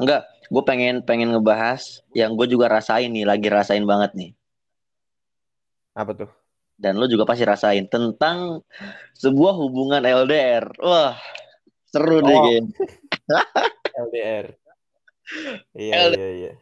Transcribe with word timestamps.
Enggak, 0.00 0.24
gue 0.48 0.62
pengen 0.64 1.04
pengen 1.04 1.28
ngebahas 1.30 2.00
yang 2.16 2.32
gue 2.32 2.48
juga 2.48 2.66
rasain 2.66 3.12
nih, 3.12 3.28
lagi 3.28 3.46
rasain 3.46 3.84
banget 3.84 4.16
nih. 4.16 4.30
Apa 5.92 6.16
tuh? 6.16 6.30
Dan 6.80 6.96
lo 6.96 7.04
juga 7.04 7.28
pasti 7.28 7.44
rasain 7.44 7.84
tentang 7.84 8.64
sebuah 9.14 9.52
hubungan 9.52 10.00
LDR. 10.00 10.72
Wah, 10.80 11.12
seru 11.86 12.24
deh 12.24 12.32
Oh. 12.32 12.42
kayaknya. 12.42 12.72
LDR. 14.00 14.46
Iya, 15.70 16.10
LDR. 16.10 16.18
iya, 16.18 16.28
iya. 16.34 16.52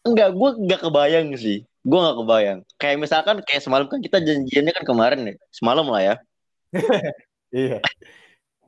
Enggak, 0.00 0.32
gue 0.32 0.50
nggak 0.64 0.80
kebayang 0.80 1.36
sih. 1.36 1.68
Gue 1.84 1.98
nggak 1.98 2.16
kebayang. 2.16 2.58
Kayak 2.80 2.96
misalkan 3.04 3.36
kayak 3.44 3.60
semalam 3.60 3.84
kan 3.84 4.00
kita 4.00 4.16
janjiannya 4.16 4.72
kan 4.72 4.84
kemarin 4.88 5.20
nih, 5.28 5.36
semalam 5.52 5.84
lah 5.84 6.00
ya. 6.00 6.14
Iya. 7.52 7.82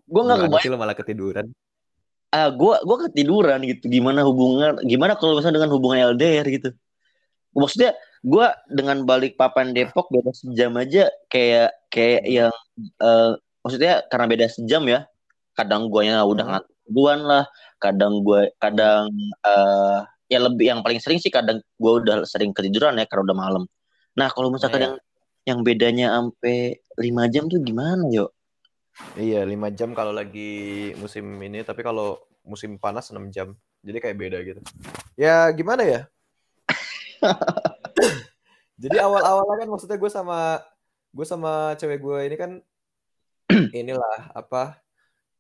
Gue 0.04 0.22
nggak 0.26 0.38
Gimana 0.42 0.50
kebayang. 0.50 0.64
sih 0.66 0.68
lo 0.68 0.76
malah 0.76 0.92
ketiduran? 0.92 1.46
Ah, 2.32 2.48
gue 2.48 2.74
gue 2.80 2.96
ketiduran 3.08 3.60
gitu. 3.68 3.92
Gimana 3.92 4.24
hubungan? 4.24 4.80
Gimana 4.88 5.20
kalau 5.20 5.36
misalnya 5.36 5.60
dengan 5.60 5.72
hubungan 5.76 6.16
LDR 6.16 6.48
gitu? 6.48 6.72
Maksudnya 7.52 7.92
gue 8.24 8.46
dengan 8.72 9.04
balik 9.04 9.36
papan 9.36 9.76
Depok 9.76 10.08
beda 10.08 10.32
sejam 10.32 10.72
aja 10.80 11.12
kayak 11.28 11.76
kayak 11.92 12.22
Hmm. 12.24 12.32
yang 12.32 12.54
eh, 13.04 13.30
maksudnya 13.60 13.92
karena 14.08 14.26
beda 14.32 14.46
sejam 14.48 14.82
ya. 14.88 15.04
Kadang 15.52 15.92
guanya 15.92 16.24
udah 16.24 16.44
Hmm. 16.44 16.52
ngantuk 16.56 16.76
duluan 16.88 17.20
lah. 17.20 17.44
Kadang 17.76 18.24
gue 18.24 18.48
kadang 18.56 19.12
eh 19.44 19.98
ya 20.32 20.40
lebih 20.40 20.64
yang 20.72 20.80
paling 20.80 20.96
sering 21.04 21.20
sih 21.20 21.28
kadang 21.28 21.60
gue 21.60 21.92
udah 22.00 22.24
sering 22.24 22.56
ketiduran 22.56 22.96
ya 22.96 23.04
karena 23.04 23.28
udah 23.28 23.36
malam. 23.36 23.62
Nah 24.16 24.32
kalau 24.32 24.48
misalkan 24.48 24.80
Iya. 24.80 24.86
yang 24.88 24.96
yang 25.42 25.58
bedanya 25.60 26.06
sampai 26.16 26.80
lima 26.96 27.28
jam 27.28 27.52
tuh 27.52 27.60
gimana 27.60 28.08
yo? 28.08 28.32
Iya, 29.18 29.44
5 29.44 29.68
jam 29.74 29.92
kalau 29.92 30.12
lagi 30.14 30.92
musim 30.96 31.36
ini, 31.44 31.60
tapi 31.62 31.84
kalau 31.84 32.16
musim 32.42 32.80
panas 32.80 33.12
6 33.12 33.28
jam. 33.28 33.54
Jadi 33.82 33.98
kayak 33.98 34.18
beda 34.18 34.38
gitu. 34.46 34.60
Ya 35.18 35.50
gimana 35.50 35.82
ya? 35.82 36.00
Jadi 38.82 38.96
awal-awalnya 38.98 39.66
kan 39.66 39.68
maksudnya 39.70 39.98
gue 39.98 40.10
sama 40.10 40.58
gue 41.12 41.26
sama 41.28 41.76
cewek 41.76 42.00
gue 42.00 42.18
ini 42.24 42.36
kan 42.40 42.50
inilah 43.80 44.32
apa 44.32 44.80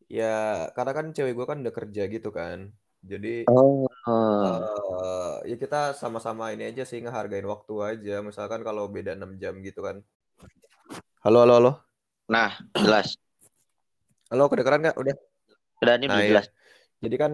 ya 0.06 0.68
karena 0.76 0.92
kan 0.92 1.06
cewek 1.16 1.32
gue 1.32 1.46
kan 1.48 1.58
udah 1.62 1.74
kerja 1.74 2.02
gitu 2.06 2.30
kan. 2.30 2.70
Jadi 3.02 3.46
Oh. 3.50 3.86
eh, 4.06 5.34
ya 5.50 5.56
kita 5.58 5.94
sama-sama 5.94 6.50
ini 6.54 6.70
aja 6.70 6.82
sih 6.86 7.02
ngehargain 7.02 7.46
waktu 7.46 7.74
aja. 7.82 8.22
Misalkan 8.22 8.62
kalau 8.66 8.90
beda 8.90 9.14
6 9.18 9.38
jam 9.38 9.58
gitu 9.62 9.82
kan. 9.82 10.02
Halo, 11.22 11.46
halo, 11.46 11.54
halo. 11.58 11.72
Nah 12.30 12.58
jelas. 12.74 13.21
Halo, 14.32 14.48
kedengeran 14.48 14.80
nggak? 14.80 14.96
Udah. 14.96 15.14
Udah 15.84 15.94
ini 16.00 16.08
Nah, 16.08 16.16
udah 16.16 16.24
iya. 16.24 16.30
jelas. 16.32 16.46
Jadi 17.04 17.16
kan 17.20 17.32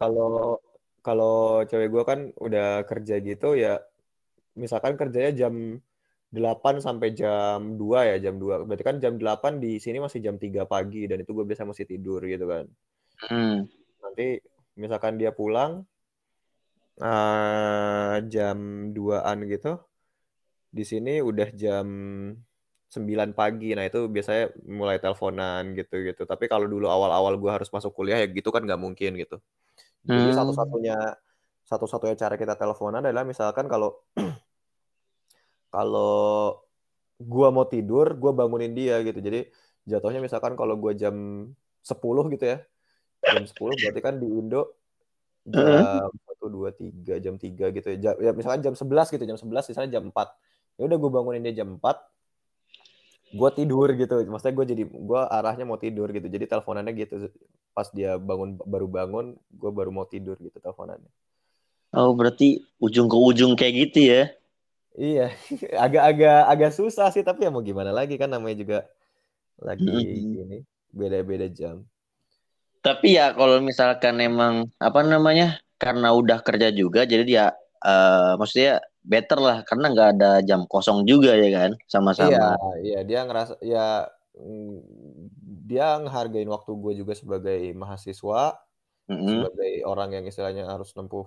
kalau 0.00 0.56
kalau 1.04 1.60
cewek 1.68 1.92
gue 1.92 2.04
kan 2.08 2.32
udah 2.40 2.88
kerja 2.88 3.20
gitu 3.20 3.52
ya 3.52 3.76
misalkan 4.56 4.96
kerjanya 4.96 5.36
jam 5.36 5.76
8 6.32 6.80
sampai 6.80 7.12
jam 7.12 7.76
2 7.76 8.16
ya, 8.16 8.16
jam 8.16 8.40
2. 8.40 8.64
Berarti 8.64 8.80
kan 8.80 8.96
jam 8.96 9.20
8 9.20 9.60
di 9.60 9.76
sini 9.76 10.00
masih 10.00 10.24
jam 10.24 10.40
3 10.40 10.64
pagi 10.64 11.04
dan 11.04 11.20
itu 11.20 11.36
gue 11.36 11.44
biasa 11.44 11.68
masih 11.68 11.84
tidur 11.84 12.24
gitu 12.24 12.48
kan. 12.48 12.64
Hmm. 13.28 13.68
Nanti 14.00 14.40
misalkan 14.80 15.20
dia 15.20 15.36
pulang 15.36 15.84
eh, 16.96 18.16
jam 18.32 18.88
2-an 18.96 19.38
gitu. 19.52 19.76
Di 20.72 20.84
sini 20.88 21.20
udah 21.20 21.48
jam 21.52 21.86
9 22.92 23.32
pagi. 23.32 23.72
Nah, 23.72 23.88
itu 23.88 24.04
biasanya 24.04 24.52
mulai 24.68 25.00
teleponan 25.00 25.72
gitu-gitu. 25.72 26.28
Tapi 26.28 26.44
kalau 26.52 26.68
dulu 26.68 26.92
awal-awal 26.92 27.40
gue 27.40 27.48
harus 27.48 27.72
masuk 27.72 27.96
kuliah 27.96 28.20
ya 28.20 28.28
gitu 28.28 28.52
kan 28.52 28.60
nggak 28.60 28.76
mungkin 28.76 29.16
gitu. 29.16 29.40
Jadi 30.04 30.28
Hmm. 30.28 30.36
satu-satunya 30.36 30.96
satu-satunya 31.64 32.14
cara 32.20 32.34
kita 32.36 32.54
teleponan 32.58 33.00
adalah 33.00 33.24
misalkan 33.24 33.64
kalau 33.70 34.04
kalau 35.74 36.60
gua 37.16 37.48
mau 37.48 37.64
tidur, 37.64 38.12
gua 38.20 38.36
bangunin 38.36 38.76
dia 38.76 39.00
gitu. 39.00 39.24
Jadi 39.24 39.48
jatuhnya 39.88 40.20
misalkan 40.20 40.52
kalau 40.52 40.76
gua 40.76 40.92
jam 40.92 41.48
10 41.80 42.28
gitu 42.28 42.44
ya. 42.44 42.60
Jam 43.24 43.44
10 43.48 43.72
berarti 43.78 44.00
kan 44.04 44.20
di 44.20 44.28
Indo 44.28 44.76
jam 45.48 46.12
1 46.12 46.46
2 46.52 46.70
3 46.76 47.16
jam 47.24 47.34
3 47.40 47.72
gitu 47.72 47.86
ya. 47.94 47.96
Ja- 48.12 48.18
ya 48.20 48.30
misalkan 48.36 48.60
jam 48.60 48.74
11 48.76 49.08
gitu, 49.08 49.24
jam 49.24 49.38
11 49.40 49.64
misalnya 49.70 49.90
jam 49.96 50.04
4. 50.12 50.28
Ya 50.76 50.82
udah 50.90 50.98
gua 51.00 51.10
bangunin 51.22 51.40
dia 51.40 51.64
jam 51.64 51.78
4. 51.80 52.11
Gua 53.32 53.50
tidur 53.50 53.88
gitu. 53.96 54.14
Maksudnya 54.28 54.54
gua 54.54 54.66
jadi 54.68 54.82
gua 54.84 55.20
arahnya 55.32 55.64
mau 55.64 55.80
tidur 55.80 56.08
gitu. 56.12 56.28
Jadi 56.28 56.44
teleponannya 56.44 56.92
gitu. 56.96 57.32
Pas 57.72 57.88
dia 57.90 58.20
bangun 58.20 58.60
baru 58.60 58.86
bangun, 58.86 59.26
gua 59.56 59.70
baru 59.72 59.90
mau 59.90 60.04
tidur 60.04 60.36
gitu 60.38 60.60
teleponannya. 60.60 61.08
Oh 61.92 62.16
berarti 62.16 62.64
ujung 62.80 63.08
ke 63.08 63.16
ujung 63.16 63.52
kayak 63.52 63.74
gitu 63.88 63.98
ya? 64.08 64.22
Iya, 64.96 65.32
agak-agak 65.84 66.40
agak 66.52 66.72
susah 66.76 67.08
sih 67.12 67.24
tapi 67.24 67.48
ya 67.48 67.50
mau 67.52 67.64
gimana 67.64 67.92
lagi 67.92 68.20
kan 68.20 68.28
namanya 68.28 68.56
juga 68.60 68.78
lagi 69.60 69.92
ini 70.44 70.58
beda-beda 70.92 71.48
jam. 71.48 71.84
Tapi 72.82 73.16
ya 73.16 73.32
kalau 73.32 73.62
misalkan 73.62 74.18
emang 74.20 74.68
apa 74.76 75.00
namanya 75.06 75.60
karena 75.78 76.12
udah 76.12 76.42
kerja 76.42 76.68
juga 76.74 77.06
jadi 77.06 77.24
dia 77.24 77.44
eh, 77.84 78.32
maksudnya 78.36 78.82
better 79.12 79.38
lah 79.46 79.56
karena 79.68 79.84
nggak 79.92 80.08
ada 80.18 80.30
jam 80.48 80.60
kosong 80.72 80.98
juga 81.10 81.30
ya 81.42 81.48
kan 81.56 81.70
Iya, 82.22 82.36
sama-sama. 82.36 82.58
iya 82.84 82.96
dia 83.08 83.18
ngerasa 83.26 83.52
ya 83.72 83.78
mm, 84.36 84.76
dia 85.68 85.84
ngehargain 86.02 86.48
waktu 86.54 86.70
gue 86.82 86.92
juga 87.00 87.12
sebagai 87.22 87.58
mahasiswa, 87.82 88.38
Mm-mm. 89.08 89.46
sebagai 89.46 89.70
orang 89.90 90.08
yang 90.16 90.24
istilahnya 90.30 90.64
harus 90.72 90.90
nempuh 90.98 91.26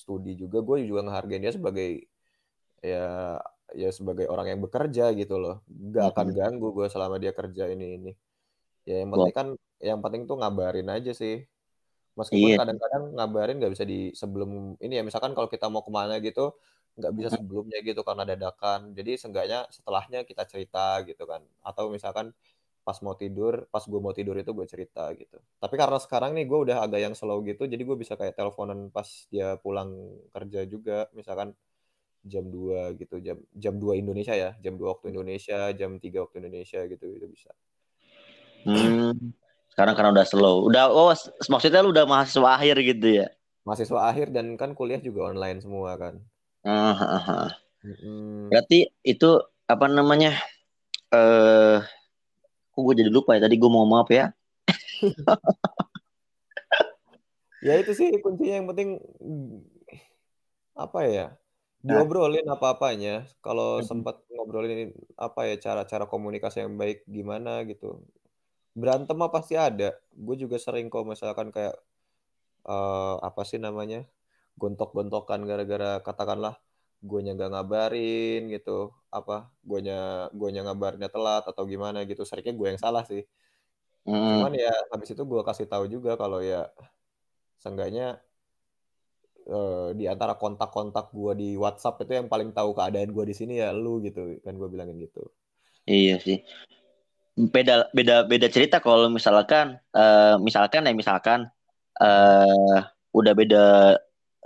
studi 0.00 0.30
juga, 0.42 0.58
gue 0.68 0.76
juga 0.90 1.00
ngehargain 1.06 1.42
dia 1.44 1.54
sebagai 1.58 1.88
ya 2.90 2.96
ya 3.80 3.88
sebagai 3.98 4.26
orang 4.32 4.46
yang 4.52 4.60
bekerja 4.64 5.02
gitu 5.20 5.34
loh. 5.42 5.54
Gak 5.94 6.04
akan 6.16 6.26
Mm-mm. 6.26 6.36
ganggu 6.38 6.66
gue 6.76 6.86
selama 6.94 7.16
dia 7.22 7.32
kerja 7.38 7.64
ini 7.72 7.84
ini. 7.96 8.10
Ya 8.88 8.94
yang 9.02 9.10
penting 9.14 9.34
kan 9.38 9.48
yang 9.88 10.00
penting 10.04 10.22
tuh 10.30 10.36
ngabarin 10.40 10.88
aja 10.96 11.10
sih. 11.22 11.34
Meskipun 12.18 12.52
iya. 12.52 12.58
kadang-kadang 12.58 13.02
ngabarin 13.16 13.56
nggak 13.60 13.72
bisa 13.74 13.86
di 13.92 14.12
sebelum 14.20 14.50
ini 14.84 14.94
ya 14.98 15.02
misalkan 15.08 15.32
kalau 15.36 15.48
kita 15.54 15.66
mau 15.72 15.82
ke 15.86 15.92
mana 15.98 16.14
gitu 16.26 16.40
nggak 17.00 17.14
bisa 17.16 17.28
sebelumnya 17.34 17.80
gitu 17.80 18.04
karena 18.04 18.28
dadakan. 18.28 18.92
Jadi 18.92 19.16
seenggaknya 19.16 19.66
setelahnya 19.72 20.22
kita 20.28 20.44
cerita 20.44 21.00
gitu 21.08 21.24
kan. 21.24 21.40
Atau 21.64 21.88
misalkan 21.88 22.36
pas 22.80 22.96
mau 23.04 23.14
tidur, 23.14 23.68
pas 23.68 23.84
gue 23.84 24.00
mau 24.00 24.12
tidur 24.16 24.36
itu 24.40 24.50
gue 24.56 24.66
cerita 24.68 25.12
gitu. 25.16 25.36
Tapi 25.60 25.74
karena 25.76 26.00
sekarang 26.00 26.32
nih 26.32 26.48
gue 26.48 26.58
udah 26.70 26.76
agak 26.84 27.00
yang 27.00 27.14
slow 27.14 27.44
gitu, 27.44 27.68
jadi 27.68 27.80
gue 27.80 27.96
bisa 27.96 28.16
kayak 28.16 28.34
teleponan 28.34 28.88
pas 28.88 29.06
dia 29.28 29.60
pulang 29.60 30.16
kerja 30.32 30.64
juga, 30.64 31.06
misalkan 31.12 31.52
jam 32.24 32.44
2 32.48 32.96
gitu, 33.00 33.20
jam 33.20 33.36
jam 33.52 33.74
2 33.76 34.00
Indonesia 34.00 34.32
ya, 34.32 34.56
jam 34.60 34.76
2 34.80 34.96
waktu 34.96 35.12
Indonesia, 35.12 35.72
jam 35.76 36.00
3 36.00 36.24
waktu 36.24 36.36
Indonesia 36.40 36.80
gitu 36.88 37.04
itu 37.04 37.26
bisa. 37.28 37.52
Hmm. 38.64 39.32
Sekarang 39.72 39.94
karena 39.96 40.10
udah 40.12 40.26
slow. 40.26 40.56
Udah 40.68 40.92
oh 40.92 41.14
maksudnya 41.48 41.80
lu 41.80 41.94
udah 41.94 42.04
mahasiswa 42.04 42.48
akhir 42.58 42.76
gitu 42.84 43.24
ya? 43.24 43.28
Mahasiswa 43.64 44.00
akhir 44.08 44.32
dan 44.32 44.56
kan 44.56 44.72
kuliah 44.76 45.00
juga 45.00 45.32
online 45.32 45.62
semua 45.64 45.96
kan. 45.96 46.20
Mm-mm. 47.80 48.52
Berarti 48.52 48.92
itu 49.06 49.30
apa 49.64 49.86
namanya? 49.88 50.36
Eh, 51.10 51.78
kok 52.70 52.80
gue 52.80 52.94
jadi 53.00 53.10
lupa 53.10 53.34
ya 53.36 53.48
tadi 53.48 53.56
gue 53.56 53.70
mau 53.70 53.82
ngomong 53.84 54.00
apa 54.04 54.12
ya? 54.12 54.26
Ya 57.60 57.76
itu 57.76 57.92
sih 57.92 58.08
kuncinya 58.24 58.56
yang 58.56 58.68
penting 58.72 58.96
mm, 59.20 59.60
apa 60.80 61.00
ya? 61.04 61.26
Nah, 61.84 62.00
Diobrolin 62.00 62.48
apa-apanya. 62.48 63.28
Kalau 63.44 63.84
sempat 63.84 64.24
ngobrolin 64.32 64.96
apa 65.20 65.44
ya 65.44 65.60
cara-cara 65.60 66.08
komunikasi 66.08 66.64
yang 66.64 66.80
baik 66.80 67.04
gimana 67.04 67.60
gitu. 67.68 68.00
Berantem 68.72 69.12
mah 69.12 69.28
pasti 69.28 69.60
ada. 69.60 69.92
Gue 70.16 70.40
juga 70.40 70.56
sering 70.56 70.88
kok 70.88 71.04
misalkan 71.04 71.52
kayak 71.52 71.76
eh, 72.64 73.14
apa 73.20 73.42
sih 73.44 73.60
namanya? 73.60 74.08
Gontok-gontokan 74.58 75.46
gara-gara 75.46 76.00
katakanlah 76.02 76.54
guanya 77.00 77.32
nggak 77.36 77.50
ngabarin 77.52 78.40
gitu. 78.54 78.92
Apa? 79.12 79.48
Guanya 79.64 80.28
guanya 80.34 80.60
ngabarnya 80.68 81.08
telat 81.12 81.44
atau 81.48 81.62
gimana 81.68 82.04
gitu. 82.08 82.22
Seringnya 82.26 82.54
gue 82.56 82.66
yang 82.74 82.80
salah 82.80 83.04
sih. 83.06 83.22
mm. 84.06 84.14
Cuman 84.40 84.52
ya 84.56 84.72
habis 84.92 85.08
itu 85.12 85.22
gue 85.22 85.40
kasih 85.44 85.66
tahu 85.68 85.84
juga 85.88 86.16
kalau 86.20 86.40
ya 86.44 86.68
seenggaknya 87.60 88.20
eh, 89.48 89.88
di 89.98 90.04
antara 90.08 90.34
kontak-kontak 90.36 91.12
gue 91.12 91.32
di 91.36 91.48
WhatsApp 91.56 92.00
itu 92.04 92.12
yang 92.20 92.28
paling 92.32 92.50
tahu 92.56 92.72
keadaan 92.76 93.10
gue 93.12 93.24
di 93.30 93.34
sini 93.36 93.60
ya 93.60 93.72
lu 93.72 94.00
gitu 94.04 94.40
kan 94.44 94.54
gue 94.56 94.68
bilangin 94.68 94.96
gitu. 95.00 95.24
Iya 95.88 96.20
sih. 96.20 96.38
Beda 97.40 97.88
beda 97.96 98.28
beda 98.28 98.48
cerita 98.52 98.84
kalau 98.84 99.08
misalkan 99.08 99.80
eh, 99.96 100.36
misalkan 100.40 100.84
ya 100.88 100.92
misalkan 100.92 101.48
eh 102.00 102.78
udah 103.10 103.32
beda 103.34 103.64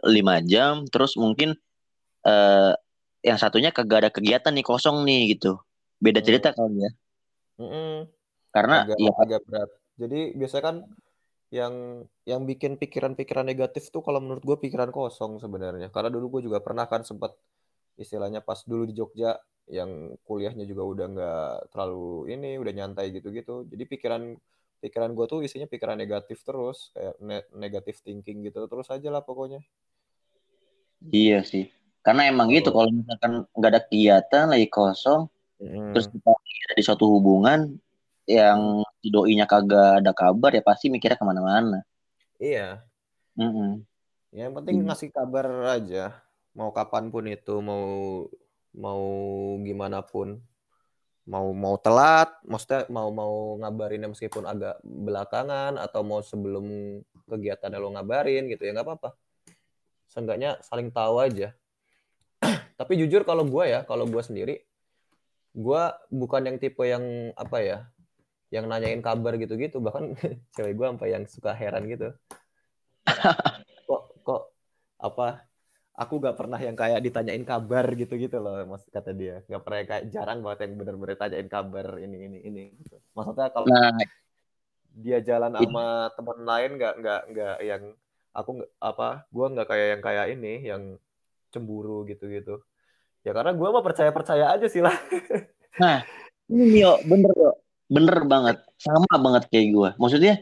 lima 0.05 0.41
jam 0.45 0.85
terus 0.89 1.17
mungkin 1.17 1.57
eh 2.25 2.73
yang 3.25 3.41
satunya 3.41 3.73
kagak 3.73 3.99
ada 4.05 4.11
kegiatan 4.13 4.53
nih 4.53 4.67
kosong 4.67 5.03
nih 5.09 5.37
gitu. 5.37 5.57
Beda 5.97 6.21
cerita 6.21 6.53
Hmm. 6.53 6.57
kali 6.61 6.77
ya. 6.85 6.91
Mm-mm. 7.57 7.93
Karena 8.53 8.85
Agak 8.85 8.99
ya 9.01 9.13
agak 9.17 9.41
berat. 9.49 9.71
Jadi 9.97 10.21
biasanya 10.37 10.65
kan 10.65 10.77
yang 11.55 11.75
yang 12.27 12.43
bikin 12.45 12.77
pikiran-pikiran 12.77 13.47
negatif 13.47 13.89
tuh 13.89 14.03
kalau 14.05 14.21
menurut 14.21 14.45
gue 14.45 14.57
pikiran 14.69 14.93
kosong 14.93 15.41
sebenarnya. 15.41 15.89
Karena 15.89 16.13
dulu 16.13 16.39
gue 16.39 16.51
juga 16.53 16.61
pernah 16.61 16.85
kan 16.85 17.01
sempat 17.07 17.33
istilahnya 17.97 18.45
pas 18.45 18.61
dulu 18.67 18.85
di 18.91 18.95
Jogja 18.95 19.39
yang 19.71 20.13
kuliahnya 20.29 20.69
juga 20.69 20.83
udah 20.85 21.07
nggak 21.15 21.51
terlalu 21.73 22.29
ini 22.29 22.61
udah 22.61 22.73
nyantai 22.77 23.09
gitu-gitu. 23.15 23.65
Jadi 23.71 23.85
pikiran 23.89 24.37
pikiran 24.85 25.17
gue 25.17 25.25
tuh 25.25 25.41
isinya 25.41 25.65
pikiran 25.65 25.97
negatif 25.97 26.45
terus 26.45 26.93
kayak 26.93 27.17
ne 27.25 27.41
negatif 27.57 28.05
thinking 28.05 28.45
gitu 28.45 28.69
terus 28.69 28.93
aja 28.93 29.09
lah 29.09 29.25
pokoknya. 29.25 29.65
Iya 31.09 31.41
sih. 31.41 31.73
Karena 32.05 32.29
emang 32.29 32.53
oh. 32.53 32.53
gitu 32.53 32.69
kalau 32.69 32.93
misalkan 32.93 33.49
nggak 33.57 33.71
ada 33.73 33.81
kegiatan 33.89 34.45
lagi 34.53 34.69
kosong, 34.69 35.33
hmm. 35.57 35.97
terus 35.97 36.13
kita 36.13 36.73
di 36.77 36.85
suatu 36.85 37.09
hubungan 37.09 37.81
yang 38.29 38.85
si 39.01 39.09
doinya 39.09 39.49
kagak 39.49 40.05
ada 40.05 40.13
kabar 40.13 40.53
ya 40.53 40.61
pasti 40.61 40.93
mikirnya 40.93 41.17
ke 41.17 41.25
mana-mana. 41.25 41.81
Iya. 42.37 42.85
Mm 43.41 43.51
-mm. 43.51 43.71
Ya, 44.35 44.49
yang 44.49 44.55
penting 44.57 44.85
hmm. 44.85 44.87
ngasih 44.93 45.11
kabar 45.13 45.47
aja. 45.73 46.21
Mau 46.53 46.71
kapan 46.77 47.09
pun 47.09 47.25
itu, 47.25 47.55
mau 47.65 47.85
mau 48.77 49.05
gimana 49.65 50.05
pun. 50.05 50.45
Mau 51.25 51.57
mau 51.57 51.81
telat, 51.81 52.29
maksudnya 52.45 52.85
mau 52.93 53.09
mau 53.09 53.57
ngabarinnya 53.57 54.13
meskipun 54.13 54.45
agak 54.45 54.77
belakangan 54.85 55.81
atau 55.81 56.05
mau 56.05 56.21
sebelum 56.21 57.01
kegiatan 57.25 57.73
lo 57.81 57.97
ngabarin 57.97 58.45
gitu 58.53 58.69
ya 58.69 58.77
nggak 58.77 58.85
apa-apa. 58.85 59.17
Seenggaknya 60.13 60.61
saling 60.61 60.93
tahu 60.93 61.25
aja. 61.25 61.57
Tapi 62.81 62.93
jujur 63.01 63.25
kalau 63.25 63.49
gue 63.49 63.65
ya, 63.65 63.81
kalau 63.89 64.05
gue 64.05 64.21
sendiri, 64.21 64.61
gue 65.57 65.83
bukan 66.13 66.43
yang 66.45 66.57
tipe 66.61 66.85
yang 66.85 67.33
apa 67.41 67.59
ya, 67.65 67.79
yang 68.55 68.71
nanyain 68.71 69.03
kabar 69.03 69.35
gitu-gitu 69.35 69.83
bahkan 69.83 70.15
cewek 70.55 70.79
gue 70.79 70.87
sampai 70.87 71.09
yang 71.11 71.25
suka 71.27 71.51
heran 71.51 71.91
gitu 71.91 72.15
kok 73.91 74.03
kok 74.23 74.43
apa 75.03 75.43
aku 75.95 76.19
gak 76.19 76.35
pernah 76.35 76.59
yang 76.59 76.75
kayak 76.75 76.99
ditanyain 77.01 77.47
kabar 77.47 77.87
gitu-gitu 77.95 78.43
loh 78.43 78.67
mas 78.67 78.83
kata 78.91 79.15
dia. 79.15 79.47
Gak 79.47 79.63
pernah 79.63 79.79
kayak 79.87 80.05
jarang 80.11 80.43
banget 80.43 80.67
yang 80.67 80.73
bener-bener 80.83 81.15
tanyain 81.15 81.47
kabar 81.47 81.87
ini 82.03 82.17
ini 82.27 82.39
ini 82.43 82.63
gitu. 82.83 82.99
maksudnya 83.15 83.49
kalau 83.55 83.67
nah, 83.71 83.95
dia 84.95 85.19
jalan 85.23 85.55
sama 85.55 86.11
teman 86.19 86.39
lain 86.43 86.71
nggak 86.79 86.95
nggak 86.99 87.21
nggak 87.31 87.57
yang 87.63 87.83
aku 88.35 88.51
nggak 88.63 88.71
apa 88.83 89.09
gue 89.31 89.47
nggak 89.55 89.67
kayak 89.71 89.87
yang 89.87 90.03
kayak 90.03 90.27
ini 90.35 90.55
yang 90.67 90.83
cemburu 91.55 92.03
gitu-gitu. 92.11 92.59
Ya 93.23 93.31
karena 93.33 93.55
gue 93.55 93.69
mah 93.71 93.85
percaya 93.87 94.11
percaya 94.11 94.51
aja 94.51 94.67
sih 94.67 94.83
lah. 94.83 94.95
Nah 95.75 96.07
ini 96.47 96.87
yo 96.87 97.03
bener 97.03 97.35
yo 97.35 97.51
bener 97.91 98.23
banget. 98.31 98.63
Sama 98.79 99.11
banget 99.19 99.51
kayak 99.51 99.67
gue 99.75 99.91
maksudnya 99.99 100.39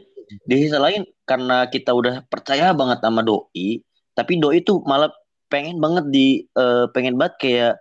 di 0.49 0.55
sisi 0.65 0.77
lain 0.77 1.05
karena 1.29 1.69
kita 1.69 1.93
udah 1.93 2.25
percaya 2.25 2.73
banget 2.73 3.05
sama 3.05 3.21
doi 3.21 3.85
tapi 4.13 4.41
doi 4.41 4.61
tuh 4.65 4.81
malah 4.85 5.13
pengen 5.53 5.77
banget 5.77 6.09
di 6.09 6.49
uh, 6.57 6.89
pengen 6.97 7.21
banget 7.21 7.35
kayak 7.37 7.75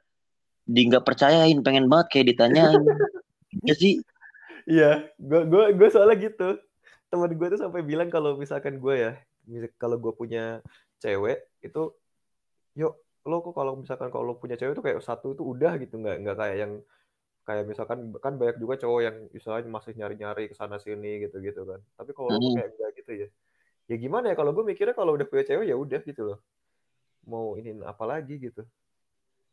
di 0.67 0.91
nggak 0.91 1.07
percayain 1.07 1.63
pengen 1.63 1.87
banget 1.87 2.07
kayak 2.11 2.27
ditanyain 2.35 2.83
ya 3.67 3.73
sih 3.79 4.03
iya 4.67 5.07
gue 5.15 5.47
gue 5.47 5.63
gue 5.79 5.87
soalnya 5.87 6.19
gitu 6.19 6.59
teman 7.07 7.31
gue 7.31 7.47
tuh 7.55 7.59
sampai 7.63 7.81
bilang 7.87 8.11
kalau 8.11 8.35
misalkan 8.35 8.75
gue 8.75 8.95
ya 8.99 9.11
kalau 9.79 9.95
gue 9.95 10.11
punya 10.11 10.59
cewek 10.99 11.47
itu 11.63 11.95
yuk 12.75 12.93
lo 13.23 13.39
kok 13.39 13.55
kalau 13.55 13.79
misalkan 13.79 14.11
kalau 14.11 14.35
punya 14.35 14.59
cewek 14.59 14.75
tuh 14.75 14.83
kayak 14.83 14.99
satu 14.99 15.31
itu 15.31 15.43
udah 15.47 15.79
gitu 15.79 15.95
nggak 15.95 16.17
nggak 16.27 16.37
kayak 16.37 16.57
yang 16.59 16.73
kayak 17.41 17.65
misalkan 17.65 18.13
kan 18.21 18.37
banyak 18.37 18.57
juga 18.61 18.77
cowok 18.85 19.01
yang 19.01 19.15
misalnya 19.33 19.65
masih 19.67 19.93
nyari-nyari 19.97 20.43
ke 20.53 20.55
sana 20.55 20.77
sini 20.77 21.25
gitu-gitu 21.25 21.65
kan. 21.65 21.79
Tapi 21.97 22.11
kalau 22.13 22.29
hmm. 22.31 22.53
kayak 22.57 22.69
enggak 22.77 22.91
gitu 23.01 23.11
ya. 23.25 23.27
Ya 23.89 23.95
gimana 23.97 24.31
ya 24.31 24.35
kalau 24.37 24.53
gue 24.53 24.63
mikirnya 24.63 24.95
kalau 24.95 25.17
udah 25.17 25.27
punya 25.27 25.43
cewek 25.49 25.65
ya 25.67 25.75
udah 25.75 26.01
gitu 26.05 26.21
loh. 26.21 26.39
Mau 27.27 27.55
ini 27.59 27.77
apa 27.85 28.03
lagi 28.05 28.37
gitu. 28.37 28.63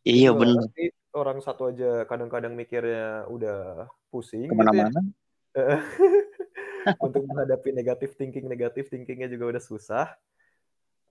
Iya 0.07 0.33
benar. 0.33 0.69
Orang 1.13 1.39
satu 1.43 1.73
aja 1.73 2.05
kadang-kadang 2.09 2.55
mikirnya 2.55 3.27
udah 3.29 3.89
pusing 4.09 4.49
ke 4.49 4.55
mana-mana. 4.55 5.01
Gitu 5.01 5.61
ya. 5.61 5.79
Untuk 7.05 7.29
menghadapi 7.29 7.75
negatif 7.75 8.17
thinking, 8.17 8.49
negatif 8.49 8.89
thinkingnya 8.89 9.29
juga 9.29 9.57
udah 9.57 9.63
susah. 9.63 10.07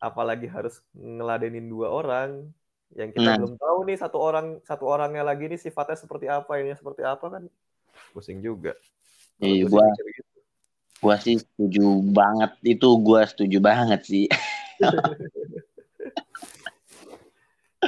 Apalagi 0.01 0.49
harus 0.49 0.81
ngeladenin 0.93 1.69
dua 1.69 1.89
orang 1.93 2.49
yang 2.95 3.11
kita 3.11 3.35
nah. 3.35 3.35
belum 3.35 3.55
tahu 3.59 3.79
nih 3.83 3.97
satu 3.99 4.17
orang 4.21 4.47
satu 4.63 4.85
orangnya 4.87 5.23
lagi 5.25 5.51
nih 5.51 5.59
sifatnya 5.59 5.99
seperti 5.99 6.31
apa 6.31 6.55
ini 6.61 6.71
seperti 6.71 7.03
apa 7.03 7.25
kan 7.27 7.43
pusing 8.15 8.39
juga 8.39 8.79
iya 9.43 9.67
gua 9.67 9.91
gitu. 9.91 10.23
gua 11.03 11.15
sih 11.19 11.35
setuju 11.35 11.99
banget 12.15 12.51
itu 12.63 12.87
gua 13.03 13.27
setuju 13.27 13.59
banget 13.59 14.01
sih 14.07 14.25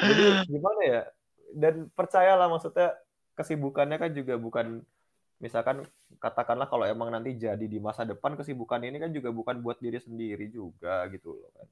jadi 0.04 0.24
gimana 0.48 0.81
ya? 0.84 1.01
Dan 1.50 1.90
percayalah 1.94 2.48
maksudnya 2.48 2.96
kesibukannya 3.34 3.98
kan 3.98 4.12
juga 4.12 4.36
bukan 4.36 4.84
misalkan 5.40 5.88
katakanlah 6.19 6.68
kalau 6.68 6.84
emang 6.84 7.07
nanti 7.10 7.31
jadi 7.40 7.63
di 7.63 7.80
masa 7.80 8.04
depan 8.04 8.36
kesibukan 8.36 8.84
ini 8.84 9.00
kan 9.00 9.12
juga 9.16 9.31
bukan 9.31 9.63
buat 9.63 9.80
diri 9.80 9.98
sendiri 10.04 10.51
juga 10.51 11.07
gitu 11.10 11.40
loh 11.40 11.50
kan. 11.56 11.68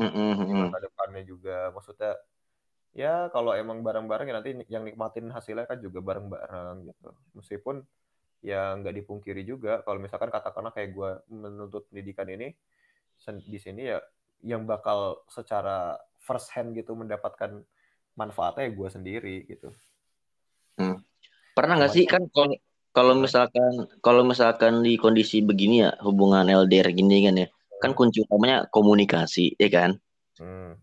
-hmm. 0.00 0.58
masa 0.66 0.78
depannya 0.82 1.22
juga 1.22 1.70
maksudnya 1.70 2.18
ya 2.96 3.28
kalau 3.30 3.52
emang 3.54 3.84
bareng-bareng 3.84 4.26
ya 4.26 4.34
nanti 4.40 4.50
yang 4.72 4.82
nikmatin 4.88 5.28
hasilnya 5.30 5.68
kan 5.68 5.78
juga 5.78 6.00
bareng-bareng 6.00 6.88
gitu. 6.88 7.10
Meskipun 7.36 7.84
ya 8.44 8.76
nggak 8.76 9.04
dipungkiri 9.04 9.44
juga 9.44 9.80
kalau 9.84 10.00
misalkan 10.00 10.32
katakanlah 10.32 10.72
kayak 10.72 10.92
gue 10.96 11.10
menuntut 11.32 11.88
pendidikan 11.88 12.28
ini 12.28 12.52
di 13.48 13.58
sini 13.60 13.88
ya 13.88 13.98
yang 14.44 14.68
bakal 14.68 15.24
secara 15.32 15.96
first 16.20 16.52
hand 16.52 16.76
gitu 16.76 16.92
mendapatkan 16.92 17.64
manfaatnya 18.14 18.68
ya 18.68 18.72
gue 18.72 18.88
sendiri 18.92 19.36
gitu. 19.48 19.72
Hmm. 20.74 20.98
pernah 21.54 21.78
nggak 21.78 21.92
sih 21.94 22.02
kan 22.02 22.26
kalau 22.34 22.50
kalau 22.90 23.14
misalkan 23.14 23.86
kalau 24.02 24.26
misalkan 24.26 24.82
di 24.82 24.98
kondisi 24.98 25.38
begini 25.38 25.86
ya 25.86 25.94
hubungan 26.02 26.50
LDR 26.50 26.90
gini 26.90 27.26
kan 27.26 27.34
ya 27.38 27.48
kan 27.78 27.90
hmm. 27.90 27.98
kunci 27.98 28.18
utamanya 28.22 28.66
komunikasi 28.70 29.54
ya 29.58 29.68
kan? 29.70 29.90
Hmm. 30.38 30.78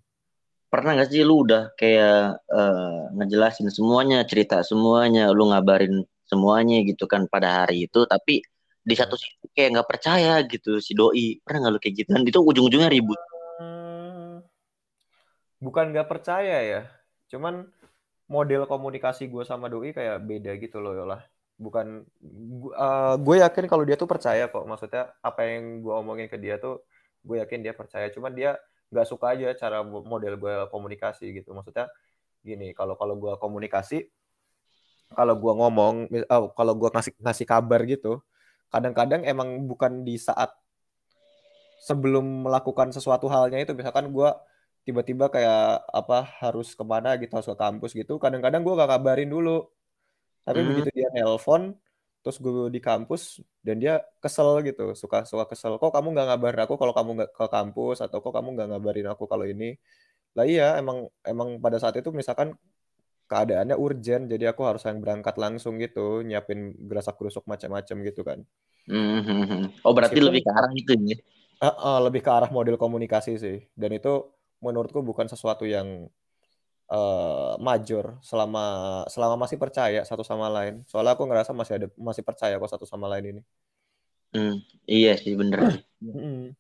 Pernah 0.72 1.04
gak 1.04 1.12
sih 1.12 1.28
lu 1.28 1.44
udah 1.44 1.75
kayak 1.75 2.40
uh, 2.48 3.12
ngejelasin 3.19 3.68
semuanya 3.68 4.24
cerita 4.24 4.63
semuanya 4.63 5.28
lu 5.36 5.52
ngabarin 5.52 6.08
semuanya 6.24 6.80
gitu 6.88 7.12
kan 7.12 7.28
pada 7.28 7.68
hari 7.68 7.92
itu 7.92 8.08
tapi 8.08 8.40
di 8.81 8.96
satu 8.96 9.19
sisi 9.19 9.52
kayak 9.52 9.78
nggak 9.78 9.90
percaya 9.92 10.42
gitu 10.48 10.80
si 10.80 10.96
doi. 10.98 11.38
Pernah 11.44 11.68
nggak 11.68 11.74
lu 11.75 11.80
kayak 11.80 11.96
gitu? 12.02 12.10
Dan 12.16 12.24
itu 12.24 12.40
ujung-ujungnya 12.40 12.89
ribut. 12.89 13.20
hmm, 13.20 13.30
bukan 15.62 15.94
nggak 15.94 16.10
percaya 16.10 16.58
ya 16.65 16.82
cuman 17.30 17.70
model 18.25 18.65
komunikasi 18.65 19.30
gue 19.30 19.46
sama 19.46 19.70
doi 19.70 19.94
kayak 19.94 20.20
beda 20.25 20.58
gitu 20.58 20.82
loh 20.82 21.06
lah 21.06 21.22
bukan 21.62 22.01
uh, 22.74 23.15
gue 23.22 23.36
yakin 23.46 23.70
kalau 23.70 23.86
dia 23.86 23.94
tuh 23.94 24.10
percaya 24.10 24.50
kok. 24.50 24.65
Maksudnya 24.65 25.13
apa 25.22 25.46
yang 25.46 25.86
gue 25.86 25.94
omongin 25.94 26.25
ke 26.25 26.41
dia 26.41 26.58
tuh 26.58 26.82
gue 27.22 27.38
yakin 27.38 27.62
dia 27.62 27.77
percaya. 27.77 28.10
Cuman 28.10 28.34
dia 28.34 28.58
nggak 28.89 29.08
suka 29.08 29.38
aja 29.38 29.53
cara 29.53 29.86
model 29.86 30.41
gue 30.41 30.56
komunikasi 30.74 31.30
gitu. 31.38 31.53
Maksudnya 31.53 31.86
gini 32.41 32.74
kalau 32.74 32.98
kalau 32.98 33.13
gue 33.22 33.34
komunikasi 33.38 34.10
kalau 35.13 35.38
gue 35.38 35.53
ngomong 35.53 36.10
oh, 36.10 36.50
kalau 36.58 36.74
gue 36.74 36.89
ngasih 36.89 37.13
ngasih 37.22 37.46
kabar 37.46 37.84
gitu 37.86 38.25
kadang-kadang 38.74 39.22
emang 39.27 39.68
bukan 39.70 40.01
di 40.08 40.15
saat 40.18 40.50
sebelum 41.84 42.50
melakukan 42.50 42.89
sesuatu 42.89 43.30
halnya 43.30 43.62
itu. 43.62 43.77
Misalkan 43.77 44.10
gue 44.10 44.30
tiba-tiba 44.81 45.29
kayak 45.29 45.85
apa 45.93 46.25
harus 46.41 46.73
ke 46.73 46.81
mana 46.81 47.13
gitu 47.21 47.31
harus 47.38 47.50
ke 47.50 47.57
kampus 47.57 47.91
gitu 47.93 48.17
kadang-kadang 48.17 48.61
gue 48.65 48.73
gak 48.73 48.91
kabarin 48.97 49.29
dulu. 49.29 49.69
Tapi 50.41 50.59
hmm. 50.61 50.67
begitu 50.73 50.89
dia 50.97 51.09
nelpon 51.13 51.77
terus 52.21 52.38
gue 52.38 52.69
di 52.69 52.77
kampus 52.77 53.41
dan 53.65 53.81
dia 53.81 53.97
kesel 54.21 54.61
gitu 54.65 54.93
suka 54.97 55.25
suka 55.25 55.45
kesel. 55.50 55.77
Kok 55.81 55.93
kamu 55.93 56.13
nggak 56.13 56.27
ngabarin 56.33 56.61
aku 56.65 56.75
kalau 56.77 56.93
kamu 56.93 57.09
nggak 57.17 57.31
ke 57.33 57.45
kampus? 57.50 57.97
Atau 58.01 58.21
kok 58.21 58.33
kamu 58.33 58.57
nggak 58.57 58.67
ngabarin 58.73 59.07
aku 59.13 59.25
kalau 59.25 59.45
ini? 59.45 59.77
Lah 60.38 60.45
iya 60.45 60.77
emang 60.81 61.09
emang 61.25 61.57
pada 61.61 61.77
saat 61.81 61.97
itu 61.97 62.09
misalkan 62.13 62.53
keadaannya 63.31 63.79
urgent 63.79 64.27
jadi 64.27 64.51
aku 64.51 64.67
harus 64.67 64.83
yang 64.83 65.00
berangkat 65.00 65.39
langsung 65.39 65.79
gitu 65.79 66.19
nyiapin 66.19 66.75
gerasak 66.83 67.15
gerusuk 67.15 67.47
macam-macam 67.47 67.97
gitu 68.05 68.21
kan. 68.27 68.39
Mm-hmm. 68.89 69.85
oh 69.85 69.93
berarti 69.93 70.17
Meskipun, 70.17 70.29
lebih 70.33 70.41
ke 70.41 70.51
arah 70.51 70.71
itu 70.73 70.93
ya? 70.97 71.17
Uh, 71.61 71.69
uh, 71.69 71.97
lebih 72.09 72.21
ke 72.25 72.31
arah 72.33 72.50
model 72.50 72.75
komunikasi 72.75 73.38
sih. 73.38 73.57
Dan 73.77 73.93
itu 73.93 74.25
menurutku 74.62 75.01
bukan 75.01 75.25
sesuatu 75.25 75.65
yang 75.65 76.08
uh, 76.88 77.58
major 77.58 78.22
selama 78.22 79.01
selama 79.10 79.36
masih 79.48 79.58
percaya 79.58 80.06
satu 80.06 80.22
sama 80.22 80.48
lain. 80.48 80.86
Soalnya 80.86 81.18
aku 81.18 81.25
ngerasa 81.25 81.51
masih 81.51 81.74
ada 81.82 81.88
masih 81.98 82.24
percaya 82.24 82.62
kok 82.62 82.72
satu 82.72 82.86
sama 82.86 83.10
lain 83.10 83.38
ini. 83.38 83.41
Hmm, 84.32 84.56
iya 84.88 85.18
sih 85.20 85.36
bener. 85.36 85.84
hmm. 86.00 86.56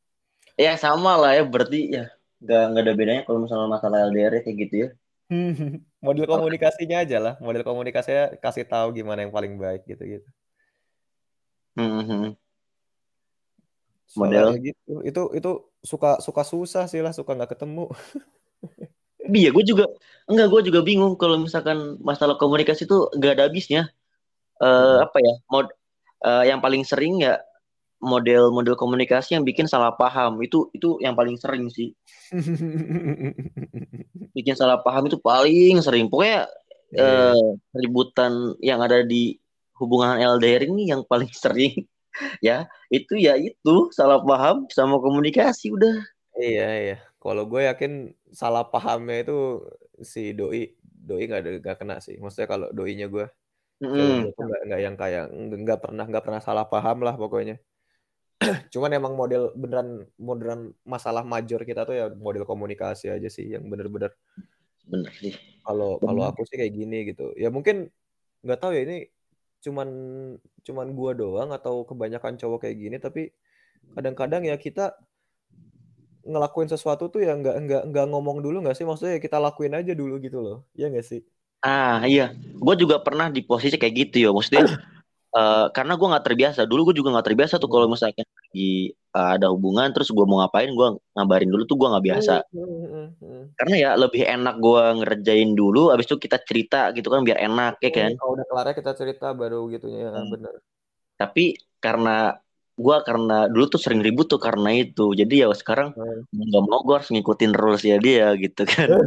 Ya 0.59 0.75
sama 0.75 1.15
lah 1.15 1.37
ya 1.37 1.43
berarti 1.47 1.79
ya 1.93 2.05
nggak 2.41 2.63
nggak 2.73 2.83
ada 2.83 2.93
bedanya 2.97 3.21
kalau 3.29 3.39
misalnya 3.45 3.69
masalah 3.69 3.97
LDR 4.09 4.41
kayak 4.41 4.57
gitu 4.67 4.75
ya. 4.75 4.89
model 6.03 6.27
komunikasinya 6.27 7.07
aja 7.07 7.17
lah, 7.23 7.33
model 7.39 7.63
komunikasinya 7.63 8.35
kasih 8.43 8.67
tahu 8.67 8.91
gimana 8.91 9.23
yang 9.23 9.31
paling 9.31 9.55
baik 9.55 9.87
gitu 9.87 10.19
gitu. 10.19 10.27
Hmm. 11.79 12.35
Model. 14.17 14.59
Gitu. 14.59 14.93
Itu 15.07 15.21
itu 15.35 15.51
suka 15.81 16.21
suka 16.21 16.43
susah 16.45 16.85
sih 16.85 16.99
lah 16.99 17.15
suka 17.15 17.37
nggak 17.37 17.57
ketemu. 17.57 17.87
Iya 19.31 19.53
gue 19.53 19.63
juga 19.63 19.85
enggak 20.27 20.47
gue 20.49 20.61
juga 20.73 20.79
bingung 20.81 21.13
kalau 21.15 21.39
misalkan 21.39 21.95
masalah 22.01 22.35
komunikasi 22.41 22.89
itu 22.89 23.07
gak 23.15 23.37
ada 23.37 23.47
habisnya. 23.47 23.87
Uh, 24.59 24.67
hmm. 24.67 24.97
apa 25.07 25.17
ya 25.21 25.33
mod 25.47 25.67
uh, 26.25 26.43
yang 26.43 26.59
paling 26.59 26.83
sering 26.83 27.21
ya 27.21 27.39
model-model 28.01 28.73
komunikasi 28.73 29.37
yang 29.37 29.45
bikin 29.45 29.69
salah 29.69 29.93
paham. 29.93 30.41
Itu 30.41 30.73
itu 30.73 30.97
yang 30.99 31.13
paling 31.13 31.37
sering 31.37 31.69
sih. 31.69 31.93
Bikin 34.35 34.57
salah 34.57 34.81
paham 34.81 35.05
itu 35.05 35.21
paling 35.21 35.79
sering. 35.85 36.09
Pokoknya 36.09 36.49
yeah. 36.91 37.37
uh, 37.37 37.49
ributan 37.77 38.57
yang 38.59 38.81
ada 38.81 39.05
di 39.05 39.37
hubungan 39.77 40.17
LDR 40.17 40.65
ini 40.65 40.89
yang 40.89 41.05
paling 41.05 41.29
sering 41.45 41.85
ya 42.47 42.67
itu 42.91 43.17
ya 43.17 43.39
itu 43.39 43.75
salah 43.95 44.19
paham 44.21 44.67
sama 44.71 44.99
komunikasi 44.99 45.71
udah. 45.73 45.95
Iya 46.37 46.69
iya. 46.79 46.97
Kalau 47.21 47.45
gue 47.45 47.61
yakin 47.69 48.17
salah 48.33 48.65
pahamnya 48.65 49.27
itu 49.27 49.37
si 50.01 50.33
doi 50.33 50.73
doi 50.81 51.23
nggak 51.29 51.61
nggak 51.61 51.77
kena 51.77 52.01
sih. 52.01 52.17
Maksudnya 52.17 52.47
kalau 52.49 52.67
doinya 52.73 53.05
gue 53.11 53.25
mm. 53.83 54.33
nggak 54.33 54.61
nggak 54.67 54.81
yang 54.81 54.95
kayak 54.97 55.25
nggak 55.31 55.79
pernah 55.81 56.05
nggak 56.07 56.23
pernah 56.25 56.41
salah 56.41 56.65
paham 56.65 57.03
lah 57.05 57.15
pokoknya. 57.19 57.61
Cuman 58.73 58.91
emang 58.97 59.13
model 59.13 59.53
beneran 59.53 60.09
modern 60.17 60.73
masalah 60.81 61.21
major 61.21 61.61
kita 61.61 61.85
tuh 61.85 61.93
ya 61.93 62.05
model 62.09 62.47
komunikasi 62.47 63.13
aja 63.13 63.29
sih 63.29 63.53
yang 63.53 63.69
bener-bener. 63.69 64.17
Bener 64.89 65.13
sih. 65.13 65.37
Kalau 65.61 66.01
kalau 66.01 66.25
aku 66.25 66.41
sih 66.49 66.57
kayak 66.57 66.73
gini 66.73 67.13
gitu. 67.13 67.37
Ya 67.37 67.53
mungkin 67.53 67.93
nggak 68.41 68.59
tahu 68.59 68.73
ya 68.73 68.81
ini 68.89 69.05
cuman 69.61 69.87
cuman 70.65 70.87
gua 70.97 71.11
doang 71.13 71.49
atau 71.53 71.85
kebanyakan 71.85 72.35
cowok 72.37 72.67
kayak 72.67 72.77
gini 72.77 72.97
tapi 72.97 73.21
kadang-kadang 73.93 74.45
ya 74.45 74.57
kita 74.57 74.97
ngelakuin 76.21 76.69
sesuatu 76.69 77.09
tuh 77.09 77.21
ya 77.25 77.33
nggak 77.33 77.55
nggak 77.65 77.83
nggak 77.89 78.05
ngomong 78.13 78.45
dulu 78.45 78.61
nggak 78.61 78.77
sih? 78.77 78.85
Maksudnya 78.85 79.17
ya 79.17 79.21
kita 79.21 79.37
lakuin 79.41 79.73
aja 79.73 79.93
dulu 79.97 80.21
gitu 80.21 80.37
loh. 80.41 80.57
Ya 80.77 80.89
nggak 80.89 81.05
sih? 81.05 81.21
Ah 81.65 82.05
iya. 82.05 82.33
Gue 82.61 82.75
juga 82.77 83.01
pernah 83.01 83.29
di 83.29 83.41
posisi 83.41 83.77
kayak 83.77 83.95
gitu 84.09 84.17
ya 84.25 84.29
maksudnya 84.29 84.65
uh, 85.35 85.67
karena 85.71 85.93
gue 85.95 86.07
nggak 86.11 86.25
terbiasa. 86.27 86.61
Dulu 86.67 86.91
gue 86.91 86.95
juga 87.03 87.15
nggak 87.15 87.27
terbiasa 87.31 87.55
tuh 87.57 87.71
kalau 87.71 87.87
misalnya 87.87 88.23
lagi 88.23 88.91
uh, 89.15 89.29
ada 89.35 89.47
hubungan 89.51 89.91
terus 89.95 90.11
gue 90.11 90.25
mau 90.27 90.43
ngapain 90.43 90.71
gue 90.71 90.87
ngabarin 91.15 91.49
dulu 91.51 91.63
tuh 91.67 91.77
gue 91.79 91.87
nggak 91.91 92.05
biasa. 92.05 92.35
karena 93.59 93.75
ya 93.75 93.91
lebih 93.95 94.23
enak 94.27 94.55
gue 94.59 94.83
ngerjain 95.03 95.51
dulu 95.55 95.91
abis 95.91 96.07
itu 96.07 96.17
kita 96.19 96.37
cerita 96.43 96.91
gitu 96.95 97.07
kan 97.07 97.23
biar 97.23 97.39
enak 97.39 97.79
ya 97.79 97.91
kan? 97.91 98.11
kalau 98.17 98.31
udah 98.35 98.45
kelar 98.47 98.67
kita 98.75 98.91
cerita 98.95 99.27
baru 99.31 99.71
gitu 99.71 99.87
ya 99.87 100.11
hmm. 100.11 100.29
bener. 100.31 100.53
Tapi 101.15 101.55
karena 101.79 102.35
gue 102.81 102.97
karena 103.05 103.45
dulu 103.51 103.65
tuh 103.69 103.81
sering 103.81 104.01
ribut 104.01 104.27
tuh 104.27 104.41
karena 104.41 104.73
itu. 104.73 105.13
Jadi 105.13 105.45
ya 105.45 105.47
sekarang 105.53 105.93
hmm. 105.95 106.27
nggak 106.31 106.63
mau 106.65 106.81
gue 106.83 106.95
harus 106.97 107.09
ngikutin 107.13 107.53
rules 107.55 107.83
ya 107.85 107.97
dia 108.01 108.35
gitu 108.37 108.63
kan. 108.67 108.89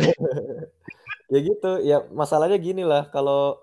Ya 1.32 1.40
gitu. 1.40 1.80
Ya 1.82 2.04
masalahnya 2.12 2.60
gini 2.60 2.84
lah 2.84 3.08
kalau 3.08 3.58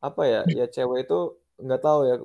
apa 0.00 0.24
ya 0.24 0.40
ya 0.48 0.66
cewek 0.66 1.06
itu 1.06 1.36
nggak 1.58 1.80
tahu 1.82 2.00
ya 2.06 2.16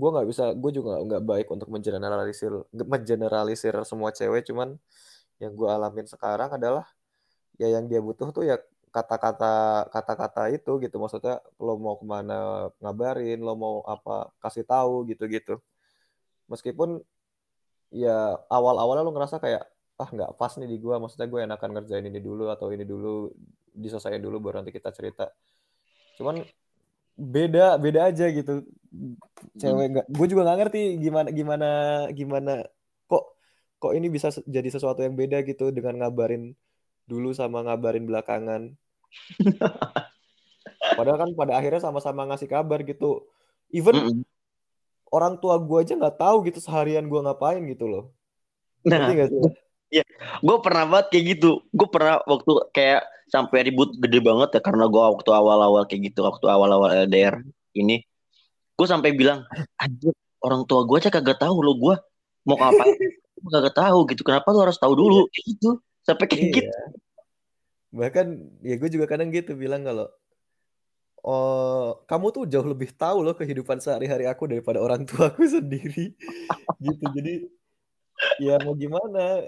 gue 0.00 0.10
nggak 0.14 0.28
bisa 0.32 0.44
gue 0.56 0.70
juga 0.72 1.00
nggak 1.04 1.22
baik 1.28 1.46
untuk 1.52 1.68
mengeneralisir 1.68 2.52
mengeneralisir 2.72 3.74
semua 3.84 4.10
cewek 4.16 4.48
cuman 4.48 4.80
yang 5.42 5.52
gue 5.54 5.68
alamin 5.68 6.06
sekarang 6.08 6.56
adalah 6.56 6.88
ya 7.60 7.68
yang 7.74 7.84
dia 7.90 8.00
butuh 8.00 8.32
tuh 8.32 8.44
ya 8.48 8.56
kata-kata 8.90 9.86
kata-kata 9.92 10.42
itu 10.56 10.72
gitu. 10.84 10.96
Maksudnya 11.02 11.40
lo 11.60 11.76
mau 11.78 11.96
ke 12.00 12.06
mana 12.08 12.68
ngabarin 12.82 13.38
lo 13.46 13.54
mau 13.54 13.74
apa 13.84 14.32
kasih 14.42 14.64
tahu 14.66 15.06
gitu-gitu. 15.10 15.60
Meskipun 16.50 17.00
ya 17.92 18.36
awal-awalnya 18.52 19.04
lo 19.06 19.12
ngerasa 19.14 19.36
kayak 19.40 19.64
ah 19.98 20.08
nggak 20.14 20.30
pas 20.38 20.52
nih 20.60 20.68
di 20.70 20.76
gue 20.78 20.94
maksudnya 21.02 21.26
gue 21.26 21.40
enakan 21.42 21.70
ngerjain 21.74 22.06
ini 22.06 22.20
dulu 22.22 22.44
atau 22.54 22.70
ini 22.70 22.84
dulu 22.86 23.34
diselesaikan 23.74 24.22
dulu 24.22 24.36
baru 24.42 24.62
nanti 24.62 24.72
kita 24.74 24.90
cerita. 24.94 25.30
Cuman 26.18 26.42
beda 27.18 27.76
beda 27.82 28.14
aja 28.14 28.30
gitu. 28.30 28.62
Cewek 29.58 29.86
nggak 29.92 30.06
gue 30.06 30.26
juga 30.30 30.42
nggak 30.46 30.58
ngerti 30.64 30.82
gimana 31.02 31.28
gimana 31.34 31.68
gimana 32.14 32.52
kok 33.10 33.34
kok 33.82 33.92
ini 33.92 34.06
bisa 34.08 34.30
jadi 34.46 34.70
sesuatu 34.70 35.02
yang 35.02 35.18
beda 35.18 35.42
gitu 35.42 35.74
dengan 35.74 35.98
ngabarin 36.06 36.54
dulu 37.10 37.34
sama 37.34 37.66
ngabarin 37.66 38.06
belakangan. 38.06 38.72
Padahal 40.98 41.18
kan 41.18 41.30
pada 41.34 41.58
akhirnya 41.58 41.82
sama-sama 41.82 42.24
ngasih 42.30 42.48
kabar 42.48 42.86
gitu. 42.86 43.26
Even 43.74 43.96
mm 43.98 44.06
-mm. 44.08 44.22
orang 45.10 45.36
tua 45.42 45.58
gue 45.58 45.78
aja 45.82 45.98
nggak 45.98 46.16
tahu 46.16 46.46
gitu 46.46 46.62
seharian 46.62 47.10
gue 47.10 47.20
ngapain 47.20 47.60
gitu 47.66 47.90
loh. 47.90 48.04
Nah 48.86 49.10
Iya, 49.88 50.04
gue 50.44 50.56
pernah 50.60 50.84
banget 50.84 51.06
kayak 51.12 51.24
gitu. 51.36 51.50
Gue 51.72 51.88
pernah 51.88 52.20
waktu 52.28 52.52
kayak 52.76 53.02
sampai 53.28 53.58
ribut 53.68 53.96
gede 53.96 54.20
banget 54.20 54.48
ya 54.56 54.60
karena 54.60 54.84
gue 54.88 55.00
waktu 55.00 55.30
awal-awal 55.32 55.84
kayak 55.88 56.12
gitu, 56.12 56.24
waktu 56.24 56.44
awal-awal 56.48 56.92
LDR 57.08 57.40
ini, 57.76 58.04
gue 58.76 58.86
sampai 58.88 59.12
bilang, 59.16 59.44
anjir 59.80 60.12
orang 60.44 60.64
tua 60.68 60.84
gue 60.84 60.96
aja 61.00 61.12
kagak 61.12 61.40
tahu 61.40 61.56
lo 61.64 61.72
gue 61.76 61.94
mau 62.48 62.56
ngapain, 62.56 62.96
gue 63.44 63.50
kagak 63.52 63.76
tahu 63.76 63.98
gitu. 64.12 64.22
Kenapa 64.24 64.48
lo 64.52 64.60
harus 64.68 64.76
tahu 64.76 64.92
dulu 64.92 65.24
kayak 65.32 65.44
gitu? 65.56 65.70
Sampai 66.04 66.24
kayak 66.28 66.40
iya. 66.40 66.52
gitu. 66.52 66.72
Bahkan 67.96 68.26
ya 68.64 68.74
gue 68.76 68.88
juga 68.92 69.06
kadang 69.08 69.32
gitu 69.32 69.56
bilang 69.56 69.84
kalau 69.88 70.08
oh 71.24 71.98
kamu 72.06 72.26
tuh 72.30 72.44
jauh 72.46 72.64
lebih 72.64 72.94
tahu 72.94 73.26
loh 73.26 73.34
kehidupan 73.34 73.82
sehari-hari 73.82 74.28
aku 74.30 74.46
daripada 74.46 74.78
orang 74.78 75.02
tuaku 75.02 75.44
sendiri 75.60 76.14
gitu 76.78 77.04
jadi 77.10 77.34
ya 78.38 78.58
mau 78.62 78.74
gimana 78.74 79.42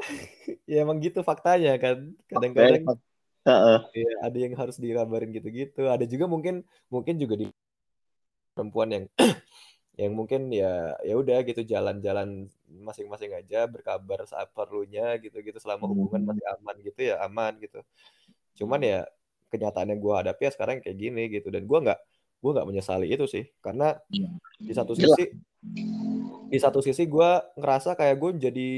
ya 0.70 0.84
emang 0.84 0.98
gitu 1.00 1.20
faktanya 1.20 1.76
kan. 1.76 2.14
Kadang-kadang 2.26 2.84
uh-uh. 3.44 3.78
ya, 3.92 4.10
ada 4.24 4.38
yang 4.38 4.54
harus 4.56 4.76
dikabarin 4.76 5.30
gitu-gitu. 5.32 5.88
Ada 5.88 6.04
juga 6.08 6.28
mungkin 6.28 6.64
mungkin 6.88 7.16
juga 7.20 7.34
di 7.40 7.46
perempuan 8.52 8.88
yang 8.92 9.04
yang 10.00 10.12
mungkin 10.16 10.48
ya 10.48 10.96
ya 11.04 11.14
udah 11.16 11.44
gitu 11.44 11.60
jalan-jalan 11.60 12.48
masing-masing 12.68 13.36
aja 13.36 13.68
berkabar 13.68 14.24
saat 14.24 14.48
perlunya 14.56 15.18
gitu-gitu 15.20 15.60
selama 15.60 15.90
hubungan 15.90 16.24
masih 16.24 16.46
aman 16.56 16.76
gitu 16.80 17.00
ya 17.04 17.16
aman 17.24 17.52
gitu. 17.60 17.80
Cuman 18.56 18.80
ya 18.80 19.04
kenyataannya 19.50 19.98
gue 19.98 20.14
hadapi 20.14 20.42
ya 20.48 20.52
sekarang 20.54 20.80
kayak 20.80 20.96
gini 20.96 21.22
gitu. 21.28 21.52
Dan 21.52 21.68
gue 21.68 21.78
nggak 21.78 22.00
gue 22.40 22.50
nggak 22.56 22.68
menyesali 22.68 23.06
itu 23.12 23.26
sih. 23.28 23.44
Karena 23.60 23.96
iya. 24.08 24.28
di 24.56 24.72
satu 24.72 24.96
sisi 24.96 25.24
di 26.50 26.58
satu 26.58 26.80
sisi 26.80 27.04
gue 27.04 27.30
ngerasa 27.60 27.94
kayak 27.94 28.16
gue 28.16 28.30
jadi 28.50 28.70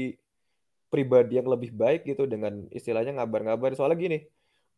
pribadi 0.93 1.41
yang 1.41 1.49
lebih 1.49 1.73
baik 1.73 2.05
gitu 2.05 2.29
dengan 2.29 2.69
istilahnya 2.69 3.17
ngabar-ngabar. 3.17 3.73
Soalnya 3.73 3.97
gini 3.97 4.19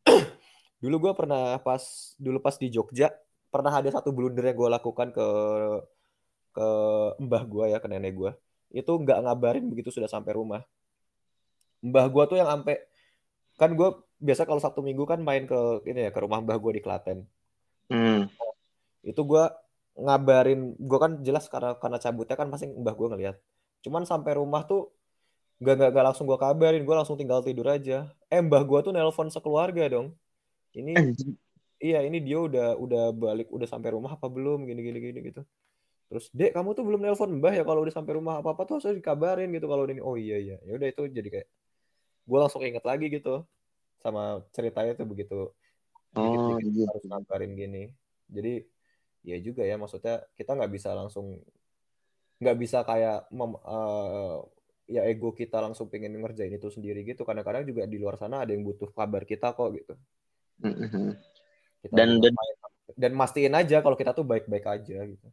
dulu 0.84 1.10
gue 1.10 1.13
pernah 1.19 1.60
pas 1.60 1.84
dulu 2.15 2.39
pas 2.39 2.55
di 2.55 2.72
Jogja 2.72 3.12
pernah 3.51 3.72
ada 3.75 3.91
satu 3.91 4.15
blunder 4.15 4.48
yang 4.48 4.57
gue 4.60 4.69
lakukan 4.72 5.07
ke 5.12 5.27
ke 6.55 6.67
mbah 7.19 7.43
gue 7.43 7.65
ya 7.75 7.79
ke 7.84 7.88
nenek 7.91 8.15
gue 8.15 8.31
itu 8.72 8.91
nggak 8.91 9.19
ngabarin 9.27 9.65
begitu 9.67 9.91
sudah 9.91 10.07
sampai 10.07 10.31
rumah. 10.39 10.63
Mbah 11.84 12.07
gue 12.07 12.24
tuh 12.31 12.38
yang 12.39 12.48
sampai 12.48 12.79
kan 13.60 13.75
gue 13.75 13.89
biasa 14.24 14.48
kalau 14.48 14.63
Sabtu 14.63 14.79
Minggu 14.79 15.03
kan 15.03 15.19
main 15.19 15.43
ke 15.43 15.60
ini 15.88 16.07
ya 16.07 16.12
ke 16.15 16.19
rumah 16.24 16.39
mbah 16.39 16.57
gue 16.60 16.72
di 16.79 16.81
Klaten. 16.84 17.19
Hmm. 17.86 18.25
itu 19.05 19.22
gue 19.22 19.45
ngabarin 19.95 20.74
gue 20.75 21.00
kan 21.00 21.22
jelas 21.22 21.45
karena 21.48 21.77
karena 21.77 21.98
cabutnya 22.01 22.36
kan 22.36 22.48
pasti 22.50 22.65
mbah 22.67 22.95
gue 22.98 23.07
ngeliat 23.13 23.36
cuman 23.86 24.03
sampai 24.03 24.34
rumah 24.36 24.65
tuh 24.65 24.89
Gak, 25.63 25.75
gak, 25.79 25.89
gak 25.95 26.05
langsung 26.12 26.27
gue 26.27 26.35
kabarin, 26.35 26.83
gue 26.83 26.95
langsung 26.95 27.15
tinggal 27.15 27.39
tidur 27.39 27.71
aja. 27.71 28.12
Eh 28.27 28.43
mbah 28.43 28.63
gue 28.67 28.79
tuh 28.83 28.91
nelpon 28.91 29.31
sekeluarga 29.31 29.88
dong. 29.88 30.12
Ini 30.75 31.15
iya 31.85 32.03
ini 32.03 32.19
dia 32.19 32.39
udah 32.43 32.75
udah 32.75 33.15
balik 33.15 33.47
udah 33.51 33.67
sampai 33.67 33.95
rumah 33.95 34.19
apa 34.19 34.27
belum 34.27 34.67
gini 34.67 34.81
gini 34.83 35.00
gini 35.00 35.19
gitu. 35.31 35.41
Terus 36.12 36.27
dek 36.35 36.51
kamu 36.51 36.75
tuh 36.75 36.83
belum 36.83 37.00
nelpon 37.00 37.39
mbah 37.39 37.55
ya 37.55 37.63
kalau 37.63 37.88
udah 37.88 37.95
sampai 37.95 38.13
rumah 38.19 38.43
apa 38.43 38.51
apa 38.51 38.62
tuh 38.67 38.83
harus 38.83 39.00
dikabarin 39.00 39.47
gitu 39.55 39.71
kalau 39.71 39.88
ini 39.88 40.03
oh 40.03 40.19
iya 40.19 40.38
iya 40.38 40.57
ya 40.67 40.75
udah 40.75 40.88
itu 40.91 41.01
jadi 41.07 41.29
kayak 41.31 41.47
gue 42.25 42.38
langsung 42.41 42.62
inget 42.65 42.83
lagi 42.83 43.05
gitu 43.07 43.45
sama 44.03 44.43
ceritanya 44.53 44.93
tuh 44.97 45.07
begitu 45.07 45.50
oh, 46.19 46.57
gitu. 46.59 46.83
harus 46.83 47.03
kabarin 47.07 47.55
gini. 47.55 47.83
Jadi 48.27 48.67
ya 49.25 49.38
juga 49.41 49.65
ya 49.65 49.79
maksudnya 49.79 50.21
kita 50.38 50.53
nggak 50.53 50.71
bisa 50.75 50.93
langsung 50.93 51.41
nggak 52.38 52.57
bisa 52.59 52.83
kayak 52.83 53.25
mem, 53.31 53.57
uh, 53.63 54.43
ya 54.85 55.01
ego 55.05 55.33
kita 55.33 55.57
langsung 55.61 55.89
pengen 55.89 56.13
ngerjain 56.21 56.53
itu 56.53 56.69
sendiri 56.69 57.01
gitu. 57.05 57.25
Kadang-kadang 57.25 57.65
juga 57.65 57.89
di 57.89 57.97
luar 57.97 58.15
sana 58.21 58.45
ada 58.45 58.53
yang 58.53 58.65
butuh 58.65 58.89
kabar 58.93 59.25
kita 59.25 59.53
kok 59.53 59.69
gitu. 59.73 59.93
Mm-hmm. 60.55 61.07
kita 61.83 61.91
dan 61.91 62.09
dan 62.23 62.33
dan 62.95 63.11
mastiin 63.11 63.51
aja 63.51 63.83
kalau 63.83 63.99
kita 63.99 64.15
tuh 64.15 64.23
baik-baik 64.23 64.65
aja 64.65 64.97
gitu. 65.03 65.27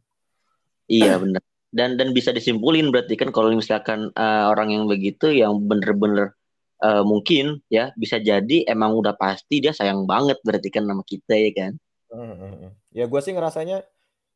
Iya 0.91 1.15
benar. 1.21 1.41
Dan 1.73 1.97
dan 1.97 2.13
bisa 2.13 2.29
disimpulin 2.29 2.93
berarti 2.93 3.17
kan 3.17 3.33
kalau 3.33 3.49
misalkan 3.55 4.11
uh, 4.13 4.51
orang 4.51 4.75
yang 4.75 4.85
begitu 4.85 5.31
yang 5.31 5.57
bener-bener 5.63 6.35
uh, 6.83 7.01
mungkin 7.01 7.63
ya 7.71 7.95
bisa 7.97 8.19
jadi 8.19 8.67
emang 8.67 8.93
udah 8.93 9.15
pasti 9.15 9.63
dia 9.63 9.73
sayang 9.73 10.05
banget 10.05 10.37
berarti 10.43 10.69
kan 10.69 10.83
sama 10.85 11.01
kita 11.07 11.33
ya 11.33 11.51
kan? 11.55 11.73
Mm-hmm. 12.13 12.69
ya 12.93 13.09
gue 13.09 13.21
sih 13.25 13.33
ngerasanya 13.33 13.81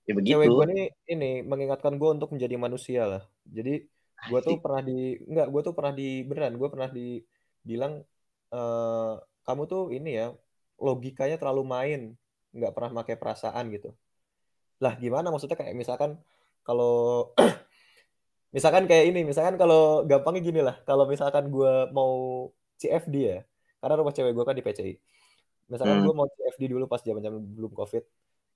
ya 0.10 0.14
begitu. 0.18 0.34
cewek 0.34 0.48
gue 0.50 0.66
ini 0.74 0.86
ini 1.14 1.32
mengingatkan 1.46 1.94
gue 1.94 2.10
untuk 2.10 2.34
menjadi 2.34 2.56
manusia 2.58 3.06
lah. 3.06 3.24
Jadi 3.46 3.86
gue 4.18 4.40
tuh 4.42 4.58
pernah 4.58 4.82
di 4.82 5.14
enggak 5.30 5.48
gue 5.54 5.62
tuh 5.62 5.74
pernah 5.78 5.94
di 5.94 6.10
beneran 6.26 6.58
gue 6.58 6.70
pernah 6.74 6.90
dibilang 6.90 8.02
uh, 8.52 9.14
kamu 9.46 9.62
tuh 9.70 9.84
ini 9.94 10.18
ya 10.18 10.28
logikanya 10.82 11.38
terlalu 11.38 11.64
main 11.66 12.02
nggak 12.54 12.74
pernah 12.74 13.04
pakai 13.04 13.16
perasaan 13.16 13.70
gitu. 13.70 13.94
Lah 14.82 14.94
gimana 14.98 15.30
maksudnya? 15.30 15.58
Kayak 15.58 15.78
misalkan 15.78 16.18
kalau 16.66 17.32
misalkan 18.56 18.84
kayak 18.90 19.12
ini 19.12 19.24
misalkan 19.24 19.56
kalau 19.56 20.04
gampangnya 20.04 20.42
gini 20.44 20.62
lah 20.64 20.76
kalau 20.84 21.08
misalkan 21.08 21.48
gue 21.48 21.74
mau 21.96 22.48
CFD 22.80 23.16
ya 23.16 23.40
karena 23.80 23.96
rumah 24.00 24.14
cewek 24.16 24.34
gue 24.36 24.46
kan 24.48 24.56
di 24.56 24.64
PCI 24.64 24.94
misalkan 25.72 26.00
hmm. 26.00 26.06
gue 26.08 26.14
mau 26.16 26.28
CFD 26.28 26.64
dulu 26.72 26.88
pas 26.88 27.00
zaman 27.04 27.24
zaman 27.24 27.40
belum 27.44 27.72
covid 27.76 28.04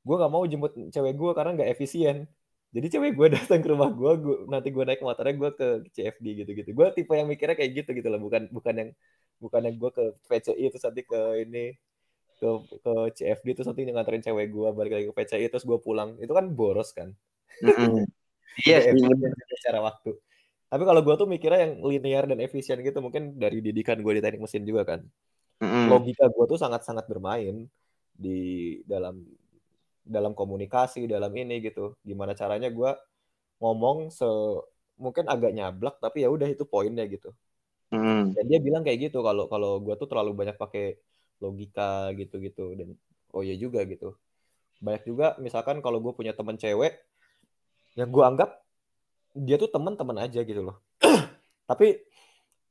gue 0.01 0.15
nggak 0.15 0.31
mau 0.31 0.43
jemput 0.47 0.71
cewek 0.91 1.13
gue 1.15 1.31
karena 1.35 1.51
nggak 1.59 1.69
efisien 1.75 2.25
jadi 2.71 2.87
cewek 2.87 3.11
gue 3.19 3.27
datang 3.37 3.59
ke 3.59 3.67
rumah 3.67 3.91
gue, 3.91 4.11
gue 4.19 4.35
nanti 4.47 4.71
gue 4.71 4.83
naik 4.83 5.03
motornya 5.03 5.35
gue 5.35 5.51
ke 5.53 5.67
CFD 5.91 6.25
gitu-gitu. 6.43 6.69
Gue 6.71 6.87
tipe 6.95 7.11
yang 7.11 7.27
mikirnya 7.27 7.55
kayak 7.59 7.71
gitu 7.83 7.89
gitu 7.91 8.07
loh, 8.07 8.19
bukan 8.23 8.47
bukan 8.49 8.73
yang 8.75 8.89
bukan 9.43 9.61
yang 9.67 9.75
gue 9.75 9.91
ke 9.91 10.05
PCI 10.29 10.69
terus 10.69 10.83
nanti 10.85 11.01
ke 11.03 11.19
ini 11.43 11.65
ke 12.41 12.49
ke 12.81 12.93
CFD 13.21 13.47
terus 13.53 13.67
nanti 13.69 13.85
nganterin 13.85 14.23
cewek 14.23 14.49
gue 14.49 14.69
balik 14.73 14.91
lagi 14.97 15.05
ke 15.11 15.15
PCI 15.15 15.45
terus 15.51 15.67
gue 15.67 15.77
pulang. 15.83 16.15
Itu 16.23 16.31
kan 16.31 16.49
boros 16.55 16.95
kan. 16.95 17.11
Iya 18.67 18.83
mm-hmm. 18.83 19.47
secara 19.63 19.79
waktu. 19.79 20.11
Tapi 20.67 20.83
kalau 20.83 20.99
gue 21.03 21.15
tuh 21.15 21.23
mikirnya 21.23 21.71
yang 21.71 21.73
linear 21.83 22.23
dan 22.27 22.39
efisien 22.43 22.83
gitu, 22.83 22.99
mungkin 22.99 23.39
dari 23.39 23.63
didikan 23.63 23.99
gue 23.99 24.19
di 24.19 24.21
teknik 24.23 24.43
mesin 24.43 24.67
juga 24.67 24.83
kan. 24.83 24.99
Mm-hmm. 25.63 25.85
Logika 25.87 26.27
gue 26.27 26.45
tuh 26.51 26.59
sangat-sangat 26.59 27.07
bermain 27.07 27.67
di 28.11 28.79
dalam 28.83 29.23
dalam 30.01 30.33
komunikasi 30.33 31.05
dalam 31.05 31.31
ini 31.35 31.61
gitu. 31.61 31.95
Gimana 32.01 32.33
caranya 32.33 32.69
gue 32.69 32.91
ngomong 33.61 34.09
se 34.09 34.25
mungkin 34.97 35.25
agak 35.29 35.53
nyablak 35.53 35.97
tapi 35.97 36.25
ya 36.25 36.29
udah 36.29 36.49
itu 36.49 36.65
poinnya 36.65 37.05
gitu. 37.09 37.33
Mm. 37.91 38.31
dan 38.31 38.43
dia 38.47 38.59
bilang 38.63 38.87
kayak 38.87 39.11
gitu 39.11 39.19
kalau 39.19 39.51
kalau 39.51 39.83
gue 39.83 39.91
tuh 39.99 40.07
terlalu 40.07 40.31
banyak 40.31 40.55
pakai 40.55 40.95
logika 41.43 42.07
gitu 42.15 42.39
gitu 42.39 42.71
dan 42.79 42.95
oh 43.35 43.43
ya 43.43 43.55
juga 43.59 43.83
gitu. 43.83 44.15
Banyak 44.79 45.03
juga 45.03 45.35
misalkan 45.43 45.83
kalau 45.83 45.99
gue 45.99 46.13
punya 46.15 46.31
teman 46.31 46.55
cewek 46.55 47.03
yang 47.99 48.07
gue 48.07 48.23
anggap 48.23 48.63
dia 49.35 49.59
tuh 49.59 49.67
teman-teman 49.67 50.23
aja 50.23 50.39
gitu 50.39 50.63
loh. 50.63 50.79
Tapi 51.69 51.99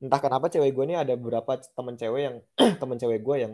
entah 0.00 0.20
kenapa 0.20 0.48
cewek 0.48 0.72
gue 0.72 0.84
ini 0.88 0.96
ada 0.96 1.12
beberapa 1.12 1.60
teman 1.76 2.00
cewek 2.00 2.22
yang 2.24 2.36
teman 2.80 2.96
cewek 2.96 3.20
gue 3.20 3.36
yang 3.36 3.52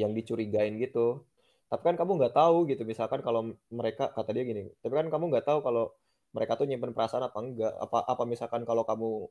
yang 0.00 0.10
dicurigain 0.16 0.80
gitu 0.80 1.22
tapi 1.68 1.82
kan 1.92 1.96
kamu 1.96 2.10
nggak 2.20 2.34
tahu 2.36 2.68
gitu 2.70 2.82
misalkan 2.84 3.24
kalau 3.24 3.56
mereka 3.72 4.12
kata 4.12 4.30
dia 4.36 4.44
gini 4.44 4.70
tapi 4.84 4.94
kan 4.94 5.08
kamu 5.10 5.32
nggak 5.32 5.46
tahu 5.48 5.58
kalau 5.64 5.90
mereka 6.34 6.58
tuh 6.58 6.66
nyimpen 6.66 6.90
perasaan 6.90 7.30
apa 7.30 7.38
enggak? 7.38 7.72
Apa 7.78 8.02
apa 8.02 8.22
misalkan 8.26 8.66
kalau 8.66 8.82
kamu 8.82 9.30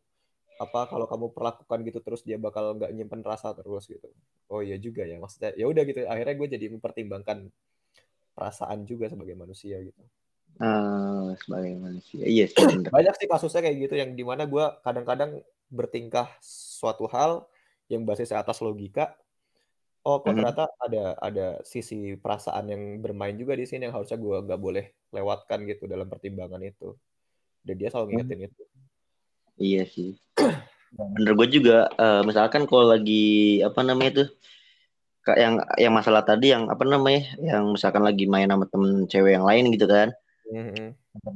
apa 0.53 0.87
kalau 0.87 1.05
kamu 1.09 1.25
perlakukan 1.35 1.79
gitu 1.83 1.99
terus 1.99 2.21
dia 2.23 2.39
bakal 2.39 2.79
nggak 2.79 2.95
nyimpen 2.95 3.21
rasa 3.21 3.51
terus 3.51 3.91
gitu? 3.91 4.07
Oh 4.47 4.63
iya 4.63 4.79
juga 4.79 5.03
ya 5.03 5.19
maksudnya 5.19 5.51
ya 5.59 5.67
udah 5.67 5.83
gitu 5.83 6.07
akhirnya 6.07 6.35
gue 6.39 6.47
jadi 6.55 6.65
mempertimbangkan 6.71 7.51
perasaan 8.33 8.87
juga 8.87 9.11
sebagai 9.11 9.35
manusia 9.35 9.83
gitu. 9.83 9.99
Uh, 10.63 11.35
sebagai 11.43 11.75
manusia. 11.75 12.23
Iya 12.23 12.47
sih 12.47 12.87
banyak 12.87 13.13
sih 13.19 13.27
kasusnya 13.27 13.61
kayak 13.67 13.77
gitu 13.83 13.95
yang 13.99 14.15
di 14.15 14.23
mana 14.23 14.47
gue 14.47 14.65
kadang-kadang 14.81 15.43
bertingkah 15.67 16.31
suatu 16.39 17.11
hal 17.11 17.43
yang 17.91 18.07
basis 18.07 18.31
atas 18.31 18.63
logika 18.63 19.11
Oh, 20.03 20.19
kok 20.19 20.35
hmm. 20.35 20.43
ternyata 20.43 20.63
ada 20.83 21.15
ada 21.23 21.47
sisi 21.63 22.19
perasaan 22.19 22.67
yang 22.67 22.83
bermain 22.99 23.39
juga 23.39 23.55
di 23.55 23.63
sini 23.63 23.87
yang 23.87 23.95
harusnya 23.95 24.19
gue 24.19 24.35
nggak 24.43 24.59
boleh 24.59 24.85
lewatkan 25.15 25.63
gitu 25.63 25.87
dalam 25.87 26.11
pertimbangan 26.11 26.59
itu. 26.59 26.91
Dan 27.63 27.79
dia 27.79 27.87
selalu 27.87 28.19
ngingetin 28.19 28.39
hmm. 28.43 28.47
itu. 28.51 28.61
Iya 29.63 29.83
sih. 29.87 30.11
Bener 30.91 31.33
gue 31.39 31.47
juga 31.47 31.87
uh, 31.95 32.19
misalkan 32.27 32.67
kalau 32.67 32.91
lagi 32.91 33.63
apa 33.63 33.79
namanya 33.79 34.11
tuh 34.23 34.29
kayak 35.23 35.39
yang 35.39 35.55
yang 35.79 35.93
masalah 35.95 36.27
tadi 36.27 36.51
yang 36.51 36.67
apa 36.67 36.83
namanya 36.83 37.23
yang 37.39 37.71
misalkan 37.71 38.03
lagi 38.03 38.27
main 38.27 38.51
sama 38.51 38.67
temen 38.67 39.07
cewek 39.07 39.39
yang 39.39 39.47
lain 39.47 39.71
gitu 39.71 39.87
kan. 39.87 40.11
Mm 40.51 40.63
-hmm. 40.67 40.87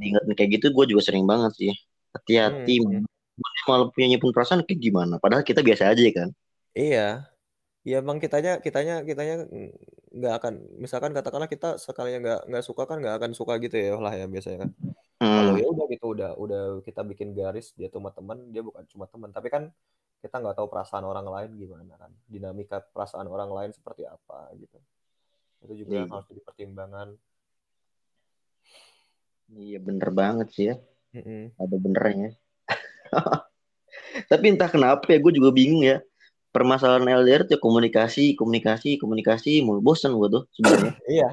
Ingetin 0.03 0.33
kayak 0.35 0.49
gitu 0.59 0.75
gue 0.75 0.91
juga 0.91 1.07
sering 1.07 1.23
banget 1.23 1.55
sih. 1.55 1.71
Hati-hati. 2.11 2.83
Mm 2.83 2.99
-hmm. 2.99 3.03
Malah 3.71 3.87
punya 3.95 4.11
nyimpen 4.11 4.35
perasaan 4.35 4.67
kayak 4.67 4.91
gimana? 4.91 5.23
Padahal 5.23 5.47
kita 5.47 5.63
biasa 5.63 5.95
aja 5.95 6.03
kan. 6.11 6.35
Iya 6.75 7.31
ya 7.87 8.03
emang 8.03 8.19
kitanya 8.19 8.59
kitanya 8.59 8.99
kitanya 9.07 9.47
nggak 10.11 10.33
akan 10.43 10.53
misalkan 10.75 11.15
katakanlah 11.15 11.47
kita 11.47 11.79
sekalinya 11.79 12.19
nggak 12.19 12.41
nggak 12.51 12.65
suka 12.67 12.83
kan 12.83 12.99
nggak 12.99 13.15
akan 13.15 13.31
suka 13.31 13.55
gitu 13.63 13.79
ya 13.79 13.95
lah 13.95 14.11
ya 14.11 14.27
biasanya 14.27 14.67
kan 14.67 14.71
kalau 15.23 15.53
hmm. 15.55 15.61
ya 15.63 15.67
udah 15.71 15.85
gitu 15.87 16.05
udah 16.11 16.31
udah 16.35 16.61
kita 16.83 17.01
bikin 17.07 17.31
garis 17.31 17.71
dia 17.79 17.87
cuma 17.87 18.11
teman 18.11 18.51
dia 18.51 18.59
bukan 18.59 18.83
cuma 18.91 19.07
teman 19.07 19.31
tapi 19.31 19.47
kan 19.47 19.71
kita 20.19 20.35
nggak 20.35 20.59
tahu 20.59 20.67
perasaan 20.67 21.07
orang 21.07 21.31
lain 21.31 21.55
gimana 21.55 21.95
kan 21.95 22.11
dinamika 22.27 22.83
perasaan 22.91 23.31
orang 23.31 23.55
lain 23.55 23.71
seperti 23.71 24.03
apa 24.03 24.51
gitu 24.59 24.77
itu 25.63 25.87
juga 25.87 26.03
iya. 26.03 26.11
harus 26.11 26.27
dipertimbangkan 26.27 27.07
iya 29.55 29.79
bener 29.79 30.09
banget 30.11 30.47
sih 30.51 30.65
ya 30.69 30.75
mm 31.15 31.23
-hmm. 31.23 31.43
ada 31.55 31.75
benernya 31.79 32.29
tapi 34.31 34.45
entah 34.51 34.67
kenapa 34.67 35.07
ya 35.07 35.23
gue 35.23 35.33
juga 35.39 35.55
bingung 35.55 35.87
ya 35.87 36.03
permasalahan 36.57 37.05
LDR 37.21 37.45
tuh 37.45 37.61
komunikasi, 37.61 38.33
komunikasi, 38.33 38.97
komunikasi, 38.97 39.61
mulu 39.61 39.85
bosan 39.85 40.17
gue 40.17 40.29
tuh 40.33 40.43
sebenarnya. 40.57 40.93
iya. 41.21 41.29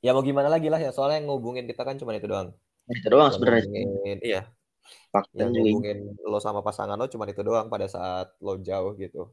Ya 0.00 0.16
mau 0.16 0.24
gimana 0.24 0.48
lagi 0.48 0.72
lah 0.72 0.80
ya, 0.80 0.88
soalnya 0.88 1.20
yang 1.20 1.28
ngubungin 1.28 1.68
kita 1.68 1.84
kan 1.84 2.00
cuma 2.00 2.16
itu 2.16 2.24
doang. 2.24 2.56
Itu 2.88 3.12
doang 3.12 3.28
sebenarnya. 3.28 3.84
Iya. 4.24 4.48
Fakta 5.12 5.36
yang 5.36 5.52
ngubungin 5.52 6.16
lo 6.24 6.40
sama 6.40 6.64
pasangan 6.64 6.96
lo 6.96 7.06
cuma 7.12 7.28
itu 7.28 7.44
doang 7.44 7.68
pada 7.68 7.84
saat 7.92 8.32
lo 8.40 8.56
jauh 8.56 8.96
gitu. 8.96 9.28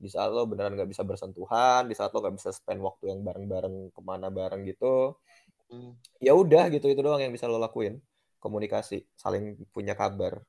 Di 0.00 0.08
saat 0.08 0.32
lo 0.32 0.48
beneran 0.48 0.72
nggak 0.72 0.88
bisa 0.88 1.04
bersentuhan, 1.04 1.84
di 1.84 1.92
saat 1.92 2.10
lo 2.16 2.24
nggak 2.24 2.40
bisa 2.40 2.50
spend 2.50 2.80
waktu 2.80 3.12
yang 3.12 3.20
bareng-bareng 3.20 3.92
ke 3.92 4.00
mana 4.00 4.32
bareng 4.32 4.64
gitu. 4.64 5.12
Hmm. 5.68 5.92
Ya 6.24 6.32
udah 6.32 6.72
gitu 6.72 6.88
itu 6.88 6.98
doang 7.04 7.20
yang 7.20 7.30
bisa 7.30 7.44
lo 7.44 7.60
lakuin. 7.60 8.00
Komunikasi, 8.40 9.04
saling 9.12 9.60
punya 9.76 9.92
kabar. 9.92 10.40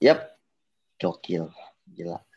Yap. 0.00 0.34
Gokil. 0.98 1.52
Gila 1.86 2.27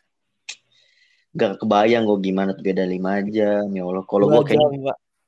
gak 1.32 1.64
kebayang 1.64 2.04
gue 2.04 2.18
gimana 2.28 2.52
tuh 2.52 2.64
beda 2.64 2.84
lima 2.84 3.24
jam 3.28 3.68
ya 3.72 3.82
Allah. 3.88 4.04
Kalau 4.04 4.26
gue 4.28 4.42
kayak 4.44 4.68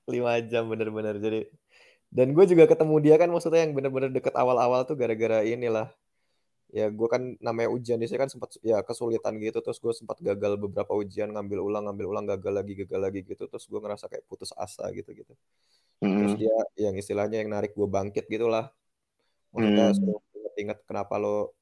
lima 0.09 0.33
jam 0.45 0.69
bener-bener. 0.69 1.17
Jadi 1.21 1.41
dan 2.15 2.31
gue 2.31 2.45
juga 2.47 2.65
ketemu 2.71 2.95
dia 3.03 3.17
kan 3.19 3.29
maksudnya 3.33 3.67
yang 3.67 3.75
bener-bener 3.75 4.11
deket 4.13 4.37
awal-awal 4.37 4.85
tuh 4.85 4.95
gara-gara 4.95 5.43
inilah. 5.43 5.89
Ya 6.75 6.91
gue 6.91 7.09
kan 7.09 7.39
namanya 7.39 7.71
ujian 7.71 8.03
di 8.03 8.11
sini 8.11 8.19
kan 8.19 8.31
sempat 8.31 8.55
ya 8.61 8.85
kesulitan 8.85 9.41
gitu. 9.41 9.59
Terus 9.65 9.81
gue 9.81 9.93
sempat 9.97 10.21
gagal 10.21 10.61
beberapa 10.61 10.93
ujian 10.93 11.33
ngambil 11.33 11.65
ulang 11.65 11.89
ngambil 11.89 12.07
ulang 12.13 12.27
gagal 12.29 12.53
lagi 12.53 12.73
gagal 12.85 13.01
lagi 13.01 13.21
gitu. 13.25 13.49
Terus 13.49 13.65
gue 13.65 13.81
ngerasa 13.81 14.07
kayak 14.07 14.25
putus 14.29 14.53
asa 14.55 14.87
gitu 14.93 15.11
gitu 15.17 15.35
mm. 16.05 16.17
terus 16.21 16.35
dia 16.37 16.57
yang 16.77 16.95
istilahnya 16.97 17.41
yang 17.45 17.51
narik 17.53 17.73
gue 17.73 17.89
bangkit 17.89 18.29
gitulah. 18.29 18.73
Maksudnya 19.55 19.87
mm. 19.93 19.97
suruh 19.97 20.21
inget 20.55 20.79
kenapa 20.87 21.15
lo 21.19 21.55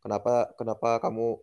kenapa 0.00 0.52
kenapa 0.56 0.88
kamu 1.02 1.36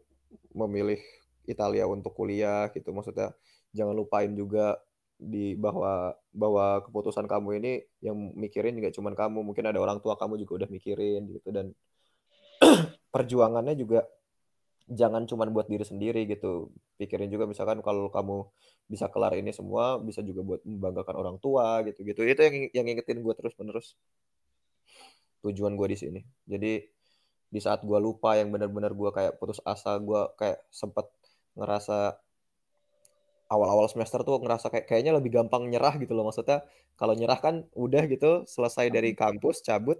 memilih 0.53 1.01
Italia 1.47 1.87
untuk 1.87 2.13
kuliah 2.13 2.69
gitu. 2.75 2.91
Maksudnya 2.91 3.33
jangan 3.71 3.95
lupain 3.95 4.29
juga 4.35 4.77
di 5.17 5.57
bahwa 5.57 6.13
bahwa 6.29 6.85
keputusan 6.85 7.25
kamu 7.25 7.49
ini 7.57 7.73
yang 8.05 8.13
mikirin 8.37 8.77
juga 8.77 8.93
cuman 8.93 9.17
kamu 9.17 9.39
mungkin 9.41 9.65
ada 9.65 9.81
orang 9.81 9.97
tua 9.97 10.13
kamu 10.13 10.37
juga 10.45 10.65
udah 10.65 10.69
mikirin 10.69 11.21
gitu. 11.33 11.49
Dan 11.49 11.73
perjuangannya 13.15 13.73
juga 13.79 14.05
jangan 14.87 15.27
cuman 15.27 15.51
buat 15.51 15.67
diri 15.67 15.83
sendiri 15.83 16.27
gitu. 16.29 16.71
Pikirin 16.99 17.31
juga 17.31 17.49
misalkan 17.49 17.83
kalau 17.83 18.07
kamu 18.11 18.47
bisa 18.87 19.11
kelar 19.11 19.35
ini 19.35 19.51
semua 19.51 19.99
bisa 19.99 20.23
juga 20.23 20.41
buat 20.43 20.61
membanggakan 20.63 21.15
orang 21.17 21.37
tua 21.43 21.83
gitu 21.87 22.03
gitu. 22.07 22.23
Itu 22.23 22.41
yang 22.43 22.55
yang 22.71 22.85
ingetin 22.95 23.19
gue 23.23 23.33
terus 23.35 23.53
menerus 23.59 23.97
tujuan 25.43 25.73
gue 25.75 25.87
di 25.91 25.97
sini. 25.99 26.21
Jadi 26.47 26.83
di 27.47 27.59
saat 27.63 27.83
gue 27.83 27.99
lupa 27.99 28.35
yang 28.35 28.51
benar-benar 28.51 28.91
gue 28.91 29.09
kayak 29.11 29.39
putus 29.39 29.63
asa 29.63 29.95
gue 29.99 30.21
kayak 30.35 30.59
sempat 30.67 31.07
ngerasa 31.57 32.15
awal-awal 33.47 33.87
semester 33.87 34.21
tuh 34.21 34.39
ngerasa 34.43 34.67
kayak 34.67 34.85
kayaknya 34.85 35.15
lebih 35.15 35.31
gampang 35.33 35.67
nyerah 35.67 35.95
gitu 35.97 36.13
loh. 36.13 36.27
Maksudnya 36.27 36.63
kalau 36.99 37.15
nyerah 37.15 37.39
kan 37.39 37.65
udah 37.73 38.03
gitu 38.07 38.43
selesai 38.45 38.91
dari 38.91 39.15
kampus 39.15 39.63
cabut 39.63 39.99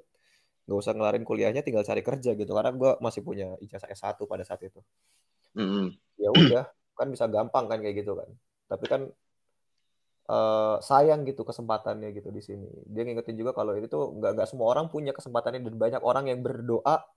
nggak 0.67 0.79
usah 0.83 0.93
ngelarin 0.99 1.23
kuliahnya 1.23 1.63
tinggal 1.63 1.83
cari 1.87 2.03
kerja 2.03 2.35
gitu. 2.35 2.51
Karena 2.51 2.71
gue 2.75 2.91
masih 2.99 3.23
punya 3.23 3.55
ijazah 3.63 3.87
S1 3.87 4.19
pada 4.27 4.43
saat 4.43 4.61
itu. 4.63 4.79
Mm-hmm. 5.57 5.87
ya 6.21 6.29
udah 6.29 6.63
kan 6.93 7.07
bisa 7.09 7.25
gampang 7.25 7.65
kan 7.65 7.79
kayak 7.81 8.03
gitu 8.03 8.13
kan. 8.13 8.29
Tapi 8.67 8.85
kan 8.85 9.01
uh, 10.27 10.77
sayang 10.83 11.23
gitu 11.23 11.47
kesempatannya 11.47 12.11
gitu 12.11 12.29
di 12.29 12.43
sini. 12.43 12.67
Dia 12.85 13.07
ngingetin 13.07 13.39
juga 13.39 13.55
kalau 13.55 13.73
itu 13.79 13.87
tuh 13.87 14.11
nggak 14.19 14.31
nggak 14.37 14.47
semua 14.49 14.75
orang 14.75 14.91
punya 14.91 15.15
kesempatannya. 15.15 15.63
Dan 15.63 15.79
banyak 15.79 16.01
orang 16.03 16.27
yang 16.27 16.43
berdoa 16.43 17.07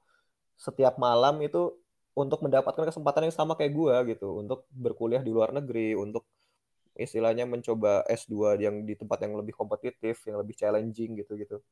setiap 0.60 1.00
malam 1.00 1.40
itu 1.42 1.79
untuk 2.14 2.42
mendapatkan 2.42 2.84
kesempatan 2.90 3.30
yang 3.30 3.34
sama 3.34 3.54
kayak 3.54 3.72
gue 3.72 3.96
gitu. 4.16 4.42
Untuk 4.42 4.66
berkuliah 4.74 5.22
di 5.22 5.30
luar 5.30 5.54
negeri 5.54 5.94
untuk 5.94 6.26
istilahnya 6.98 7.46
mencoba 7.46 8.04
S2 8.10 8.60
yang 8.60 8.82
di 8.84 8.98
tempat 8.98 9.24
yang 9.24 9.38
lebih 9.38 9.56
kompetitif 9.56 10.20
yang 10.28 10.36
lebih 10.42 10.52
challenging 10.58 11.16
gitu 11.16 11.32
gitu 11.38 11.62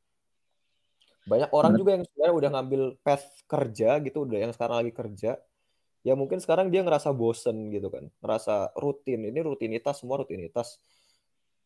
banyak 1.28 1.50
orang 1.52 1.76
juga 1.76 1.90
yang 2.00 2.04
sebenarnya 2.08 2.34
udah 2.34 2.50
ngambil 2.56 2.82
path 3.04 3.26
kerja 3.44 4.00
gitu. 4.00 4.24
Udah 4.24 4.48
yang 4.48 4.52
sekarang 4.56 4.80
lagi 4.80 4.92
kerja. 4.96 5.36
Ya 6.00 6.16
mungkin 6.16 6.40
sekarang 6.40 6.72
dia 6.72 6.80
ngerasa 6.80 7.12
bosen 7.12 7.68
gitu 7.68 7.92
kan. 7.92 8.08
Ngerasa 8.24 8.72
rutin. 8.80 9.28
Ini 9.28 9.44
rutinitas 9.44 10.00
semua 10.00 10.24
rutinitas. 10.24 10.80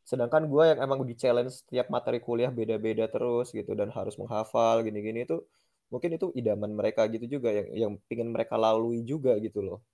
Sedangkan 0.03 0.51
gue 0.51 0.65
yang 0.75 0.83
emang 0.83 1.07
di 1.07 1.15
challenge 1.15 1.63
setiap 1.63 1.87
materi 1.95 2.19
kuliah 2.19 2.51
beda-beda 2.51 3.07
terus 3.07 3.55
gitu. 3.55 3.79
Dan 3.79 3.95
harus 3.95 4.19
menghafal 4.19 4.83
gini-gini 4.83 5.23
itu 5.23 5.39
mungkin 5.93 6.17
itu 6.17 6.33
idaman 6.33 6.73
mereka 6.73 7.05
gitu 7.13 7.37
juga 7.37 7.53
yang 7.53 7.69
yang 7.77 7.93
pingin 8.09 8.33
mereka 8.33 8.57
lalui 8.57 9.05
juga 9.05 9.37
gitu 9.37 9.61
loh. 9.61 9.85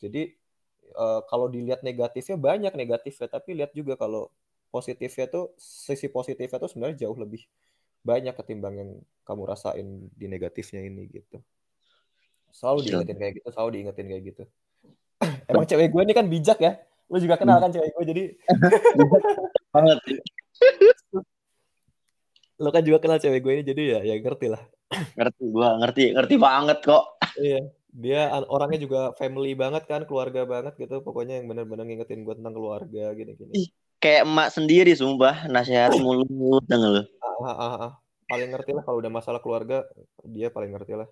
Jadi 0.00 0.32
uh, 0.96 1.20
kalau 1.28 1.52
dilihat 1.52 1.84
negatifnya 1.84 2.40
banyak 2.40 2.72
negatifnya 2.72 3.28
tapi 3.28 3.52
lihat 3.52 3.76
juga 3.76 4.00
kalau 4.00 4.32
positifnya 4.72 5.28
tuh 5.28 5.52
sisi 5.60 6.08
positifnya 6.08 6.56
tuh 6.56 6.72
sebenarnya 6.72 7.04
jauh 7.04 7.20
lebih 7.20 7.44
banyak 8.00 8.32
ketimbang 8.32 8.74
yang 8.80 8.90
kamu 9.28 9.44
rasain 9.44 10.08
di 10.16 10.24
negatifnya 10.24 10.80
ini 10.88 11.04
gitu. 11.12 11.36
Selalu 12.56 12.88
diingetin 12.88 13.20
kayak 13.20 13.32
gitu 13.44 13.48
selalu 13.52 13.70
diingetin 13.76 14.06
kayak 14.08 14.22
gitu. 14.24 14.42
Emang 15.52 15.68
cewek 15.68 15.92
gue 15.92 16.02
ini 16.08 16.14
kan 16.16 16.26
bijak 16.32 16.58
ya? 16.64 16.80
Lu 17.12 17.20
juga 17.20 17.36
kenal 17.36 17.60
kan 17.60 17.68
cewek 17.68 17.92
gue 17.92 18.04
jadi 18.08 18.24
banget. 19.76 19.98
Lu 22.56 22.72
kan 22.72 22.82
juga 22.88 22.98
kenal 23.04 23.20
cewek 23.20 23.44
gue 23.44 23.52
ini 23.60 23.64
jadi 23.68 23.82
ya 23.84 24.00
ya 24.08 24.16
ngerti 24.16 24.48
lah 24.48 24.64
ngerti 25.18 25.44
gue 25.46 25.68
ngerti 25.82 26.04
ngerti 26.18 26.34
banget 26.36 26.78
kok 26.82 27.04
iya 27.38 27.60
dia 27.90 28.30
orangnya 28.46 28.78
juga 28.78 29.00
family 29.18 29.58
banget 29.58 29.86
kan 29.90 30.06
keluarga 30.06 30.46
banget 30.46 30.78
gitu 30.78 31.02
pokoknya 31.02 31.42
yang 31.42 31.50
benar-benar 31.50 31.86
ngingetin 31.86 32.22
gue 32.22 32.34
tentang 32.38 32.54
keluarga 32.54 33.10
gini-gini 33.14 33.70
kayak 33.98 34.26
emak 34.26 34.48
sendiri 34.54 34.94
sumpah 34.94 35.50
nasihat 35.50 35.94
mulu 35.98 36.62
denger 36.66 36.90
lu 36.90 37.02
ah, 37.42 37.50
ah, 37.50 37.74
ah. 37.90 37.92
paling 38.30 38.50
ngerti 38.54 38.70
lah 38.74 38.82
kalau 38.86 38.98
udah 39.02 39.10
masalah 39.10 39.42
keluarga 39.42 39.86
dia 40.22 40.50
paling 40.54 40.70
ngerti 40.74 40.94
lah 40.98 41.08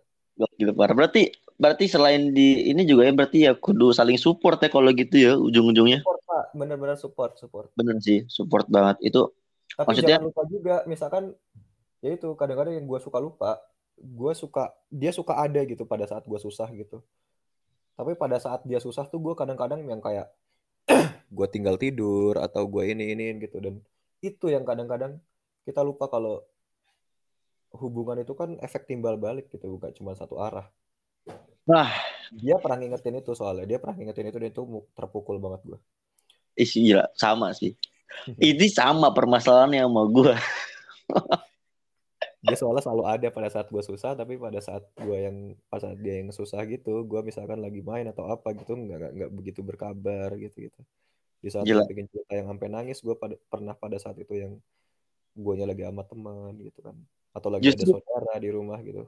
parah. 0.74 0.94
Berarti 0.94 1.34
berarti 1.58 1.84
selain 1.90 2.30
di 2.30 2.70
ini 2.70 2.86
juga 2.86 3.10
ya 3.10 3.12
berarti 3.14 3.38
ya 3.50 3.52
kudu 3.58 3.90
saling 3.90 4.14
support 4.14 4.62
ya 4.62 4.70
kalau 4.70 4.94
gitu 4.94 5.16
ya 5.18 5.32
ujung-ujungnya. 5.34 6.06
Support 6.06 6.20
Pak, 6.22 6.44
bener-bener 6.54 6.96
support, 6.96 7.32
support. 7.34 7.68
Bener 7.74 7.98
sih, 7.98 8.22
support 8.30 8.70
banget. 8.70 9.02
Itu 9.02 9.34
Tapi 9.74 9.86
maksudnya 9.90 10.16
jangan 10.18 10.28
lupa 10.30 10.42
juga 10.48 10.74
misalkan 10.86 11.24
ya 11.98 12.14
itu 12.14 12.28
kadang-kadang 12.38 12.78
yang 12.78 12.86
gue 12.86 13.00
suka 13.02 13.18
lupa, 13.18 13.58
gue 13.98 14.32
suka 14.34 14.70
dia 14.88 15.10
suka 15.10 15.34
ada 15.38 15.60
gitu 15.66 15.82
pada 15.84 16.06
saat 16.06 16.24
gue 16.24 16.38
susah 16.38 16.70
gitu. 16.74 17.02
Tapi 17.98 18.14
pada 18.14 18.38
saat 18.38 18.62
dia 18.62 18.78
susah 18.78 19.10
tuh 19.10 19.18
gue 19.18 19.34
kadang-kadang 19.34 19.82
yang 19.82 19.98
kayak 19.98 20.30
gue 21.36 21.46
tinggal 21.50 21.74
tidur 21.74 22.38
atau 22.38 22.62
gue 22.70 22.94
ini 22.94 23.14
ini 23.14 23.42
gitu. 23.42 23.58
Dan 23.58 23.82
itu 24.22 24.46
yang 24.50 24.62
kadang-kadang 24.62 25.18
kita 25.66 25.82
lupa 25.82 26.06
kalau 26.06 26.46
hubungan 27.74 28.22
itu 28.24 28.32
kan 28.32 28.56
efek 28.62 28.88
timbal 28.88 29.20
balik 29.20 29.50
gitu 29.52 29.66
bukan 29.68 29.90
cuma 29.92 30.14
satu 30.14 30.38
arah. 30.38 30.70
Nah. 31.68 31.90
Dia 32.28 32.60
pernah 32.60 32.76
ngingetin 32.76 33.24
itu 33.24 33.32
soalnya 33.32 33.64
dia 33.64 33.78
pernah 33.80 33.96
ngingetin 33.96 34.28
itu 34.28 34.36
dan 34.36 34.48
itu 34.52 34.62
terpukul 34.92 35.40
banget 35.40 35.64
gue 35.64 35.78
Isi 36.60 36.84
gila 36.84 37.08
sama 37.16 37.56
sih. 37.56 37.72
Ini 38.36 38.68
sama 38.68 39.16
permasalahannya 39.16 39.80
sama 39.80 40.02
gue 40.12 40.34
dia 42.38 42.54
soalnya 42.54 42.86
selalu 42.86 43.04
ada 43.06 43.28
pada 43.34 43.48
saat 43.50 43.66
gue 43.66 43.82
susah 43.82 44.14
tapi 44.14 44.38
pada 44.38 44.62
saat 44.62 44.86
gue 44.94 45.18
yang 45.18 45.36
pas 45.66 45.82
saat 45.82 45.98
dia 45.98 46.22
yang 46.22 46.30
susah 46.30 46.62
gitu 46.70 47.02
gue 47.02 47.20
misalkan 47.26 47.58
lagi 47.58 47.82
main 47.82 48.06
atau 48.06 48.30
apa 48.30 48.54
gitu 48.54 48.78
nggak 48.78 49.10
nggak 49.10 49.30
begitu 49.34 49.60
berkabar 49.66 50.30
gitu 50.38 50.70
gitu 50.70 50.80
di 51.38 51.48
saat 51.50 51.66
Gila. 51.66 51.86
bikin 51.86 52.10
cerita 52.10 52.34
yang 52.34 52.50
sampai 52.50 52.68
nangis 52.70 52.98
gue 52.98 53.14
pada 53.14 53.38
pernah 53.46 53.74
pada 53.74 53.98
saat 53.98 54.18
itu 54.18 54.34
yang 54.34 54.52
gue 55.38 55.54
lagi 55.62 55.82
sama 55.86 56.02
teman 56.02 56.52
gitu 56.58 56.80
kan. 56.82 56.96
Atau 57.30 57.48
lagi 57.54 57.62
justru, 57.70 57.94
ada 57.94 58.02
saudara 58.02 58.34
di 58.42 58.50
rumah 58.50 58.78
gitu. 58.82 59.06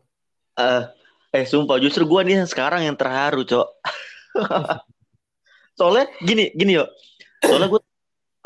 Uh, 0.54 0.86
eh 1.34 1.42
sumpah 1.42 1.82
justru 1.82 2.06
gue 2.06 2.20
nih 2.22 2.46
sekarang 2.46 2.86
yang 2.86 2.94
terharu 2.94 3.42
cok. 3.42 3.68
Soalnya 5.78 6.06
gini 6.22 6.54
gini 6.54 6.78
yuk. 6.78 6.88
Soalnya 7.42 7.68
gue 7.74 7.82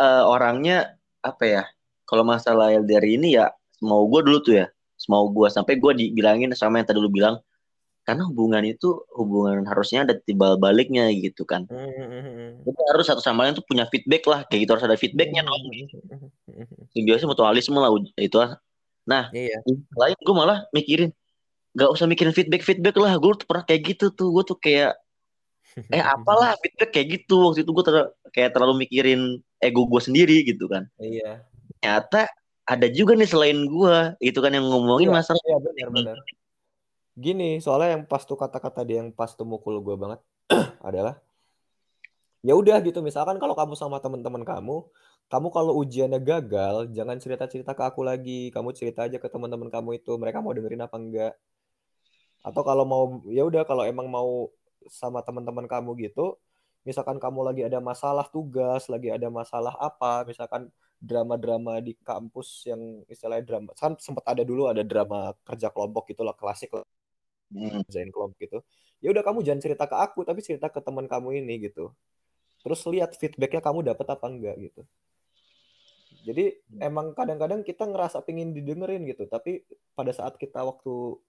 uh, 0.00 0.24
orangnya 0.24 0.96
apa 1.20 1.44
ya 1.44 1.62
kalau 2.08 2.24
masalah 2.24 2.72
dari 2.80 3.20
ini 3.20 3.36
ya 3.36 3.52
mau 3.84 4.08
gue 4.08 4.20
dulu 4.24 4.38
tuh 4.40 4.54
ya 4.64 4.66
mau 5.08 5.28
gue 5.28 5.48
sampai 5.50 5.76
gue 5.78 5.92
dibilangin 5.94 6.50
sama 6.56 6.80
yang 6.80 6.86
tadi 6.88 7.00
lu 7.00 7.10
bilang 7.12 7.40
karena 8.04 8.28
hubungan 8.28 8.60
itu 8.68 9.00
hubungan 9.16 9.64
harusnya 9.64 10.04
ada 10.04 10.14
timbal 10.20 10.60
baliknya 10.60 11.08
gitu 11.16 11.48
kan. 11.48 11.64
Mm-hmm. 11.72 12.68
Jadi 12.68 12.80
harus 12.92 13.08
satu 13.08 13.24
sama 13.24 13.48
lain 13.48 13.56
tuh 13.56 13.64
punya 13.64 13.88
feedback 13.88 14.28
lah, 14.28 14.44
kayak 14.44 14.68
gitu 14.68 14.70
harus 14.76 14.84
ada 14.84 14.96
feedbacknya 15.00 15.40
dong. 15.40 15.56
Mm-hmm. 15.56 16.92
Simbiosis 16.92 17.24
mutualisme 17.24 17.80
lah 17.80 17.88
itu 18.20 18.36
Nah, 19.04 19.28
iya. 19.32 19.56
lain 19.96 20.16
gue 20.20 20.36
malah 20.36 20.68
mikirin 20.72 21.12
gak 21.74 21.90
usah 21.90 22.06
mikirin 22.06 22.30
feedback 22.30 22.62
feedback 22.62 22.94
lah 22.96 23.18
gue 23.18 23.34
tuh 23.34 23.46
pernah 23.50 23.64
kayak 23.66 23.82
gitu 23.94 24.14
tuh 24.14 24.30
gue 24.30 24.44
tuh 24.46 24.58
kayak 24.62 24.94
eh 25.90 26.02
apalah 26.14 26.54
feedback 26.62 26.90
kayak 26.94 27.08
gitu 27.18 27.50
waktu 27.50 27.66
itu 27.66 27.70
gue 27.74 27.84
ter 27.84 27.96
kayak 28.30 28.54
terlalu 28.54 28.86
mikirin 28.86 29.42
ego 29.58 29.82
gue 29.90 29.98
sendiri 29.98 30.46
gitu 30.46 30.70
kan 30.70 30.86
iya 31.02 31.42
ternyata 31.82 32.30
ada 32.64 32.86
juga 32.88 33.12
nih 33.12 33.28
selain 33.28 33.58
gue 33.68 33.96
itu 34.24 34.38
kan 34.40 34.52
yang 34.52 34.64
ngomongin 34.64 35.08
iya, 35.12 35.16
masalah 35.20 35.42
iya, 35.44 35.58
benar 35.60 35.88
benar 35.92 36.16
gini 37.14 37.62
soalnya 37.62 38.00
yang 38.00 38.04
pas 38.08 38.24
tuh 38.26 38.34
kata-kata 38.34 38.82
dia 38.82 39.04
yang 39.04 39.14
pas 39.14 39.30
tuh 39.30 39.46
mukul 39.46 39.78
gue 39.84 39.96
banget 39.96 40.20
adalah 40.88 41.20
ya 42.44 42.52
udah 42.56 42.80
gitu 42.82 43.04
misalkan 43.04 43.36
kalau 43.38 43.54
kamu 43.54 43.76
sama 43.76 44.00
teman-teman 44.00 44.42
kamu 44.42 44.84
kamu 45.32 45.48
kalau 45.50 45.72
ujiannya 45.80 46.20
gagal, 46.20 46.92
jangan 46.92 47.16
cerita-cerita 47.16 47.72
ke 47.72 47.82
aku 47.88 48.04
lagi. 48.04 48.52
Kamu 48.52 48.76
cerita 48.76 49.08
aja 49.08 49.16
ke 49.16 49.28
teman-teman 49.32 49.72
kamu 49.72 49.96
itu, 50.04 50.12
mereka 50.20 50.44
mau 50.44 50.52
dengerin 50.52 50.84
apa 50.84 50.96
enggak. 51.00 51.34
Atau 52.44 52.60
kalau 52.60 52.84
mau 52.84 53.04
ya 53.32 53.42
udah 53.48 53.64
kalau 53.64 53.88
emang 53.88 54.04
mau 54.12 54.52
sama 54.92 55.24
teman-teman 55.24 55.64
kamu 55.64 55.96
gitu, 56.04 56.36
misalkan 56.84 57.16
kamu 57.16 57.40
lagi 57.40 57.62
ada 57.64 57.80
masalah 57.80 58.28
tugas, 58.28 58.84
lagi 58.92 59.08
ada 59.08 59.32
masalah 59.32 59.72
apa, 59.80 60.28
misalkan 60.28 60.68
drama-drama 61.04 61.84
di 61.84 61.92
kampus 62.00 62.64
yang 62.64 63.04
istilahnya 63.12 63.44
drama 63.44 63.70
kan 63.76 63.92
sempat 64.00 64.24
ada 64.24 64.40
dulu 64.40 64.72
ada 64.72 64.80
drama 64.80 65.36
kerja 65.44 65.68
kelompok 65.68 66.08
gitu 66.10 66.24
lah 66.24 66.32
klasik 66.32 66.72
lah 66.72 66.86
hmm. 67.52 67.84
kelompok 68.08 68.40
gitu 68.40 68.58
ya 69.04 69.12
udah 69.12 69.20
kamu 69.20 69.44
jangan 69.44 69.60
cerita 69.60 69.84
ke 69.84 69.96
aku 70.00 70.24
tapi 70.24 70.40
cerita 70.40 70.72
ke 70.72 70.80
teman 70.80 71.04
kamu 71.04 71.44
ini 71.44 71.68
gitu 71.68 71.92
terus 72.64 72.80
lihat 72.88 73.12
feedbacknya 73.20 73.60
kamu 73.60 73.84
dapat 73.84 74.06
apa 74.08 74.26
enggak 74.32 74.56
gitu 74.56 74.82
jadi 76.24 76.44
hmm. 76.56 76.80
emang 76.80 77.06
kadang-kadang 77.12 77.60
kita 77.60 77.84
ngerasa 77.84 78.24
pingin 78.24 78.56
didengerin 78.56 79.04
gitu, 79.04 79.28
tapi 79.28 79.60
pada 79.92 80.08
saat 80.16 80.40
kita 80.40 80.64
waktu 80.64 81.20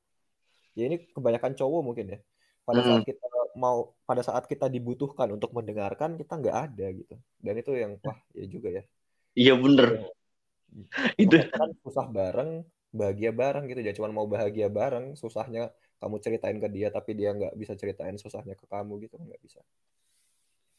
ya 0.79 0.88
ini 0.88 1.03
kebanyakan 1.11 1.51
cowok 1.59 1.81
mungkin 1.83 2.15
ya. 2.15 2.19
Pada 2.63 2.79
hmm. 2.81 2.88
saat 2.88 3.03
kita 3.03 3.25
mau 3.59 3.91
pada 4.07 4.23
saat 4.23 4.47
kita 4.47 4.71
dibutuhkan 4.71 5.31
untuk 5.35 5.51
mendengarkan 5.51 6.15
kita 6.15 6.39
nggak 6.39 6.57
ada 6.71 6.88
gitu. 6.95 7.15
Dan 7.43 7.53
itu 7.59 7.71
yang 7.75 7.99
wah 7.99 8.15
ya 8.31 8.45
juga 8.47 8.71
ya. 8.71 8.83
Iya 9.35 9.53
bener. 9.59 9.89
Ya. 9.99 10.07
itu 11.23 11.35
kan 11.51 11.71
susah 11.83 12.07
bareng, 12.07 12.63
bahagia 12.91 13.31
bareng 13.31 13.67
gitu. 13.69 13.79
Jangan 13.83 13.97
cuma 13.99 14.09
mau 14.11 14.27
bahagia 14.27 14.67
bareng, 14.71 15.15
susahnya 15.19 15.71
kamu 15.99 16.15
ceritain 16.19 16.59
ke 16.59 16.67
dia 16.67 16.87
tapi 16.91 17.15
dia 17.15 17.31
nggak 17.31 17.55
bisa 17.55 17.77
ceritain 17.79 18.15
susahnya 18.19 18.55
ke 18.55 18.65
kamu 18.67 19.07
gitu 19.07 19.15
nggak 19.19 19.41
bisa. 19.43 19.59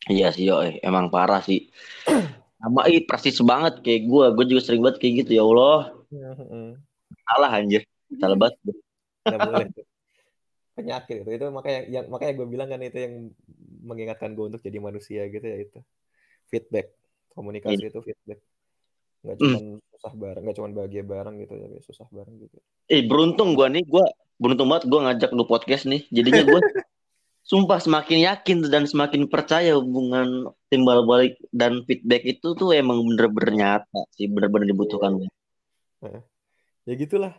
Iya 0.07 0.31
sih, 0.31 0.47
yo, 0.47 0.61
emang 0.85 1.09
parah 1.09 1.41
sih. 1.41 1.69
sama 2.57 2.89
ih 2.89 3.05
persis 3.05 3.37
banget 3.45 3.85
kayak 3.85 4.09
gue 4.09 4.25
gue 4.33 4.45
juga 4.49 4.63
sering 4.65 4.81
banget 4.81 4.99
kayak 4.99 5.15
gitu 5.25 5.31
ya 5.37 5.45
Allah 5.45 5.93
salah 7.29 7.51
anjir 7.53 7.83
salah 8.17 8.39
banget 8.39 8.55
boleh 9.29 9.67
penyakit 10.77 11.25
itu 11.25 11.31
itu 11.37 11.47
makanya 11.53 11.81
yang 11.89 12.05
makanya 12.09 12.33
gue 12.37 12.47
bilang 12.49 12.69
kan 12.69 12.81
itu 12.85 12.99
yang 13.01 13.15
mengingatkan 13.85 14.37
gue 14.37 14.45
untuk 14.53 14.61
jadi 14.61 14.79
manusia 14.81 15.25
gitu 15.29 15.45
ya 15.45 15.57
itu 15.63 15.79
feedback 16.49 16.93
komunikasi 17.37 17.85
hmm. 17.85 17.91
itu 17.93 18.01
feedback. 18.01 18.41
Nggak 19.21 19.37
cuma 19.43 19.59
hmm. 19.61 19.77
susah 19.93 20.13
bareng 20.17 20.43
nggak 20.49 20.57
cuma 20.57 20.69
bahagia 20.73 21.03
bareng 21.05 21.35
gitu 21.45 21.55
ya 21.61 21.67
susah 21.85 22.07
bareng 22.09 22.35
gitu. 22.41 22.57
Eh 22.89 23.05
beruntung 23.05 23.53
gue 23.53 23.67
nih 23.69 23.85
gue 23.85 24.05
beruntung 24.41 24.73
banget 24.73 24.85
gue 24.89 25.01
ngajak 25.05 25.31
lu 25.37 25.45
podcast 25.45 25.85
nih. 25.85 26.03
Jadinya 26.09 26.43
gue 26.49 26.61
sumpah 27.51 27.79
semakin 27.79 28.27
yakin 28.27 28.57
dan 28.67 28.89
semakin 28.91 29.31
percaya 29.31 29.79
hubungan 29.79 30.51
timbal 30.67 31.07
balik 31.07 31.39
dan 31.55 31.87
feedback 31.87 32.27
itu 32.27 32.59
tuh 32.59 32.75
emang 32.75 33.05
bener-bener 33.07 33.53
nyata 33.55 34.01
sih 34.17 34.27
bener-bener 34.27 34.73
dibutuhkan. 34.73 35.23
Ya 36.87 36.95
gitulah. 36.95 37.35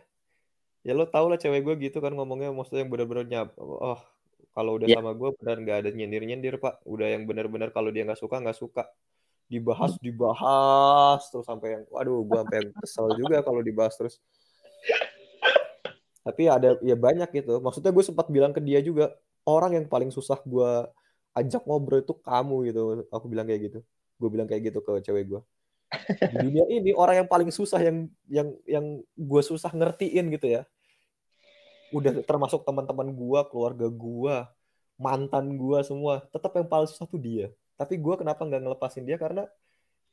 Ya 0.86 0.96
lo 0.96 1.04
tau 1.10 1.28
lah 1.28 1.36
cewek 1.36 1.60
gue 1.66 1.74
gitu 1.90 1.98
kan 2.00 2.14
ngomongnya 2.16 2.54
maksudnya 2.54 2.86
yang 2.86 2.92
bener-bener 2.94 3.26
nyap 3.28 3.48
oh 3.58 4.00
kalau 4.56 4.80
udah 4.80 4.88
ya. 4.88 4.98
sama 4.98 5.12
gue 5.12 5.30
benar 5.38 5.56
nggak 5.60 5.78
ada 5.84 5.90
nyindir 5.92 6.22
nyindir 6.24 6.54
pak. 6.56 6.80
Udah 6.88 7.12
yang 7.12 7.28
bener-bener 7.28 7.68
kalau 7.72 7.92
dia 7.92 8.08
nggak 8.08 8.20
suka 8.20 8.40
nggak 8.40 8.56
suka 8.56 8.88
dibahas 9.48 9.96
dibahas 9.98 11.24
terus 11.32 11.48
sampai 11.48 11.80
yang 11.80 11.84
waduh 11.88 12.20
gue 12.20 12.38
sampai 12.44 12.56
yang 12.60 12.70
kesel 12.76 13.08
juga 13.16 13.36
kalau 13.40 13.60
dibahas 13.64 13.96
terus. 13.96 14.20
Tapi 16.22 16.44
ada 16.44 16.76
ya 16.84 16.94
banyak 16.94 17.28
gitu. 17.32 17.58
Maksudnya 17.64 17.90
gue 17.90 18.04
sempat 18.04 18.28
bilang 18.28 18.52
ke 18.52 18.60
dia 18.60 18.84
juga 18.84 19.16
orang 19.48 19.80
yang 19.80 19.86
paling 19.88 20.12
susah 20.12 20.36
gue 20.44 20.70
ajak 21.32 21.64
ngobrol 21.64 22.04
itu 22.04 22.12
kamu 22.20 22.56
gitu. 22.68 22.80
Aku 23.08 23.26
bilang 23.26 23.48
kayak 23.48 23.72
gitu. 23.72 23.78
Gue 24.20 24.28
bilang 24.28 24.44
kayak 24.44 24.68
gitu 24.68 24.84
ke 24.84 25.00
cewek 25.00 25.26
gue 25.32 25.42
di 26.28 26.36
dunia 26.36 26.68
ini 26.68 26.92
orang 26.92 27.24
yang 27.24 27.28
paling 27.28 27.48
susah 27.48 27.80
yang 27.80 28.12
yang 28.28 28.48
yang 28.68 29.00
gue 29.16 29.42
susah 29.42 29.72
ngertiin 29.72 30.28
gitu 30.36 30.60
ya. 30.60 30.62
Udah 31.96 32.12
termasuk 32.28 32.68
teman-teman 32.68 33.08
gue 33.08 33.40
keluarga 33.48 33.88
gue 33.88 34.36
mantan 35.00 35.56
gue 35.56 35.78
semua 35.86 36.26
tetap 36.28 36.52
yang 36.58 36.68
paling 36.68 36.90
susah 36.90 37.06
tuh 37.08 37.22
dia 37.22 37.48
tapi 37.78 37.94
gue 37.96 38.14
kenapa 38.18 38.42
nggak 38.42 38.62
ngelepasin 38.66 39.06
dia? 39.06 39.16
Karena 39.16 39.46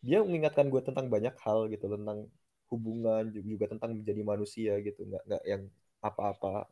dia 0.06 0.22
mengingatkan 0.22 0.70
gue 0.70 0.82
tentang 0.86 1.10
banyak 1.10 1.34
hal 1.42 1.66
gitu 1.74 1.90
tentang 1.90 2.30
hubungan 2.70 3.26
juga 3.34 3.66
tentang 3.66 3.98
menjadi 3.98 4.22
manusia 4.22 4.74
gitu. 4.86 5.02
Nggak 5.04 5.24
nggak 5.26 5.44
yang 5.50 5.64
apa-apa 6.06 6.70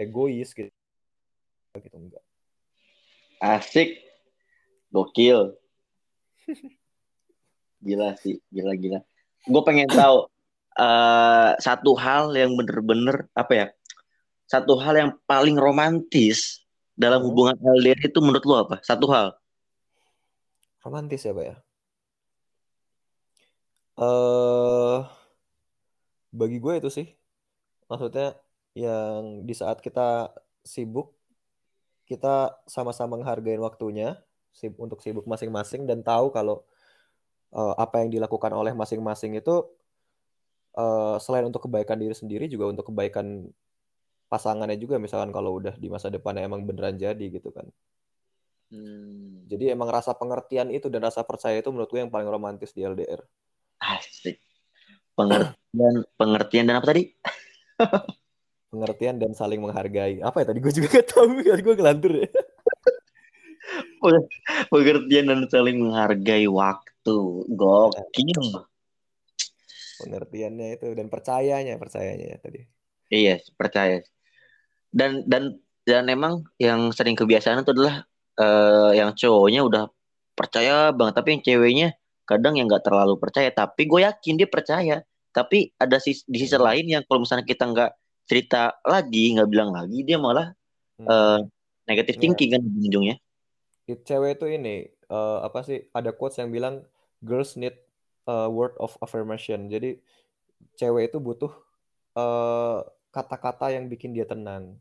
egois 0.00 0.56
gitu. 0.56 0.72
Gitu 1.76 1.96
enggak 1.96 2.24
asik. 3.42 3.98
Gokil. 4.94 5.58
Gila 7.82 8.14
sih 8.14 8.38
gila 8.54 8.78
gila. 8.78 9.00
Gue 9.42 9.62
pengen 9.66 9.90
tahu 9.90 10.30
uh, 10.78 11.50
satu 11.58 11.98
hal 11.98 12.30
yang 12.38 12.54
bener-bener 12.54 13.26
apa 13.34 13.52
ya 13.52 13.66
satu 14.46 14.78
hal 14.78 14.94
yang 14.94 15.10
paling 15.26 15.58
romantis 15.58 16.62
dalam 16.94 17.24
hmm. 17.24 17.28
hubungan 17.32 17.56
LDR 17.58 17.98
itu 18.06 18.18
menurut 18.22 18.44
lo 18.46 18.56
apa? 18.68 18.76
Satu 18.84 19.10
hal 19.10 19.34
romantis 20.82 21.22
ya 21.26 21.32
pak 21.32 21.46
ya? 21.46 21.56
Uh, 23.96 25.06
bagi 26.32 26.58
gue 26.58 26.74
itu 26.80 26.90
sih. 26.90 27.06
Maksudnya 27.90 28.34
yang 28.72 29.44
di 29.44 29.54
saat 29.54 29.78
kita 29.84 30.32
sibuk 30.64 31.12
kita 32.08 32.56
sama-sama 32.66 33.20
menghargai 33.20 33.60
waktunya 33.60 34.18
untuk 34.76 35.00
sibuk 35.00 35.24
masing-masing 35.28 35.88
dan 35.88 36.00
tahu 36.04 36.32
kalau 36.32 36.64
uh, 37.56 37.74
apa 37.78 38.04
yang 38.04 38.10
dilakukan 38.12 38.52
oleh 38.52 38.72
masing-masing 38.76 39.38
itu 39.38 39.64
uh, 40.76 41.16
selain 41.20 41.46
untuk 41.48 41.68
kebaikan 41.68 41.96
diri 42.00 42.12
sendiri 42.16 42.48
juga 42.48 42.72
untuk 42.72 42.90
kebaikan 42.92 43.48
pasangannya 44.32 44.76
juga. 44.80 44.96
Misalkan 44.96 45.30
kalau 45.36 45.60
udah 45.60 45.76
di 45.76 45.88
masa 45.92 46.08
depannya 46.08 46.48
emang 46.48 46.64
beneran 46.64 46.96
jadi 46.96 47.26
gitu 47.28 47.52
kan 47.52 47.68
hmm. 48.72 49.46
jadi 49.46 49.76
emang 49.76 49.92
rasa 49.92 50.16
pengertian 50.16 50.72
itu 50.72 50.88
dan 50.88 51.04
rasa 51.04 51.22
percaya 51.22 51.60
itu 51.60 51.68
menurut 51.68 51.92
gue 51.92 52.00
yang 52.00 52.12
paling 52.12 52.26
romantis 52.26 52.72
di 52.72 52.82
LDR 52.82 53.20
asik. 53.82 54.38
Pengertian 55.12 55.94
pengertian 56.16 56.64
dan 56.70 56.76
apa 56.80 56.86
tadi? 56.94 57.02
Pengertian 58.72 59.20
dan 59.20 59.36
saling 59.36 59.60
menghargai. 59.60 60.24
Apa 60.24 60.42
ya 60.42 60.46
tadi? 60.48 60.58
Gue 60.64 60.72
juga 60.72 60.88
gak 60.88 61.06
tahu 61.12 61.44
ya 61.44 61.60
gue 61.60 61.74
kelantur 61.76 62.12
ya. 62.24 62.28
Pengertian 64.72 65.24
dan 65.28 65.40
saling 65.52 65.76
menghargai 65.76 66.48
waktu. 66.48 67.18
Gokil. 67.52 68.42
Pengertiannya 70.02 70.80
itu 70.80 70.88
dan 70.96 71.06
percayanya 71.12 71.76
percayanya 71.76 72.26
ya 72.32 72.38
tadi. 72.40 72.60
Iya 73.12 73.36
percaya. 73.60 74.00
Dan 74.88 75.28
dan 75.28 75.60
dan 75.84 76.08
emang 76.08 76.46
yang 76.56 76.94
sering 76.96 77.18
kebiasaan 77.18 77.60
itu 77.60 77.76
adalah 77.76 78.08
uh, 78.38 78.92
yang 78.94 79.12
cowoknya 79.12 79.60
udah 79.66 79.84
percaya 80.32 80.90
banget 80.94 81.14
tapi 81.18 81.28
yang 81.36 81.42
ceweknya 81.44 81.88
kadang 82.24 82.54
yang 82.56 82.70
nggak 82.70 82.84
terlalu 82.86 83.18
percaya 83.20 83.52
tapi 83.52 83.84
gue 83.84 84.00
yakin 84.06 84.34
dia 84.40 84.48
percaya 84.48 84.96
tapi 85.32 85.72
ada 85.80 85.96
sis 86.00 86.24
di 86.28 86.40
sisi 86.40 86.56
hmm. 86.56 86.64
lain 86.64 86.84
yang 86.88 87.02
kalau 87.08 87.24
misalnya 87.24 87.44
kita 87.44 87.64
nggak 87.68 87.90
cerita 88.28 88.78
lagi 88.86 89.36
nggak 89.36 89.48
bilang 89.48 89.74
lagi 89.74 90.04
dia 90.06 90.16
malah 90.16 90.54
hmm. 91.00 91.08
uh, 91.08 91.40
negatif 91.88 92.16
yeah. 92.16 92.22
thinking 92.22 92.50
kan 92.54 92.62
ujungnya 92.62 93.16
cewek 94.06 94.40
itu 94.40 94.46
ini 94.48 94.88
uh, 95.12 95.44
apa 95.44 95.60
sih 95.66 95.84
ada 95.92 96.14
quotes 96.14 96.40
yang 96.40 96.48
bilang 96.48 96.80
girls 97.20 97.58
need 97.60 97.76
a 98.24 98.48
word 98.48 98.72
of 98.78 98.94
affirmation 99.02 99.66
jadi 99.68 99.98
cewek 100.78 101.10
itu 101.10 101.18
butuh 101.18 101.50
kata 102.14 102.22
eh, 102.22 102.78
kata-kata 103.10 103.66
yang 103.74 103.90
bikin 103.90 104.14
dia 104.14 104.22
tenang 104.22 104.78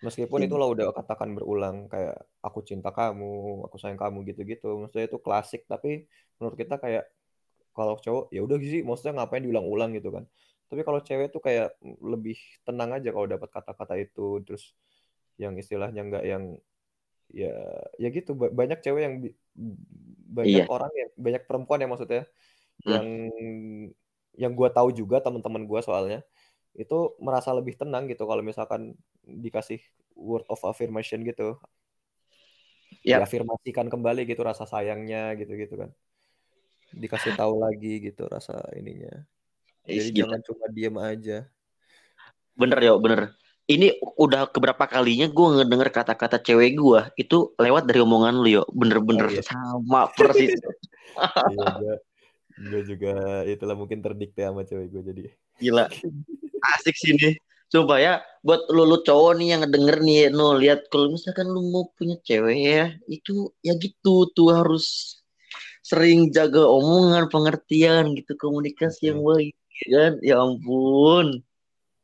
meskipun 0.00 0.48
itulah 0.48 0.68
udah 0.68 0.92
katakan 0.96 1.36
berulang 1.36 1.88
kayak 1.92 2.16
aku 2.40 2.64
cinta 2.64 2.88
kamu 2.90 3.64
aku 3.68 3.76
sayang 3.76 4.00
kamu 4.00 4.24
gitu-gitu. 4.32 4.80
Maksudnya 4.80 5.06
itu 5.08 5.18
klasik 5.20 5.68
tapi 5.68 6.08
menurut 6.40 6.56
kita 6.56 6.80
kayak 6.80 7.04
kalau 7.76 7.96
cowok 8.00 8.32
ya 8.34 8.40
udah 8.42 8.56
sih 8.60 8.82
maksudnya 8.82 9.22
ngapain 9.22 9.44
diulang-ulang 9.44 9.92
gitu 9.96 10.10
kan. 10.10 10.24
Tapi 10.70 10.80
kalau 10.86 11.00
cewek 11.02 11.34
tuh 11.34 11.42
kayak 11.42 11.76
lebih 12.00 12.38
tenang 12.64 12.96
aja 12.96 13.10
kalau 13.12 13.26
dapat 13.28 13.48
kata-kata 13.52 13.94
itu. 14.00 14.40
Terus 14.46 14.72
yang 15.36 15.56
istilahnya 15.56 16.00
nggak 16.00 16.24
yang 16.24 16.44
ya 17.30 17.54
ya 18.00 18.08
gitu. 18.08 18.32
Banyak 18.34 18.80
cewek 18.80 19.02
yang 19.04 19.14
banyak 20.30 20.64
iya. 20.64 20.70
orang 20.70 20.92
yang 20.94 21.10
banyak 21.18 21.42
perempuan 21.44 21.82
yang 21.82 21.90
maksudnya 21.90 22.24
hmm. 22.86 22.88
yang 22.88 23.06
yang 24.38 24.52
gue 24.54 24.68
tahu 24.70 24.94
juga 24.94 25.18
teman-teman 25.20 25.66
gue 25.66 25.80
soalnya 25.82 26.22
itu 26.74 27.18
merasa 27.18 27.50
lebih 27.50 27.74
tenang 27.74 28.06
gitu 28.06 28.26
kalau 28.26 28.42
misalkan 28.44 28.94
dikasih 29.26 29.82
word 30.14 30.46
of 30.46 30.62
affirmation 30.66 31.22
gitu. 31.26 31.58
Ya. 33.06 33.22
diafirmasikan 33.22 33.86
kembali 33.86 34.26
gitu 34.26 34.42
rasa 34.42 34.66
sayangnya 34.66 35.32
gitu 35.38 35.54
gitu 35.56 35.74
kan. 35.78 35.90
Dikasih 36.90 37.38
tahu 37.38 37.62
lagi 37.62 38.02
gitu 38.02 38.26
rasa 38.26 38.60
ininya. 38.74 39.24
Jadi 39.86 40.10
gitu. 40.10 40.18
jangan 40.26 40.40
cuma 40.42 40.66
diem 40.68 40.96
aja. 40.98 41.38
Bener 42.58 42.78
ya 42.82 42.92
bener. 42.98 43.20
Ini 43.70 44.02
udah 44.18 44.50
keberapa 44.50 44.82
kalinya 44.90 45.30
gue 45.30 45.46
ngedenger 45.62 45.90
kata-kata 45.94 46.42
cewek 46.42 46.74
gue 46.74 47.00
itu 47.14 47.54
lewat 47.54 47.86
dari 47.86 48.02
omongan 48.02 48.42
lu 48.42 48.60
yo. 48.60 48.62
Bener-bener 48.74 49.30
oh, 49.30 49.32
iya. 49.32 49.42
sama 49.42 50.10
persis. 50.12 50.58
Iya, 51.50 51.98
gue 52.70 52.82
juga 52.86 53.42
itulah 53.48 53.74
mungkin 53.74 53.98
terdikte 53.98 54.46
sama 54.46 54.62
cewek 54.62 54.94
gue 54.94 55.02
jadi. 55.10 55.22
Gila 55.58 55.90
asik 56.76 56.96
sini 56.96 57.36
coba 57.70 58.02
ya 58.02 58.14
buat 58.42 58.66
lu, 58.72 58.82
lu 58.88 58.98
cowok 59.06 59.38
nih 59.38 59.54
yang 59.54 59.60
ngedenger 59.62 59.98
nih 60.02 60.20
no 60.34 60.58
lihat 60.58 60.90
kalau 60.90 61.14
misalkan 61.14 61.46
lu 61.46 61.60
mau 61.70 61.86
punya 61.94 62.18
cewek 62.26 62.58
ya 62.58 62.84
itu 63.06 63.52
ya 63.62 63.78
gitu 63.78 64.26
tuh 64.34 64.48
harus 64.50 65.16
sering 65.86 66.34
jaga 66.34 66.66
omongan 66.66 67.30
pengertian 67.30 68.12
gitu 68.18 68.34
komunikasi 68.36 69.14
yang 69.14 69.22
baik 69.22 69.54
kan 69.88 70.12
ya 70.20 70.42
ampun 70.42 71.40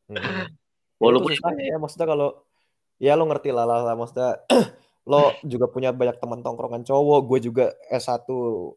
hmm. 0.09 0.47
Walaupun 0.97 1.29
itu 1.37 1.45
ya 1.61 1.77
maksudnya 1.77 2.09
kalau 2.09 2.29
ya 2.97 3.13
lo 3.17 3.29
ngerti 3.29 3.53
lah 3.53 3.69
lah, 3.69 3.93
maksudnya 3.93 4.41
lo 5.11 5.37
juga 5.45 5.69
punya 5.69 5.93
banyak 5.93 6.17
teman 6.17 6.41
tongkrongan 6.41 6.83
cowok, 6.89 7.21
gue 7.29 7.39
juga 7.53 7.65
S1 7.93 8.27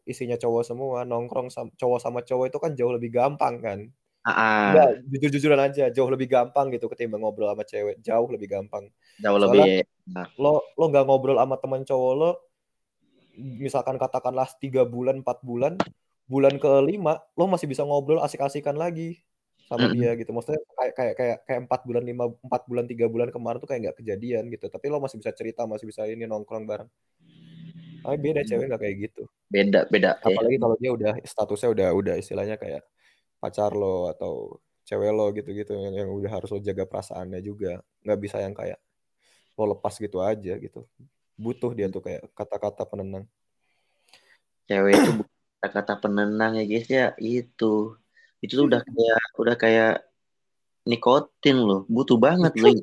isinya 0.04 0.36
cowok 0.36 0.62
semua, 0.62 1.02
nongkrong 1.08 1.48
sama, 1.48 1.72
cowok 1.80 1.98
sama 1.98 2.20
cowok 2.22 2.44
itu 2.52 2.58
kan 2.60 2.72
jauh 2.76 2.92
lebih 2.92 3.10
gampang 3.10 3.54
kan. 3.58 3.78
Uh, 4.20 5.00
jujur-jujuran 5.08 5.56
aja, 5.56 5.88
jauh 5.88 6.10
lebih 6.12 6.28
gampang 6.28 6.68
gitu 6.76 6.92
ketimbang 6.92 7.24
ngobrol 7.24 7.48
sama 7.56 7.64
cewek, 7.64 8.04
jauh 8.04 8.28
lebih 8.28 8.52
gampang. 8.52 8.84
Jauh 9.16 9.40
Soalnya 9.40 9.64
lebih. 9.64 9.80
Nah. 10.12 10.28
Lo 10.36 10.60
lo 10.76 10.84
nggak 10.92 11.04
ngobrol 11.08 11.40
sama 11.40 11.56
teman 11.56 11.82
cowok 11.88 12.12
lo, 12.20 12.30
misalkan 13.40 13.96
katakanlah 13.96 14.44
tiga 14.60 14.84
bulan, 14.84 15.24
empat 15.24 15.40
bulan, 15.40 15.80
bulan 16.28 16.60
kelima 16.60 17.16
lo 17.32 17.48
masih 17.48 17.64
bisa 17.64 17.80
ngobrol 17.80 18.20
asik-asikan 18.20 18.76
lagi 18.76 19.24
sama 19.64 19.88
mm. 19.88 19.94
dia 19.96 20.10
gitu. 20.20 20.30
Maksudnya 20.36 20.60
kayak 20.76 20.92
kayak 20.92 21.14
kayak 21.16 21.36
kayak 21.48 21.60
empat 21.64 21.80
bulan 21.88 22.02
lima 22.04 22.24
empat 22.28 22.62
bulan 22.68 22.84
tiga 22.84 23.06
bulan 23.08 23.32
kemarin 23.32 23.56
tuh 23.56 23.68
kayak 23.72 23.80
nggak 23.88 23.96
kejadian 24.04 24.52
gitu. 24.52 24.68
Tapi 24.68 24.84
lo 24.92 25.00
masih 25.00 25.16
bisa 25.16 25.32
cerita, 25.32 25.64
masih 25.64 25.88
bisa 25.88 26.04
ini 26.04 26.28
nongkrong 26.28 26.68
bareng. 26.68 26.90
Tapi 28.04 28.16
beda 28.20 28.44
cewek 28.44 28.68
nggak 28.68 28.82
kayak 28.84 28.96
gitu. 29.08 29.22
Beda 29.48 29.88
beda. 29.88 30.20
Apalagi 30.20 30.56
ya. 30.56 30.60
kalau 30.60 30.76
dia 30.76 30.90
udah 30.92 31.12
statusnya 31.24 31.68
udah 31.72 31.88
udah 31.96 32.14
istilahnya 32.20 32.60
kayak 32.60 32.84
pacar 33.40 33.72
lo 33.72 34.12
atau 34.12 34.60
cewek 34.84 35.10
lo 35.10 35.32
gitu-gitu 35.32 35.72
yang, 35.74 36.04
yang 36.04 36.08
udah 36.12 36.38
harus 36.38 36.52
lo 36.52 36.60
jaga 36.60 36.84
perasaannya 36.86 37.40
juga. 37.40 37.80
Nggak 38.04 38.20
bisa 38.20 38.36
yang 38.44 38.54
kayak 38.54 38.78
lo 39.56 39.74
lepas 39.74 39.96
gitu 39.96 40.20
aja 40.20 40.54
gitu. 40.60 40.84
Butuh 41.40 41.72
dia 41.72 41.88
tuh 41.88 42.04
kayak 42.04 42.28
kata-kata 42.36 42.84
penenang. 42.84 43.24
Cewek 44.68 44.94
itu 44.94 45.12
kata-kata 45.60 46.00
penenang 46.00 46.56
ya 46.56 46.64
guys 46.64 46.88
ya 46.88 47.06
itu 47.20 47.92
itu 48.40 48.52
tuh 48.56 48.64
udah 48.64 48.80
kayak 48.80 49.20
udah 49.36 49.56
kayak 49.60 49.92
nikotin 50.88 51.60
loh 51.60 51.84
butuh 51.84 52.16
banget 52.16 52.56
loh 52.56 52.72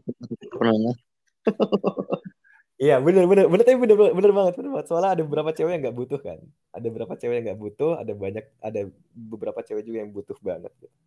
Iya 2.77 3.01
bener 3.01 3.25
bener 3.25 3.49
bener 3.49 3.65
tapi 3.65 3.77
bener 3.81 3.97
bener 3.97 4.31
banget 4.37 4.53
bener 4.61 4.69
banget 4.77 4.85
soalnya 4.85 5.17
ada 5.17 5.23
beberapa 5.25 5.49
cewek 5.49 5.71
yang 5.73 5.81
nggak 5.81 5.97
butuh 5.97 6.19
kan 6.21 6.37
ada 6.69 6.85
beberapa 6.93 7.13
cewek 7.17 7.35
yang 7.41 7.45
nggak 7.49 7.61
butuh 7.65 7.91
ada 7.97 8.13
banyak 8.13 8.45
ada 8.61 8.81
beberapa 9.17 9.59
cewek 9.65 9.81
juga 9.81 9.97
yang 10.05 10.13
butuh 10.13 10.37
banget 10.45 10.69
gitu. 10.77 10.97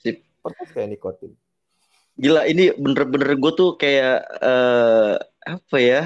Sip. 0.00 0.16
Persis 0.40 0.70
kayak 0.72 0.96
nikotin. 0.96 1.36
Gila 2.16 2.48
ini 2.48 2.72
bener-bener 2.72 3.36
gue 3.36 3.52
tuh 3.52 3.76
kayak 3.76 4.24
uh, 4.40 5.16
apa 5.44 5.78
ya 5.80 6.02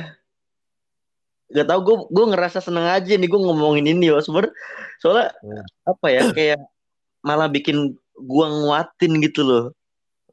Gak 1.47 1.71
tau 1.71 1.79
gue 1.79 1.97
gue 2.11 2.27
ngerasa 2.27 2.59
seneng 2.59 2.91
aja 2.91 3.15
nih 3.15 3.31
gue 3.31 3.39
ngomongin 3.39 3.87
ini 3.87 4.11
loh 4.11 4.19
sebenernya 4.19 4.51
soalnya 4.99 5.31
hmm. 5.47 5.63
apa 5.87 6.07
ya 6.11 6.23
kayak 6.35 6.61
malah 7.23 7.51
bikin 7.51 7.99
gua 8.17 8.47
nguatin 8.47 9.13
gitu 9.21 9.43
loh. 9.43 9.65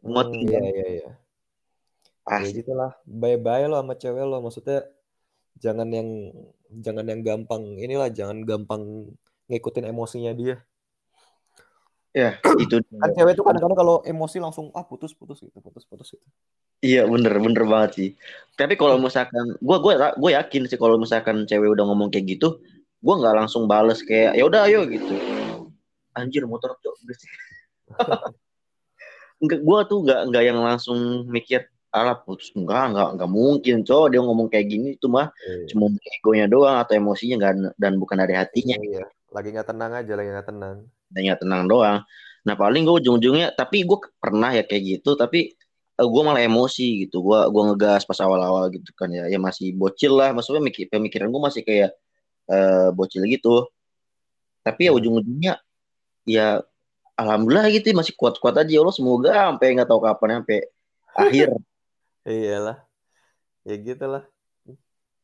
Nguatin. 0.06 0.46
Hmm, 0.46 0.52
iya 0.54 0.62
iya 0.62 0.88
iya. 1.02 1.10
Ah. 2.24 2.40
Ya 2.44 2.50
gitulah. 2.56 2.92
Bye-bye 3.04 3.68
lo 3.68 3.80
sama 3.84 3.96
cewek 4.00 4.24
lo 4.24 4.40
maksudnya 4.40 4.88
jangan 5.60 5.88
yang 5.92 6.10
jangan 6.82 7.06
yang 7.06 7.22
gampang 7.22 7.78
inilah 7.78 8.10
jangan 8.10 8.42
gampang 8.48 9.12
ngikutin 9.52 9.92
emosinya 9.92 10.32
dia. 10.32 10.64
Ya, 12.14 12.38
itu 12.64 12.78
kan 12.94 13.10
cewek 13.12 13.34
tuh 13.34 13.44
kadang-kadang 13.44 13.78
kalau 13.78 13.96
emosi 14.06 14.38
langsung 14.38 14.70
ah 14.78 14.86
putus 14.86 15.18
putus 15.18 15.42
gitu, 15.42 15.58
putus 15.60 15.84
putus 15.90 16.14
gitu. 16.14 16.28
Iya 16.84 17.08
bener 17.08 17.40
bener 17.40 17.64
banget 17.64 17.92
sih. 17.96 18.10
Tapi 18.60 18.76
kalau 18.76 19.00
misalkan 19.00 19.56
gue 19.56 19.78
gue 19.80 19.94
gue 19.98 20.32
yakin 20.36 20.68
sih 20.68 20.78
kalau 20.78 21.00
misalkan 21.00 21.48
cewek 21.48 21.74
udah 21.74 21.88
ngomong 21.90 22.12
kayak 22.14 22.38
gitu, 22.38 22.60
gue 23.02 23.14
nggak 23.18 23.36
langsung 23.36 23.66
bales 23.66 24.04
kayak 24.06 24.36
ya 24.38 24.44
udah 24.46 24.68
ayo 24.70 24.86
gitu. 24.86 25.16
Anjir 26.14 26.46
motor 26.46 26.78
tuh 26.84 26.94
berisik. 27.02 27.32
enggak 29.44 29.60
gue 29.60 29.80
tuh 29.90 29.98
nggak 30.06 30.22
nggak 30.32 30.44
yang 30.44 30.60
langsung 30.62 31.28
mikir 31.28 31.68
alah 31.93 32.17
putus 32.17 32.49
enggak 32.58 32.89
enggak 32.89 33.10
enggak 33.13 33.29
mungkin 33.29 33.75
cowok 33.86 34.08
dia 34.10 34.21
ngomong 34.25 34.47
kayak 34.49 34.65
gini 34.65 34.97
itu 34.97 35.06
mah 35.06 35.29
iya. 35.45 35.69
cuma 35.69 35.93
egonya 35.93 36.49
doang 36.49 36.82
atau 36.82 36.97
emosinya 36.97 37.36
enggak 37.38 37.53
dan 37.77 37.93
bukan 38.01 38.17
dari 38.17 38.34
hatinya. 38.34 38.75
Iya. 38.82 39.06
Lagi 39.29 39.49
nggak 39.53 39.67
tenang 39.69 39.91
aja, 39.93 40.13
lagi 40.17 40.29
nggak 40.34 40.47
tenang. 40.49 40.75
Lagi 41.13 41.27
tenang 41.38 41.62
doang. 41.69 41.97
Nah 42.43 42.56
paling 42.60 42.84
gue 42.84 42.95
ujung-ujungnya, 42.99 43.56
tapi 43.56 43.88
gue 43.88 43.97
pernah 44.19 44.51
ya 44.51 44.67
kayak 44.67 44.84
gitu, 44.99 45.15
tapi 45.15 45.56
uh, 45.97 46.03
eh, 46.03 46.08
gue 46.08 46.21
malah 46.21 46.43
emosi 46.43 47.08
gitu. 47.08 47.23
Gue 47.23 47.39
gua 47.49 47.73
ngegas 47.73 48.03
pas 48.03 48.19
awal-awal 48.19 48.67
gitu 48.69 48.91
kan 48.93 49.10
ya, 49.10 49.32
ya 49.32 49.39
masih 49.39 49.73
bocil 49.73 50.13
lah. 50.19 50.36
Maksudnya 50.36 50.62
mikir, 50.62 50.91
pemikiran 50.91 51.32
gue 51.32 51.41
masih 51.41 51.62
kayak 51.63 51.91
uh, 52.51 52.91
bocil 52.91 53.23
gitu. 53.25 53.69
Tapi 54.62 54.88
ya 54.88 54.91
hmm. 54.91 54.99
ujung-ujungnya 54.99 55.53
ya 56.23 56.62
alhamdulillah 57.19 57.67
gitu 57.73 57.91
masih 57.91 58.15
kuat-kuat 58.15 58.56
aja 58.56 58.71
ya 58.71 58.79
Allah 58.79 58.95
semoga 58.95 59.32
sampai 59.36 59.75
nggak 59.75 59.89
tahu 59.91 60.01
kapan 60.03 60.29
sampai 60.43 60.60
akhir. 61.25 61.49
Iyalah. 62.24 62.78
Ya 63.64 63.76
gitulah 63.80 64.28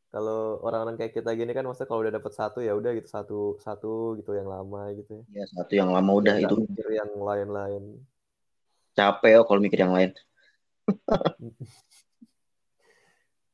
kalau 0.10 0.58
orang-orang 0.66 0.98
kayak 0.98 1.14
kita 1.22 1.38
gini 1.38 1.54
kan 1.54 1.62
maksudnya 1.70 1.86
kalau 1.86 2.02
udah 2.02 2.14
dapat 2.18 2.34
satu 2.34 2.66
ya 2.66 2.74
udah 2.74 2.98
gitu 2.98 3.06
satu 3.06 3.62
satu 3.62 4.18
gitu 4.18 4.34
yang 4.34 4.50
lama 4.50 4.90
gitu 4.98 5.22
ya. 5.22 5.24
Ya 5.38 5.46
satu 5.54 5.78
yang 5.78 5.94
lama 5.94 6.18
udah 6.18 6.34
Nggak 6.34 6.50
itu. 6.50 6.56
Mikir 6.66 6.90
yang 6.98 7.12
lain-lain. 7.14 7.84
Capek 8.98 9.34
oh 9.38 9.46
kalau 9.46 9.62
mikir 9.62 9.86
yang 9.86 9.94
lain. 9.94 10.10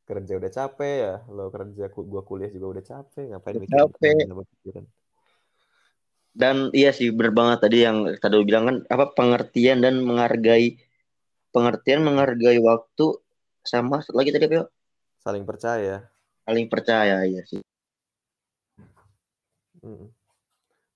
kerja 0.06 0.38
udah 0.38 0.52
capek 0.54 0.96
ya, 1.02 1.14
lo 1.34 1.50
kerja 1.50 1.90
gua 1.92 2.22
kuliah 2.22 2.54
juga 2.54 2.78
udah 2.78 2.84
capek, 2.86 3.36
ngapain 3.36 3.58
mikir 3.58 3.76
capek. 3.76 4.16
Dan 6.32 6.72
iya 6.72 6.96
sih 6.96 7.12
bener 7.12 7.36
banget 7.36 7.60
tadi 7.68 7.84
yang 7.84 8.16
tadi 8.16 8.36
bilang 8.48 8.64
kan 8.70 8.78
apa 8.88 9.12
pengertian 9.12 9.84
dan 9.84 10.00
menghargai 10.04 10.78
pengertian 11.52 12.04
menghargai 12.06 12.60
waktu 12.64 13.25
sama 13.66 14.00
lagi 14.14 14.30
tadi 14.30 14.46
apa? 14.46 14.70
Saling 15.26 15.44
percaya. 15.44 16.06
Paling 16.46 16.66
percaya 16.70 17.26
ya 17.26 17.42
sih. 17.46 17.62
Hmm. 19.82 20.10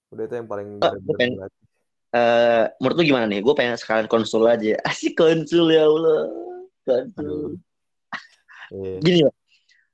udah 0.09 0.25
itu 0.25 0.35
yang 0.41 0.49
paling 0.49 0.81
oh, 0.81 0.93
pengen, 1.13 1.37
uh, 2.17 2.65
menurut 2.81 2.95
lu 2.97 3.03
gimana 3.05 3.29
nih? 3.29 3.45
Gue 3.45 3.53
pengen 3.53 3.77
sekalian 3.77 4.09
konsul 4.09 4.49
aja. 4.49 4.77
Asik 4.89 5.13
konsul 5.17 5.69
ya 5.69 5.85
allah. 5.85 6.25
Konsul. 6.85 7.61
Yeah. 8.69 9.01
gini 9.01 9.25
loh 9.25 9.33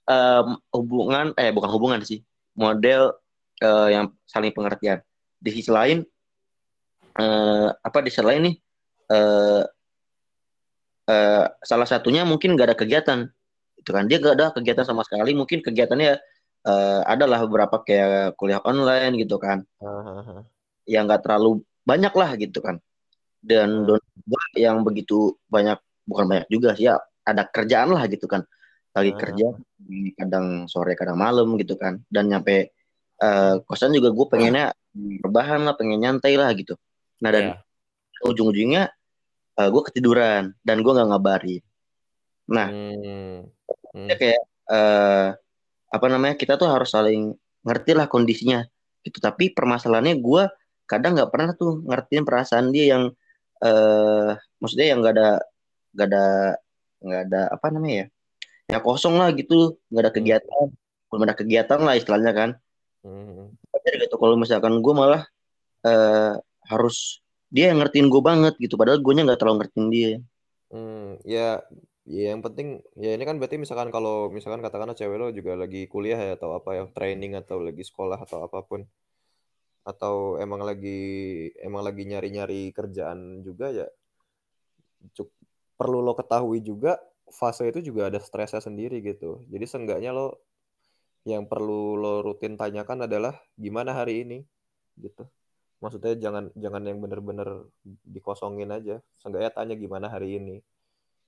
um, 0.10 0.48
hubungan 0.74 1.34
eh 1.38 1.52
bukan 1.52 1.70
hubungan 1.74 2.02
sih. 2.06 2.22
Model 2.56 3.12
uh, 3.62 3.90
yang 3.92 4.14
saling 4.26 4.54
pengertian. 4.56 5.02
Di 5.42 5.52
sisi 5.52 5.70
lain 5.70 6.02
uh, 7.20 7.70
apa 7.76 7.98
di 8.02 8.10
sisi 8.10 8.24
lain 8.24 8.42
nih 8.52 8.56
uh, 9.12 9.64
uh, 11.10 11.46
salah 11.62 11.88
satunya 11.88 12.26
mungkin 12.26 12.58
gak 12.58 12.74
ada 12.74 12.78
kegiatan. 12.78 13.20
Gitu 13.80 13.90
kan. 13.94 14.06
Dia 14.10 14.18
gak 14.22 14.36
ada 14.38 14.48
kegiatan 14.54 14.86
sama 14.86 15.06
sekali. 15.06 15.34
Mungkin 15.34 15.62
kegiatannya 15.62 16.18
uh, 16.66 17.02
adalah 17.06 17.46
beberapa 17.46 17.82
kayak 17.86 18.36
kuliah 18.36 18.60
online 18.66 19.22
gitu 19.22 19.38
kan. 19.38 19.64
Uh-huh. 19.80 20.44
yang 20.86 21.10
nggak 21.10 21.26
terlalu 21.26 21.66
banyak 21.82 22.14
lah 22.14 22.38
gitu 22.38 22.62
kan. 22.62 22.78
Dan 23.42 23.86
uh 23.86 24.02
yang 24.56 24.88
begitu 24.88 25.36
banyak 25.52 25.76
bukan 26.08 26.26
banyak 26.32 26.48
juga 26.48 26.72
sih 26.80 26.88
ya 26.88 26.96
ada 27.28 27.46
kerjaan 27.46 27.94
lah 27.94 28.06
gitu 28.10 28.26
kan. 28.30 28.46
Lagi 28.96 29.12
uh 29.14 29.18
kerja 29.18 29.48
kadang 30.18 30.66
sore 30.70 30.94
kadang 30.98 31.18
malam 31.18 31.58
gitu 31.58 31.78
kan. 31.78 32.02
Dan 32.10 32.30
nyampe 32.30 32.74
uh, 33.22 33.62
kosan 33.66 33.94
juga 33.94 34.14
gue 34.14 34.26
pengennya 34.30 34.74
berbahan 34.96 35.62
lah 35.66 35.76
pengen 35.78 36.02
nyantai 36.02 36.38
lah 36.38 36.50
gitu. 36.54 36.78
Nah 37.22 37.30
dan 37.34 37.46
yeah. 37.54 38.30
ujung-ujungnya 38.30 38.90
uh, 39.58 39.62
eh, 39.64 39.70
gue 39.72 39.82
ketiduran 39.92 40.54
dan 40.64 40.78
gue 40.84 40.92
nggak 40.92 41.10
ngabarin 41.12 41.64
nah 42.46 42.70
hmm 42.70 43.56
hmm. 43.96 44.08
ya 44.12 44.16
kayak 44.20 44.42
uh, 44.68 45.28
apa 45.88 46.06
namanya 46.12 46.36
kita 46.36 46.60
tuh 46.60 46.68
harus 46.68 46.92
saling 46.92 47.32
ngerti 47.64 47.96
lah 47.96 48.12
kondisinya 48.12 48.68
gitu 49.08 49.24
tapi 49.24 49.56
permasalahannya 49.56 50.20
gue 50.20 50.44
kadang 50.86 51.16
nggak 51.16 51.32
pernah 51.32 51.56
tuh 51.56 51.82
ngertiin 51.88 52.28
perasaan 52.28 52.70
dia 52.76 52.98
yang 52.98 53.04
uh, 53.64 54.36
maksudnya 54.60 54.92
yang 54.92 55.00
nggak 55.02 55.16
ada 55.16 55.30
nggak 55.96 56.08
ada 56.12 56.26
nggak 57.02 57.22
ada 57.32 57.42
apa 57.56 57.66
namanya 57.72 57.96
ya 57.96 58.08
ya 58.76 58.80
kosong 58.84 59.16
lah 59.16 59.32
gitu 59.34 59.80
nggak 59.90 60.04
ada 60.04 60.12
hmm. 60.12 60.20
kegiatan 60.20 60.66
belum 61.08 61.22
ada 61.24 61.36
kegiatan 61.38 61.80
lah 61.80 61.94
istilahnya 61.96 62.32
kan 62.36 62.50
hmm. 63.08 63.56
gitu 64.04 64.16
kalau 64.20 64.36
misalkan 64.36 64.82
gue 64.84 64.94
malah 64.94 65.24
uh, 65.88 66.36
harus 66.66 67.25
dia 67.54 67.72
yang 67.74 67.80
ngertiin 67.82 68.08
gue 68.10 68.22
banget 68.22 68.54
gitu 68.62 68.76
padahal 68.80 69.00
gue 69.02 69.14
nya 69.16 69.24
nggak 69.26 69.40
terlalu 69.40 69.58
ngertiin 69.64 69.88
dia 69.94 70.12
hmm, 70.72 71.10
ya 71.26 71.62
Ya 72.06 72.38
yang 72.38 72.46
penting 72.46 72.86
ya 73.02 73.18
ini 73.18 73.26
kan 73.26 73.42
berarti 73.42 73.58
misalkan 73.58 73.90
kalau 73.90 74.30
misalkan 74.30 74.62
katakanlah 74.62 74.94
cewek 74.94 75.18
lo 75.18 75.34
juga 75.34 75.58
lagi 75.58 75.90
kuliah 75.90 76.22
ya 76.22 76.38
atau 76.38 76.54
apa 76.54 76.70
ya 76.78 76.84
training 76.94 77.34
atau 77.34 77.58
lagi 77.58 77.82
sekolah 77.82 78.22
atau 78.22 78.46
apa 78.46 78.62
pun 78.62 78.86
atau 79.82 80.38
emang 80.38 80.62
lagi 80.62 81.02
emang 81.66 81.82
lagi 81.82 82.06
nyari-nyari 82.06 82.70
kerjaan 82.78 83.42
juga 83.42 83.74
ya 83.74 83.88
cuk, 85.18 85.30
perlu 85.78 86.06
lo 86.06 86.14
ketahui 86.14 86.62
juga 86.62 87.02
fase 87.30 87.74
itu 87.74 87.82
juga 87.90 88.14
ada 88.14 88.22
stresnya 88.22 88.62
sendiri 88.62 89.02
gitu. 89.02 89.42
Jadi 89.50 89.66
seenggaknya 89.66 90.14
lo 90.14 90.46
yang 91.26 91.50
perlu 91.50 91.98
lo 91.98 92.22
rutin 92.22 92.54
tanyakan 92.54 93.10
adalah 93.10 93.34
gimana 93.58 93.98
hari 93.98 94.22
ini 94.26 94.38
gitu. 95.02 95.26
Maksudnya 95.84 96.16
jangan 96.18 96.50
jangan 96.56 96.82
yang 96.88 97.00
bener-bener 97.04 97.68
dikosongin 98.08 98.72
aja. 98.72 99.04
Seenggaknya 99.20 99.52
tanya 99.52 99.76
gimana 99.76 100.08
hari 100.08 100.40
ini. 100.40 100.64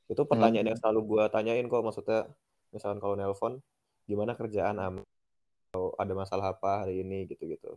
Itu 0.07 0.23
pertanyaan 0.23 0.65
hmm. 0.67 0.71
yang 0.73 0.79
selalu 0.79 0.99
gue 1.03 1.23
tanyain 1.29 1.67
kok. 1.67 1.83
Maksudnya 1.83 2.19
misalkan 2.71 2.99
kalau 3.03 3.15
nelpon 3.19 3.59
gimana 4.07 4.33
kerjaan 4.39 4.79
am 4.79 4.95
atau 5.67 5.91
ada 5.99 6.13
masalah 6.15 6.55
apa 6.55 6.87
hari 6.87 7.03
ini 7.03 7.27
gitu-gitu. 7.27 7.75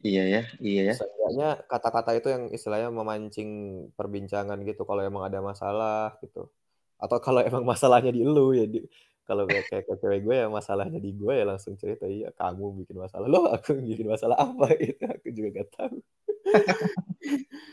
Iya 0.00 0.22
ya 0.24 0.42
iya 0.58 0.82
ya. 0.90 0.94
Seenggaknya 0.96 1.48
kata-kata 1.68 2.16
itu 2.16 2.28
yang 2.32 2.48
istilahnya 2.50 2.88
memancing 2.90 3.50
perbincangan 3.94 4.58
gitu. 4.66 4.82
Kalau 4.88 5.04
emang 5.04 5.28
ada 5.28 5.38
masalah 5.44 6.16
gitu. 6.24 6.50
Atau 6.96 7.20
kalau 7.22 7.40
emang 7.48 7.62
masalahnya 7.62 8.10
di 8.10 8.26
lu 8.26 8.56
ya 8.56 8.66
di, 8.66 8.82
kalau 9.30 9.46
kayak 9.46 9.70
kayak 9.70 9.86
cewek 10.02 10.20
gue 10.26 10.34
ya 10.42 10.50
masalahnya 10.50 10.98
di 10.98 11.14
gue 11.14 11.30
ya 11.38 11.46
langsung 11.46 11.78
cerita 11.78 12.10
iya 12.10 12.34
kamu 12.34 12.82
bikin 12.82 12.98
masalah 12.98 13.30
lo 13.30 13.46
aku 13.54 13.78
bikin 13.78 14.10
masalah 14.10 14.34
apa 14.42 14.74
gitu 14.82 15.06
aku 15.06 15.26
juga 15.30 15.62
gak 15.62 15.68
tahu 15.78 15.96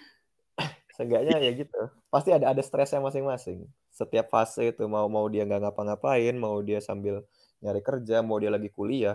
Seenggaknya 0.98 1.38
ya 1.38 1.54
gitu. 1.54 1.78
Pasti 2.10 2.34
ada 2.34 2.50
ada 2.50 2.62
stresnya 2.66 2.98
masing-masing. 2.98 3.70
Setiap 3.94 4.34
fase 4.34 4.74
itu 4.74 4.82
mau 4.90 5.06
mau 5.06 5.30
dia 5.30 5.46
nggak 5.46 5.70
ngapa-ngapain, 5.70 6.34
mau 6.34 6.58
dia 6.66 6.82
sambil 6.82 7.22
nyari 7.62 7.86
kerja, 7.86 8.26
mau 8.26 8.42
dia 8.42 8.50
lagi 8.50 8.74
kuliah, 8.74 9.14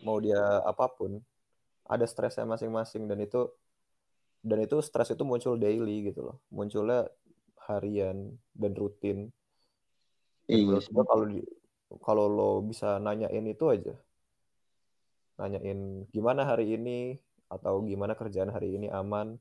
mau 0.00 0.16
dia 0.16 0.40
apa 0.64 0.88
pun, 0.88 1.20
ada 1.84 2.08
stresnya 2.08 2.48
masing-masing 2.48 3.04
dan 3.04 3.20
itu 3.20 3.52
dan 4.40 4.64
itu 4.64 4.80
stres 4.80 5.12
itu 5.12 5.28
muncul 5.28 5.60
daily 5.60 6.08
gitu 6.08 6.24
loh. 6.24 6.40
Munculnya 6.48 7.04
harian 7.68 8.32
dan 8.56 8.72
rutin. 8.72 9.28
Iya. 10.50 10.78
kalau 11.04 11.26
kalau 12.02 12.24
lo 12.26 12.50
bisa 12.62 12.98
nanyain 13.02 13.46
itu 13.46 13.64
aja. 13.70 13.94
Nanyain 15.36 16.08
gimana 16.10 16.48
hari 16.48 16.74
ini 16.74 17.20
atau 17.46 17.84
gimana 17.86 18.18
kerjaan 18.18 18.50
hari 18.50 18.74
ini 18.74 18.90
aman 18.90 19.38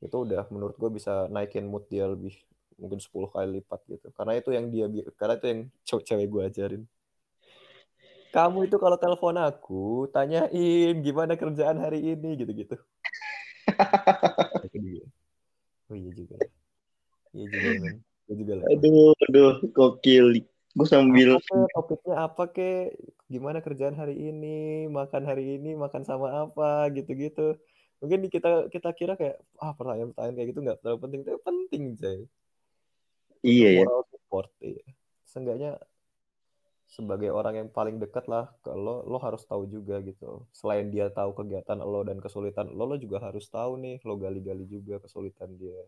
itu 0.00 0.16
udah 0.16 0.48
menurut 0.48 0.74
gue 0.80 0.90
bisa 0.90 1.28
naikin 1.28 1.68
mood 1.68 1.86
dia 1.92 2.08
lebih 2.08 2.34
mungkin 2.80 2.98
10 2.98 3.28
kali 3.28 3.60
lipat 3.60 3.80
gitu. 3.88 4.08
Karena 4.16 4.38
itu 4.38 4.50
yang 4.54 4.68
dia 4.72 4.86
karena 5.18 5.34
itu 5.36 5.46
yang 5.48 5.60
cewek 5.84 6.28
gue 6.28 6.42
ajarin. 6.48 6.82
Kamu 8.32 8.64
itu 8.64 8.80
kalau 8.80 8.96
telepon 8.96 9.36
aku 9.36 10.08
tanyain 10.08 10.96
gimana 11.04 11.36
kerjaan 11.36 11.76
hari 11.76 12.16
ini 12.16 12.40
gitu-gitu. 12.40 12.80
Oh 15.92 15.96
iya 15.96 16.08
juga 16.16 16.40
iya 17.36 17.46
juga 17.52 17.68
gue 17.76 17.92
juga 18.36 18.60
lah. 18.60 18.66
Aduh 18.72 19.12
aduh 19.28 19.52
gokil. 19.72 20.44
Gue 20.72 20.88
sambil 20.88 21.36
apa 21.36 21.44
ke, 21.44 21.68
topiknya 21.76 22.14
apa 22.16 22.44
ke? 22.48 22.70
Gimana 23.28 23.60
kerjaan 23.60 23.92
hari 23.92 24.16
ini? 24.16 24.88
Makan 24.88 25.28
hari 25.28 25.60
ini 25.60 25.76
makan 25.76 26.02
sama 26.08 26.48
apa? 26.48 26.88
Gitu-gitu. 26.92 27.60
Mungkin 28.00 28.26
kita 28.32 28.72
kita 28.72 28.90
kira 28.96 29.14
kayak 29.14 29.38
ah 29.60 29.76
pertanyaan-pertanyaan 29.76 30.34
kayak 30.34 30.48
gitu 30.50 30.60
nggak 30.64 30.78
terlalu 30.80 30.98
penting 31.04 31.20
tapi 31.22 31.38
penting 31.44 31.82
Jay. 32.00 32.20
Iya 33.44 33.68
ya. 33.82 33.86
Support 34.10 34.48
iya. 34.64 34.84
Seenggaknya 35.28 35.76
sebagai 36.88 37.32
orang 37.32 37.56
yang 37.56 37.68
paling 37.72 37.96
dekat 37.96 38.28
lah 38.28 38.52
kalau 38.60 39.04
lo 39.04 39.16
harus 39.20 39.44
tahu 39.44 39.68
juga 39.68 40.00
gitu. 40.00 40.48
Selain 40.56 40.88
dia 40.88 41.12
tahu 41.12 41.36
kegiatan 41.36 41.78
lo 41.84 42.00
dan 42.04 42.16
kesulitan 42.16 42.72
lo 42.72 42.84
lo 42.88 42.96
juga 42.96 43.20
harus 43.20 43.44
tahu 43.48 43.76
nih 43.76 44.00
lo 44.08 44.16
gali-gali 44.16 44.64
juga 44.64 45.00
kesulitan 45.00 45.52
dia 45.56 45.78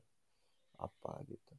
apa 0.79 1.23
gitu 1.25 1.53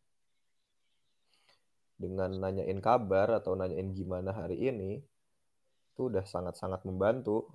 dengan 1.96 2.32
nanyain 2.36 2.80
kabar 2.84 3.40
atau 3.40 3.56
nanyain 3.56 3.96
gimana 3.96 4.36
hari 4.36 4.60
ini 4.60 5.00
itu 5.96 6.02
udah 6.12 6.28
sangat-sangat 6.28 6.84
membantu 6.84 7.48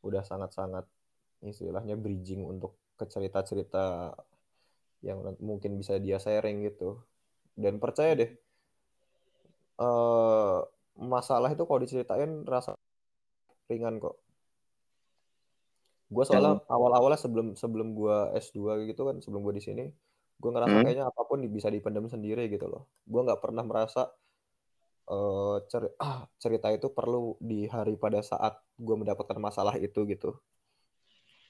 udah 0.00 0.24
sangat-sangat 0.24 0.88
istilahnya 1.44 1.96
bridging 1.96 2.44
untuk 2.44 2.76
ke 2.96 3.04
cerita-cerita 3.04 4.16
yang 5.04 5.36
mungkin 5.40 5.76
bisa 5.76 6.00
dia 6.00 6.16
sharing 6.16 6.64
gitu 6.64 7.00
dan 7.56 7.76
percaya 7.76 8.16
deh 8.16 8.32
uh, 9.80 10.64
masalah 11.00 11.48
itu 11.48 11.64
kalau 11.64 11.80
diceritain 11.80 12.44
rasa 12.44 12.76
ringan 13.72 13.96
kok. 13.98 14.20
Gue 16.10 16.26
soalnya 16.26 16.58
awal-awalnya 16.66 17.16
sebelum 17.16 17.54
sebelum 17.54 17.94
gue 17.94 18.16
S2 18.36 18.90
gitu 18.90 19.06
kan, 19.06 19.16
sebelum 19.22 19.46
gue 19.46 19.54
di 19.56 19.64
sini, 19.64 19.84
gue 20.40 20.50
ngerasa 20.50 20.72
hmm. 20.72 20.84
kayaknya 20.88 21.06
apa 21.12 21.22
pun 21.28 21.44
bisa 21.52 21.68
dipendam 21.68 22.08
sendiri 22.08 22.48
gitu 22.48 22.64
loh. 22.64 22.88
Gue 23.04 23.20
nggak 23.20 23.44
pernah 23.44 23.60
merasa 23.60 24.08
uh, 25.12 25.60
cer 25.68 25.92
ah, 26.00 26.24
cerita 26.40 26.72
itu 26.72 26.88
perlu 26.88 27.36
di 27.44 27.68
hari 27.68 28.00
pada 28.00 28.24
saat 28.24 28.56
gue 28.80 28.96
mendapatkan 28.96 29.36
masalah 29.36 29.76
itu 29.76 30.08
gitu. 30.08 30.40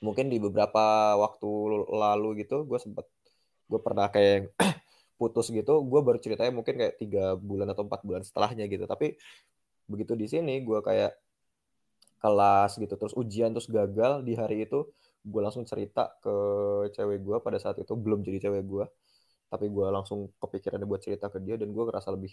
Mungkin 0.03 0.27
di 0.33 0.43
beberapa 0.43 1.15
waktu 1.15 1.51
lalu 1.87 2.43
gitu, 2.43 2.67
gue 2.67 2.79
sempet 2.83 3.07
gue 3.71 3.79
pernah 3.79 4.11
kayak 4.11 4.51
putus 5.21 5.53
gitu 5.55 5.85
gue 5.87 6.01
baru 6.03 6.19
ceritanya 6.19 6.51
mungkin 6.51 6.75
kayak 6.75 6.99
tiga 6.99 7.39
bulan 7.39 7.71
atau 7.71 7.87
empat 7.87 8.03
bulan 8.03 8.27
setelahnya 8.27 8.67
gitu 8.67 8.89
tapi 8.91 9.15
begitu 9.87 10.19
di 10.19 10.27
sini 10.27 10.65
gue 10.65 10.81
kayak 10.83 11.15
kelas 12.21 12.77
gitu 12.77 12.95
terus 12.99 13.15
ujian 13.15 13.55
terus 13.55 13.71
gagal 13.71 14.27
di 14.27 14.35
hari 14.35 14.65
itu 14.67 14.89
gue 15.21 15.41
langsung 15.45 15.69
cerita 15.69 16.17
ke 16.25 16.35
cewek 16.97 17.21
gue 17.21 17.37
pada 17.45 17.61
saat 17.61 17.77
itu 17.77 17.93
belum 17.93 18.25
jadi 18.25 18.49
cewek 18.49 18.65
gue 18.65 18.85
tapi 19.51 19.67
gue 19.67 19.87
langsung 19.91 20.31
kepikiran 20.39 20.81
buat 20.87 21.03
cerita 21.03 21.27
ke 21.29 21.43
dia 21.43 21.59
dan 21.59 21.75
gue 21.75 21.85
ngerasa 21.85 22.15
lebih 22.15 22.33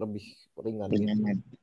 lebih 0.00 0.24
ringan 0.58 0.88
gitu. 0.88 1.56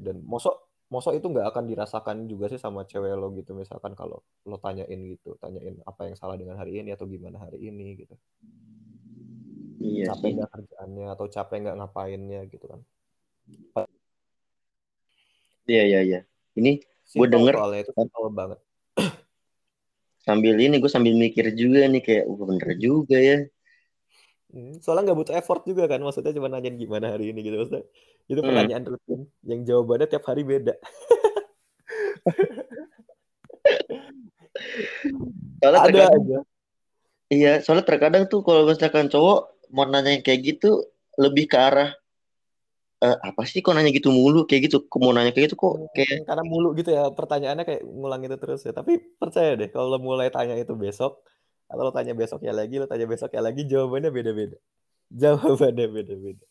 Dan 0.00 0.24
mosok 0.24 0.72
mosok 0.90 1.20
itu 1.20 1.28
nggak 1.28 1.54
akan 1.54 1.64
dirasakan 1.68 2.16
juga 2.26 2.50
sih 2.50 2.58
sama 2.58 2.82
cewek 2.88 3.14
lo 3.14 3.30
gitu 3.36 3.54
misalkan 3.54 3.94
kalau 3.94 4.24
lo 4.48 4.56
tanyain 4.58 4.98
gitu 5.14 5.36
tanyain 5.38 5.78
apa 5.86 6.08
yang 6.10 6.16
salah 6.18 6.34
dengan 6.34 6.58
hari 6.58 6.80
ini 6.80 6.96
atau 6.96 7.06
gimana 7.06 7.38
hari 7.38 7.60
ini 7.60 8.00
gitu. 8.00 8.16
Iya 9.80 10.12
capek 10.12 10.28
nggak 10.40 10.50
kerjaannya 10.50 11.06
atau 11.14 11.26
capek 11.28 11.56
nggak 11.62 11.76
ngapainnya 11.78 12.40
gitu 12.48 12.66
kan. 12.66 12.80
Iya 15.68 15.82
iya 15.86 16.00
iya. 16.02 16.20
Ini 16.56 16.80
gue 17.14 17.26
denger 17.28 17.54
soalnya 17.54 17.80
itu 17.84 17.92
simple 17.94 18.32
banget 18.32 18.58
sambil 20.20 20.54
ini 20.60 20.76
gue 20.76 20.90
sambil 20.92 21.16
mikir 21.16 21.48
juga 21.56 21.88
nih 21.88 22.02
kayak 22.04 22.24
oh, 22.28 22.36
bener 22.36 22.76
juga 22.76 23.16
ya 23.16 23.48
hmm, 24.52 24.84
soalnya 24.84 25.10
nggak 25.10 25.18
butuh 25.24 25.34
effort 25.40 25.64
juga 25.64 25.88
kan 25.88 26.00
maksudnya 26.04 26.36
cuma 26.36 26.52
nanyain 26.52 26.76
gimana 26.76 27.16
hari 27.16 27.32
ini 27.32 27.40
gitu 27.40 27.56
maksudnya 27.56 27.84
itu 28.28 28.40
hmm. 28.40 28.48
pertanyaan 28.48 28.84
hmm. 28.84 28.92
rutin 28.92 29.20
yang 29.48 29.60
jawabannya 29.64 30.06
tiap 30.06 30.24
hari 30.28 30.42
beda 30.44 30.74
soalnya 35.60 35.80
ada 35.88 36.12
aja 36.12 36.38
iya 37.32 37.60
soalnya 37.64 37.84
terkadang 37.88 38.28
tuh 38.28 38.44
kalau 38.44 38.68
misalkan 38.68 39.08
cowok 39.08 39.56
mau 39.72 39.86
nanya 39.88 40.18
yang 40.18 40.24
kayak 40.24 40.40
gitu 40.44 40.84
lebih 41.16 41.48
ke 41.48 41.56
arah 41.56 41.99
uh, 43.00 43.16
apa 43.20 43.42
sih 43.48 43.64
kok 43.64 43.72
nanya 43.72 43.90
gitu 43.90 44.12
mulu? 44.12 44.44
Kayak 44.44 44.70
gitu 44.70 44.78
mau 45.00 45.12
nanya 45.12 45.32
kayak 45.32 45.50
gitu 45.50 45.56
kok? 45.56 45.74
Hmm, 45.76 45.88
kayak 45.96 46.28
karena 46.28 46.44
mulu 46.44 46.68
gitu 46.76 46.90
ya 46.92 47.08
pertanyaannya 47.10 47.64
kayak 47.66 47.82
ngulang 47.84 48.22
itu 48.24 48.36
terus 48.36 48.60
ya. 48.64 48.72
Tapi 48.76 49.00
percaya 49.16 49.56
deh 49.56 49.68
kalau 49.72 49.96
mulai 49.98 50.28
tanya 50.28 50.54
itu 50.56 50.72
besok 50.76 51.24
atau 51.70 51.82
lo 51.86 51.92
tanya 51.94 52.12
besoknya 52.18 52.52
lagi 52.52 52.82
lo 52.82 52.86
tanya 52.90 53.06
besoknya 53.06 53.40
lagi 53.40 53.62
jawabannya 53.66 54.10
beda-beda. 54.12 54.58
Jawabannya 55.22 55.86
beda-beda. 55.90 56.46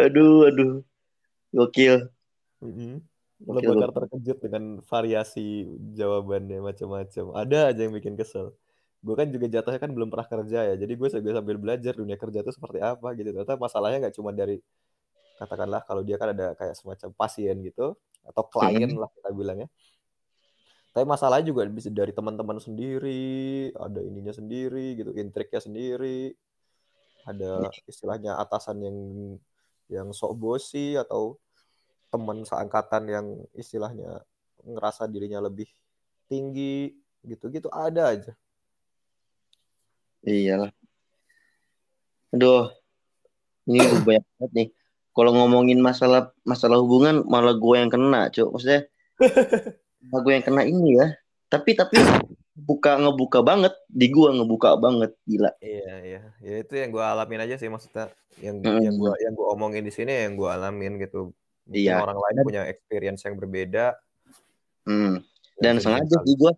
Aduh 0.00 0.48
aduh. 0.48 0.80
Gokil. 1.52 2.08
Mm 2.64 2.72
-hmm. 2.72 2.92
lo 3.44 3.60
bakal 3.60 3.92
terkejut 3.92 4.38
dengan 4.40 4.64
variasi 4.88 5.68
jawabannya 5.94 6.64
macam-macam. 6.64 7.24
Ada 7.36 7.76
aja 7.76 7.80
yang 7.84 7.92
bikin 7.92 8.16
kesel 8.16 8.56
gue 9.04 9.14
kan 9.20 9.28
juga 9.28 9.46
jatuhnya 9.52 9.80
kan 9.84 9.90
belum 9.92 10.08
pernah 10.08 10.24
kerja 10.24 10.58
ya 10.72 10.74
jadi 10.80 10.92
gue 10.96 11.08
juga 11.20 11.32
sambil 11.36 11.56
belajar 11.60 11.92
dunia 11.92 12.16
kerja 12.16 12.40
itu 12.40 12.52
seperti 12.56 12.78
apa 12.80 13.12
gitu. 13.18 13.36
Ternyata 13.36 13.60
masalahnya 13.60 14.08
nggak 14.08 14.16
cuma 14.16 14.32
dari 14.32 14.56
katakanlah 15.36 15.84
kalau 15.84 16.00
dia 16.00 16.16
kan 16.16 16.32
ada 16.32 16.56
kayak 16.56 16.74
semacam 16.78 17.10
pasien 17.12 17.56
gitu 17.60 17.92
atau 18.24 18.42
klien 18.48 18.88
hmm. 18.88 19.00
lah 19.02 19.10
kita 19.12 19.30
bilangnya 19.36 19.68
tapi 20.94 21.10
masalahnya 21.10 21.50
juga 21.50 21.66
bisa 21.66 21.90
dari 21.90 22.14
teman-teman 22.14 22.62
sendiri 22.62 23.66
ada 23.74 23.98
ininya 23.98 24.30
sendiri 24.30 24.94
gitu 24.94 25.10
intriknya 25.18 25.58
sendiri. 25.58 26.30
Ada 27.26 27.66
istilahnya 27.90 28.38
atasan 28.38 28.78
yang 28.78 28.98
yang 29.90 30.08
sok 30.14 30.38
bosi 30.38 30.94
atau 30.94 31.34
teman 32.14 32.46
seangkatan 32.46 33.10
yang 33.10 33.26
istilahnya 33.58 34.22
ngerasa 34.62 35.10
dirinya 35.10 35.42
lebih 35.42 35.66
tinggi 36.30 36.94
gitu-gitu 37.26 37.66
ada 37.74 38.14
aja 38.14 38.32
Iyalah. 40.24 40.72
Aduh, 42.34 42.72
ini 43.68 43.78
banyak 44.06 44.24
banget 44.24 44.52
nih. 44.52 44.68
Kalau 45.14 45.30
ngomongin 45.30 45.78
masalah 45.78 46.34
masalah 46.42 46.82
hubungan 46.82 47.22
malah 47.28 47.54
gue 47.54 47.76
yang 47.78 47.92
kena, 47.92 48.32
cuk. 48.34 48.50
Maksudnya 48.50 48.90
malah 50.10 50.20
gue 50.26 50.32
yang 50.34 50.44
kena 50.44 50.62
ini 50.66 50.98
ya. 50.98 51.06
Tapi 51.46 51.78
tapi 51.78 52.02
buka 52.54 52.98
ngebuka 52.98 53.42
banget 53.46 53.74
di 53.86 54.10
gue 54.10 54.28
ngebuka 54.34 54.74
banget 54.74 55.14
gila. 55.22 55.54
Iya 55.62 55.94
iya. 56.02 56.22
Ya 56.42 56.54
itu 56.66 56.72
yang 56.74 56.90
gue 56.90 57.04
alamin 57.04 57.46
aja 57.46 57.54
sih 57.60 57.70
maksudnya. 57.70 58.10
Yang 58.42 58.56
mm. 58.66 58.80
yang 58.90 58.94
gue 58.98 59.12
yang 59.22 59.32
gue 59.38 59.46
omongin 59.54 59.82
di 59.86 59.92
sini 59.94 60.26
yang 60.26 60.34
gue 60.34 60.50
alamin 60.50 60.98
gitu. 60.98 61.30
Mungkin 61.70 61.80
iya. 61.80 62.02
orang 62.02 62.18
lain 62.18 62.36
punya 62.42 62.62
experience 62.66 63.22
yang 63.22 63.38
berbeda. 63.38 63.94
Hmm. 64.84 65.24
Dan 65.56 65.80
sengaja 65.80 66.20
sih 66.26 66.36
gue 66.36 66.52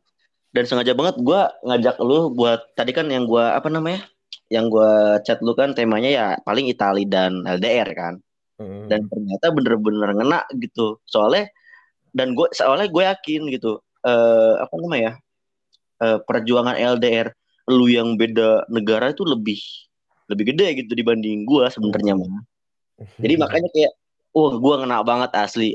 dan 0.56 0.64
sengaja 0.64 0.96
banget 0.96 1.20
gue 1.20 1.40
ngajak 1.68 1.96
lu 2.00 2.32
buat 2.32 2.72
tadi 2.72 2.96
kan 2.96 3.12
yang 3.12 3.28
gue 3.28 3.44
apa 3.44 3.68
namanya 3.68 4.00
yang 4.48 4.72
gue 4.72 5.20
chat 5.28 5.44
lu 5.44 5.52
kan 5.52 5.76
temanya 5.76 6.08
ya 6.08 6.26
paling 6.48 6.64
Itali 6.72 7.04
dan 7.04 7.44
LDR 7.44 7.92
kan. 7.92 8.16
Hmm. 8.56 8.88
dan 8.88 9.04
ternyata 9.12 9.52
bener-bener 9.52 10.16
ngena 10.16 10.40
gitu. 10.56 10.96
Soalnya 11.04 11.52
dan 12.16 12.32
gue 12.32 12.48
soalnya 12.56 12.88
gue 12.88 13.04
yakin 13.04 13.52
gitu 13.52 13.84
uh, 14.00 14.56
apa 14.64 14.74
namanya 14.80 15.20
uh, 16.00 16.16
perjuangan 16.24 16.72
LDR 16.96 17.36
lu 17.68 17.84
yang 17.92 18.16
beda 18.16 18.64
negara 18.72 19.12
itu 19.12 19.28
lebih 19.28 19.60
lebih 20.32 20.56
gede 20.56 20.80
gitu 20.80 20.96
dibanding 20.96 21.44
gue 21.44 21.68
sebenarnya 21.68 22.16
mah 22.16 22.48
jadi 23.20 23.34
makanya 23.36 23.68
kayak 23.76 23.92
wah 24.32 24.52
uh, 24.52 24.54
gue 24.56 24.74
ngena 24.80 24.98
banget 25.04 25.30
asli. 25.36 25.70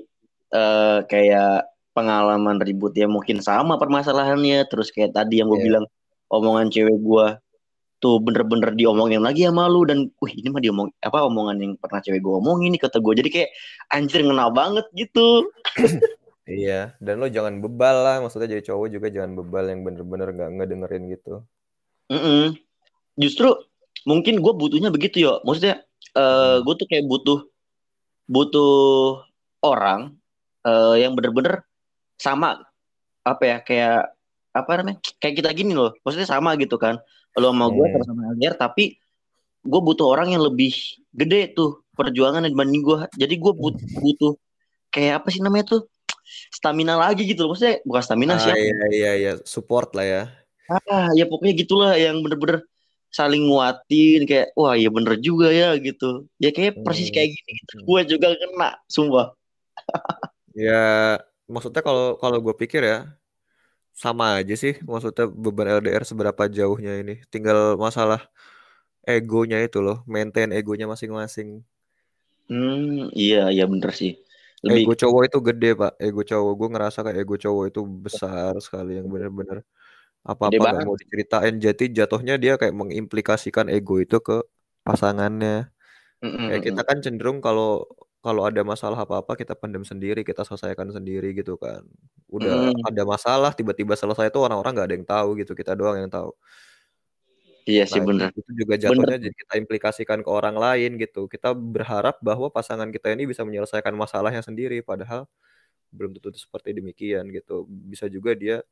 Uh, 0.52 1.06
kayak 1.08 1.71
pengalaman 1.92 2.58
ribut 2.64 2.96
ya 2.96 3.08
mungkin 3.08 3.44
sama 3.44 3.76
permasalahannya. 3.76 4.66
Terus 4.68 4.92
kayak 4.92 5.16
tadi 5.16 5.40
yang 5.44 5.52
gue 5.52 5.60
yeah. 5.60 5.68
bilang 5.68 5.86
omongan 6.32 6.72
cewek 6.72 6.98
gue 7.00 7.26
tuh 8.02 8.18
bener-bener 8.18 8.74
diomongin 8.74 9.22
lagi 9.22 9.46
sama 9.46 9.70
lu 9.70 9.86
dan 9.86 10.10
wih 10.18 10.34
ini 10.34 10.50
mah 10.50 10.58
diomong 10.58 10.90
apa 11.06 11.22
omongan 11.22 11.62
yang 11.62 11.74
pernah 11.78 12.02
cewek 12.02 12.18
gue 12.18 12.34
omongin 12.34 12.74
nih 12.74 12.82
kata 12.82 12.98
gue 12.98 13.14
jadi 13.14 13.30
kayak 13.30 13.50
anjir 13.94 14.26
ngena 14.26 14.50
banget 14.50 14.86
gitu. 14.98 15.48
Iya 16.52 16.98
dan 17.00 17.22
lo 17.22 17.32
jangan 17.32 17.64
bebal 17.64 17.96
lah. 18.02 18.16
Maksudnya 18.20 18.58
jadi 18.58 18.74
cowok 18.74 18.88
juga 18.92 19.08
jangan 19.14 19.40
bebal 19.40 19.72
yang 19.72 19.88
bener-bener 19.88 20.36
nggak 20.36 20.50
-bener 20.52 20.60
ngedengerin 20.68 21.04
gitu. 21.14 21.34
Mm 22.12 22.20
-mm. 22.20 22.44
justru 23.16 23.56
mungkin 24.04 24.42
gue 24.42 24.54
butuhnya 24.58 24.90
begitu 24.92 25.32
yo. 25.32 25.40
Maksudnya 25.48 25.86
uh, 26.18 26.60
gue 26.66 26.74
tuh 26.76 26.88
kayak 26.90 27.08
butuh 27.08 27.46
butuh 28.28 29.22
orang 29.64 30.18
uh, 30.66 30.98
yang 30.98 31.14
bener-bener 31.16 31.64
sama 32.22 32.62
apa 33.26 33.44
ya 33.46 33.58
kayak 33.66 34.14
apa 34.54 34.72
namanya 34.78 34.98
kayak 35.18 35.36
kita 35.42 35.50
gini 35.58 35.74
loh 35.74 35.98
maksudnya 36.06 36.30
sama 36.30 36.54
gitu 36.62 36.78
kan. 36.78 37.02
Lo 37.34 37.50
mau 37.50 37.74
gue 37.74 37.88
yeah. 37.90 38.06
sama 38.06 38.22
LDR 38.38 38.56
tapi 38.62 39.02
gue 39.66 39.82
butuh 39.82 40.06
orang 40.06 40.38
yang 40.38 40.46
lebih 40.46 40.74
gede 41.10 41.58
tuh 41.58 41.82
perjuangan 41.98 42.46
dibanding 42.46 42.82
gue 42.82 42.98
jadi 43.14 43.34
gue 43.38 43.54
butuh, 43.54 43.86
butuh 44.02 44.34
kayak 44.90 45.22
apa 45.22 45.28
sih 45.30 45.42
namanya 45.42 45.78
tuh 45.78 45.82
stamina 46.54 47.00
lagi 47.00 47.26
gitu 47.26 47.48
loh. 47.48 47.58
Maksudnya 47.58 47.82
bukan 47.88 48.02
stamina 48.06 48.34
ah, 48.38 48.40
sih 48.40 48.52
iya 48.54 48.86
iya 48.94 49.12
iya. 49.18 49.34
Support 49.42 49.98
lah 49.98 50.06
ya. 50.06 50.24
Ah 50.70 51.10
ya 51.18 51.26
pokoknya 51.26 51.54
gitulah 51.58 51.92
yang 51.98 52.22
bener-bener 52.22 52.68
saling 53.12 53.44
nguatin 53.44 54.24
kayak 54.24 54.56
wah 54.56 54.72
ya 54.76 54.88
bener 54.88 55.20
juga 55.20 55.50
ya 55.52 55.76
gitu. 55.80 56.28
Ya 56.38 56.54
kayak 56.54 56.84
persis 56.84 57.10
kayak 57.10 57.34
gini 57.34 57.52
gitu. 57.64 57.74
Hmm. 57.82 57.86
gue 57.88 58.02
juga 58.18 58.28
kena 58.36 58.70
sumpah. 58.88 59.28
Ya 60.52 61.16
maksudnya 61.54 61.84
kalau 61.84 62.16
kalau 62.16 62.38
gue 62.40 62.56
pikir 62.56 62.82
ya 62.88 62.98
sama 63.92 64.40
aja 64.40 64.56
sih 64.56 64.80
maksudnya 64.88 65.28
beban 65.28 65.68
LDR 65.84 66.08
seberapa 66.08 66.48
jauhnya 66.48 67.04
ini 67.04 67.20
tinggal 67.28 67.76
masalah 67.76 68.32
egonya 69.06 69.58
itu 69.62 69.82
loh, 69.82 70.06
maintain 70.06 70.50
egonya 70.54 70.86
masing-masing. 70.86 71.66
Hmm, 72.50 73.10
iya 73.16 73.50
iya 73.50 73.66
bener 73.66 73.92
sih. 73.96 74.18
Lebih... 74.62 74.86
Ego 74.86 74.94
cowok 74.94 75.22
itu 75.26 75.38
gede 75.42 75.70
pak, 75.74 75.92
ego 75.98 76.22
cowok 76.22 76.54
gue 76.54 76.70
ngerasa 76.78 77.00
kayak 77.02 77.18
ego 77.26 77.36
cowok 77.38 77.64
itu 77.74 77.82
besar 77.82 78.54
sekali 78.62 79.02
yang 79.02 79.10
bener-bener 79.10 79.66
apa-apa 80.22 80.54
gak 80.54 80.86
mau 80.86 80.94
diceritain 80.94 81.58
jadi 81.58 82.06
jatuhnya 82.06 82.38
dia 82.38 82.54
kayak 82.62 82.78
mengimplikasikan 82.78 83.74
ego 83.74 83.98
itu 83.98 84.22
ke 84.22 84.46
pasangannya. 84.86 85.74
Mm. 86.22 86.54
Kayak 86.54 86.62
kita 86.62 86.82
kan 86.86 86.98
cenderung 87.02 87.42
kalau 87.42 87.90
kalau 88.22 88.46
ada 88.46 88.62
masalah 88.62 89.02
apa-apa 89.02 89.34
kita 89.34 89.58
pendam 89.58 89.82
sendiri, 89.82 90.22
kita 90.22 90.46
selesaikan 90.46 90.94
sendiri 90.94 91.34
gitu 91.34 91.58
kan. 91.58 91.82
Udah 92.30 92.70
mm. 92.70 92.88
ada 92.94 93.04
masalah 93.04 93.52
tiba-tiba 93.52 93.98
selesai 93.98 94.30
itu 94.30 94.40
orang-orang 94.40 94.72
nggak 94.78 94.88
ada 94.88 94.96
yang 94.96 95.08
tahu 95.10 95.30
gitu, 95.42 95.52
kita 95.58 95.74
doang 95.74 95.98
yang 95.98 96.12
tahu. 96.14 96.30
Iya 97.66 97.86
sih 97.86 98.02
nah, 98.02 98.08
benar. 98.10 98.30
Itu 98.34 98.52
juga 98.54 98.74
jatuhnya 98.78 99.18
bener. 99.18 99.26
jadi 99.30 99.36
kita 99.38 99.54
implikasikan 99.62 100.20
ke 100.26 100.30
orang 100.30 100.58
lain 100.58 100.98
gitu. 100.98 101.30
Kita 101.30 101.54
berharap 101.54 102.18
bahwa 102.22 102.50
pasangan 102.50 102.90
kita 102.90 103.14
ini 103.14 103.30
bisa 103.30 103.46
menyelesaikan 103.46 103.94
masalahnya 103.94 104.42
sendiri 104.42 104.82
padahal 104.82 105.30
belum 105.94 106.18
tentu 106.18 106.34
seperti 106.38 106.74
demikian 106.74 107.30
gitu. 107.30 107.66
Bisa 107.70 108.10
juga 108.10 108.34
dia 108.34 108.66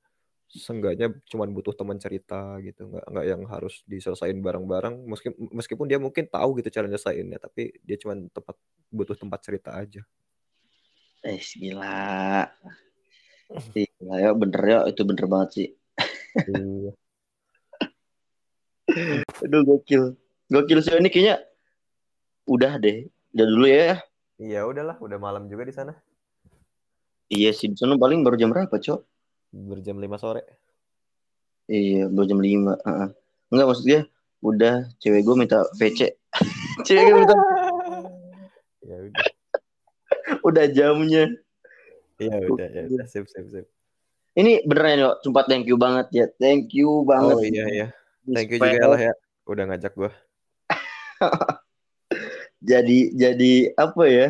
seenggaknya 0.50 1.14
cuma 1.30 1.46
butuh 1.46 1.78
teman 1.78 2.02
cerita 2.02 2.58
gitu 2.66 2.90
nggak 2.90 3.06
nggak 3.06 3.26
yang 3.30 3.42
harus 3.46 3.86
diselesain 3.86 4.34
bareng-bareng 4.42 5.06
meskipun 5.06 5.46
meskipun 5.54 5.86
dia 5.86 6.02
mungkin 6.02 6.26
tahu 6.26 6.58
gitu 6.58 6.74
cara 6.74 6.90
nyelesainnya 6.90 7.38
tapi 7.38 7.70
dia 7.86 8.02
cuma 8.02 8.18
tempat 8.34 8.58
butuh 8.90 9.14
tempat 9.14 9.40
cerita 9.46 9.78
aja. 9.78 10.02
Eh 11.22 11.38
gila. 11.38 12.50
Gila 13.78 14.16
ya 14.18 14.32
bener 14.34 14.62
ya 14.66 14.80
itu 14.90 15.02
bener 15.06 15.26
banget 15.30 15.50
sih. 15.54 15.68
Iya. 16.50 16.92
aduh 19.46 19.62
gokil. 19.62 20.18
Gokil 20.50 20.80
sih 20.82 20.98
ini 20.98 21.14
kayaknya 21.14 21.46
udah 22.50 22.82
deh. 22.82 23.06
Udah 23.38 23.46
dulu 23.46 23.66
ya. 23.70 24.02
Iya 24.42 24.66
udahlah. 24.66 24.98
Udah 24.98 25.22
malam 25.22 25.46
juga 25.46 25.70
di 25.70 25.74
sana. 25.78 25.94
Iya 27.30 27.54
sih 27.54 27.70
di 27.70 27.78
sana 27.78 27.94
paling 28.02 28.26
baru 28.26 28.34
jam 28.34 28.50
berapa 28.50 28.74
cok 28.74 29.09
berjam 29.54 29.98
5 29.98 30.22
sore. 30.22 30.44
Iya 31.70 32.10
berjam 32.10 32.42
5 32.42 32.50
uh 32.50 32.74
-uh. 32.74 33.10
enggak 33.54 33.68
maksudnya 33.70 34.00
udah 34.42 34.90
cewek 34.98 35.22
gue 35.22 35.36
minta 35.36 35.68
VC 35.78 36.16
cewek 36.86 37.04
gue 37.14 37.20
minta 37.22 37.38
ya 38.90 38.98
udah. 39.06 39.26
Udah 40.46 40.66
jamnya. 40.70 41.30
Iya 42.18 42.38
udah 42.50 42.68
ya 42.70 42.82
udah. 42.90 43.08
sip 43.10 43.26
sip 43.30 43.46
sip. 43.54 43.66
Ini 44.38 44.66
beneran 44.66 45.02
yuk 45.02 45.16
sumpah 45.26 45.46
thank 45.46 45.66
you 45.70 45.78
banget 45.78 46.08
ya. 46.14 46.26
Thank 46.42 46.74
you 46.74 47.06
banget. 47.06 47.36
Oh 47.38 47.42
iya 47.44 47.66
iya. 47.70 47.88
Thank 48.30 48.54
you 48.56 48.60
juga 48.62 48.86
lah 48.98 49.02
ya. 49.02 49.14
Udah 49.50 49.64
ngajak 49.70 49.94
gue 49.98 50.12
jadi 52.70 53.00
jadi 53.14 53.54
apa 53.76 54.04
ya? 54.10 54.28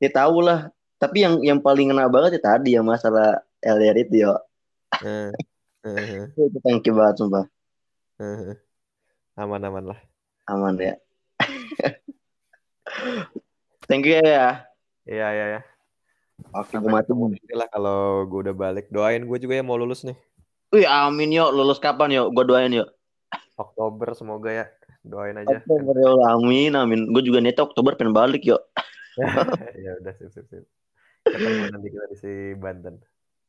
Ya 0.00 0.10
tahu 0.12 0.44
lah. 0.44 0.72
Tapi 1.00 1.24
yang 1.24 1.40
yang 1.40 1.58
paling 1.60 1.88
kena 1.92 2.08
banget 2.08 2.40
ya 2.40 2.42
tadi 2.56 2.76
yang 2.76 2.84
masalah 2.84 3.40
LDR 3.64 3.96
itu 4.04 4.28
yo 4.28 4.36
Uh, 4.98 5.30
uh, 5.86 6.26
itu 6.34 6.58
thank 6.66 6.82
you 6.84 6.94
banget 6.98 7.22
sumpah. 7.22 7.46
Uh, 8.18 8.58
aman 9.38 9.62
aman 9.62 9.84
lah. 9.94 10.00
Aman 10.50 10.74
ya. 10.76 10.98
thank 13.86 14.04
you 14.04 14.18
ya. 14.18 14.66
Iya 15.06 15.26
iya 15.30 15.46
ya. 15.58 15.60
Oke, 16.56 16.80
gue 16.80 16.90
mati 16.90 17.12
lah 17.54 17.68
kalau 17.70 18.26
gue 18.26 18.50
udah 18.50 18.56
balik. 18.56 18.90
Doain 18.90 19.22
gue 19.22 19.38
juga 19.38 19.60
ya 19.60 19.64
mau 19.64 19.78
lulus 19.78 20.02
nih. 20.02 20.16
Wih, 20.74 20.86
amin 20.86 21.30
yuk. 21.34 21.50
Lulus 21.54 21.78
kapan 21.82 22.14
yuk? 22.14 22.32
Gue 22.34 22.44
doain 22.46 22.72
yuk. 22.72 22.88
Oktober 23.58 24.16
semoga 24.16 24.50
ya. 24.50 24.66
Doain 25.04 25.36
aja. 25.36 25.62
Oktober 25.62 25.94
ya 25.96 26.10
amin 26.34 26.72
amin. 26.76 27.00
Gue 27.12 27.22
juga 27.24 27.40
nih 27.40 27.56
Oktober 27.56 27.94
pengen 27.96 28.16
balik 28.16 28.42
yuk. 28.44 28.60
ya 29.84 30.00
udah 30.00 30.12
sip 30.16 30.30
sip 30.32 30.46
sip. 30.48 30.64
Ketemu 31.28 31.68
nanti 31.70 31.88
kita 31.92 32.06
di 32.08 32.16
si 32.16 32.32
Banten. 32.56 32.96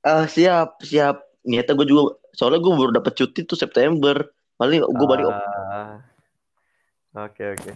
Uh, 0.02 0.26
siap 0.26 0.82
siap 0.84 1.31
niatnya 1.48 1.74
gue 1.74 1.88
juga 1.88 2.18
soalnya 2.36 2.60
gue 2.62 2.72
baru 2.74 2.92
dapet 2.96 3.14
cuti 3.18 3.42
tuh 3.46 3.58
September. 3.58 4.16
Paling 4.62 4.86
gue 4.86 5.08
balik 5.10 5.26
ah. 5.30 5.98
oke 7.18 7.44
oke. 7.58 7.72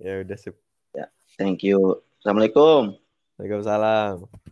Ya 0.00 0.24
udah 0.24 0.36
sip 0.36 0.56
ya 0.96 1.08
thank 1.36 1.60
you. 1.60 2.00
Assalamualaikum. 2.20 2.96
Waalaikumsalam 3.36 4.45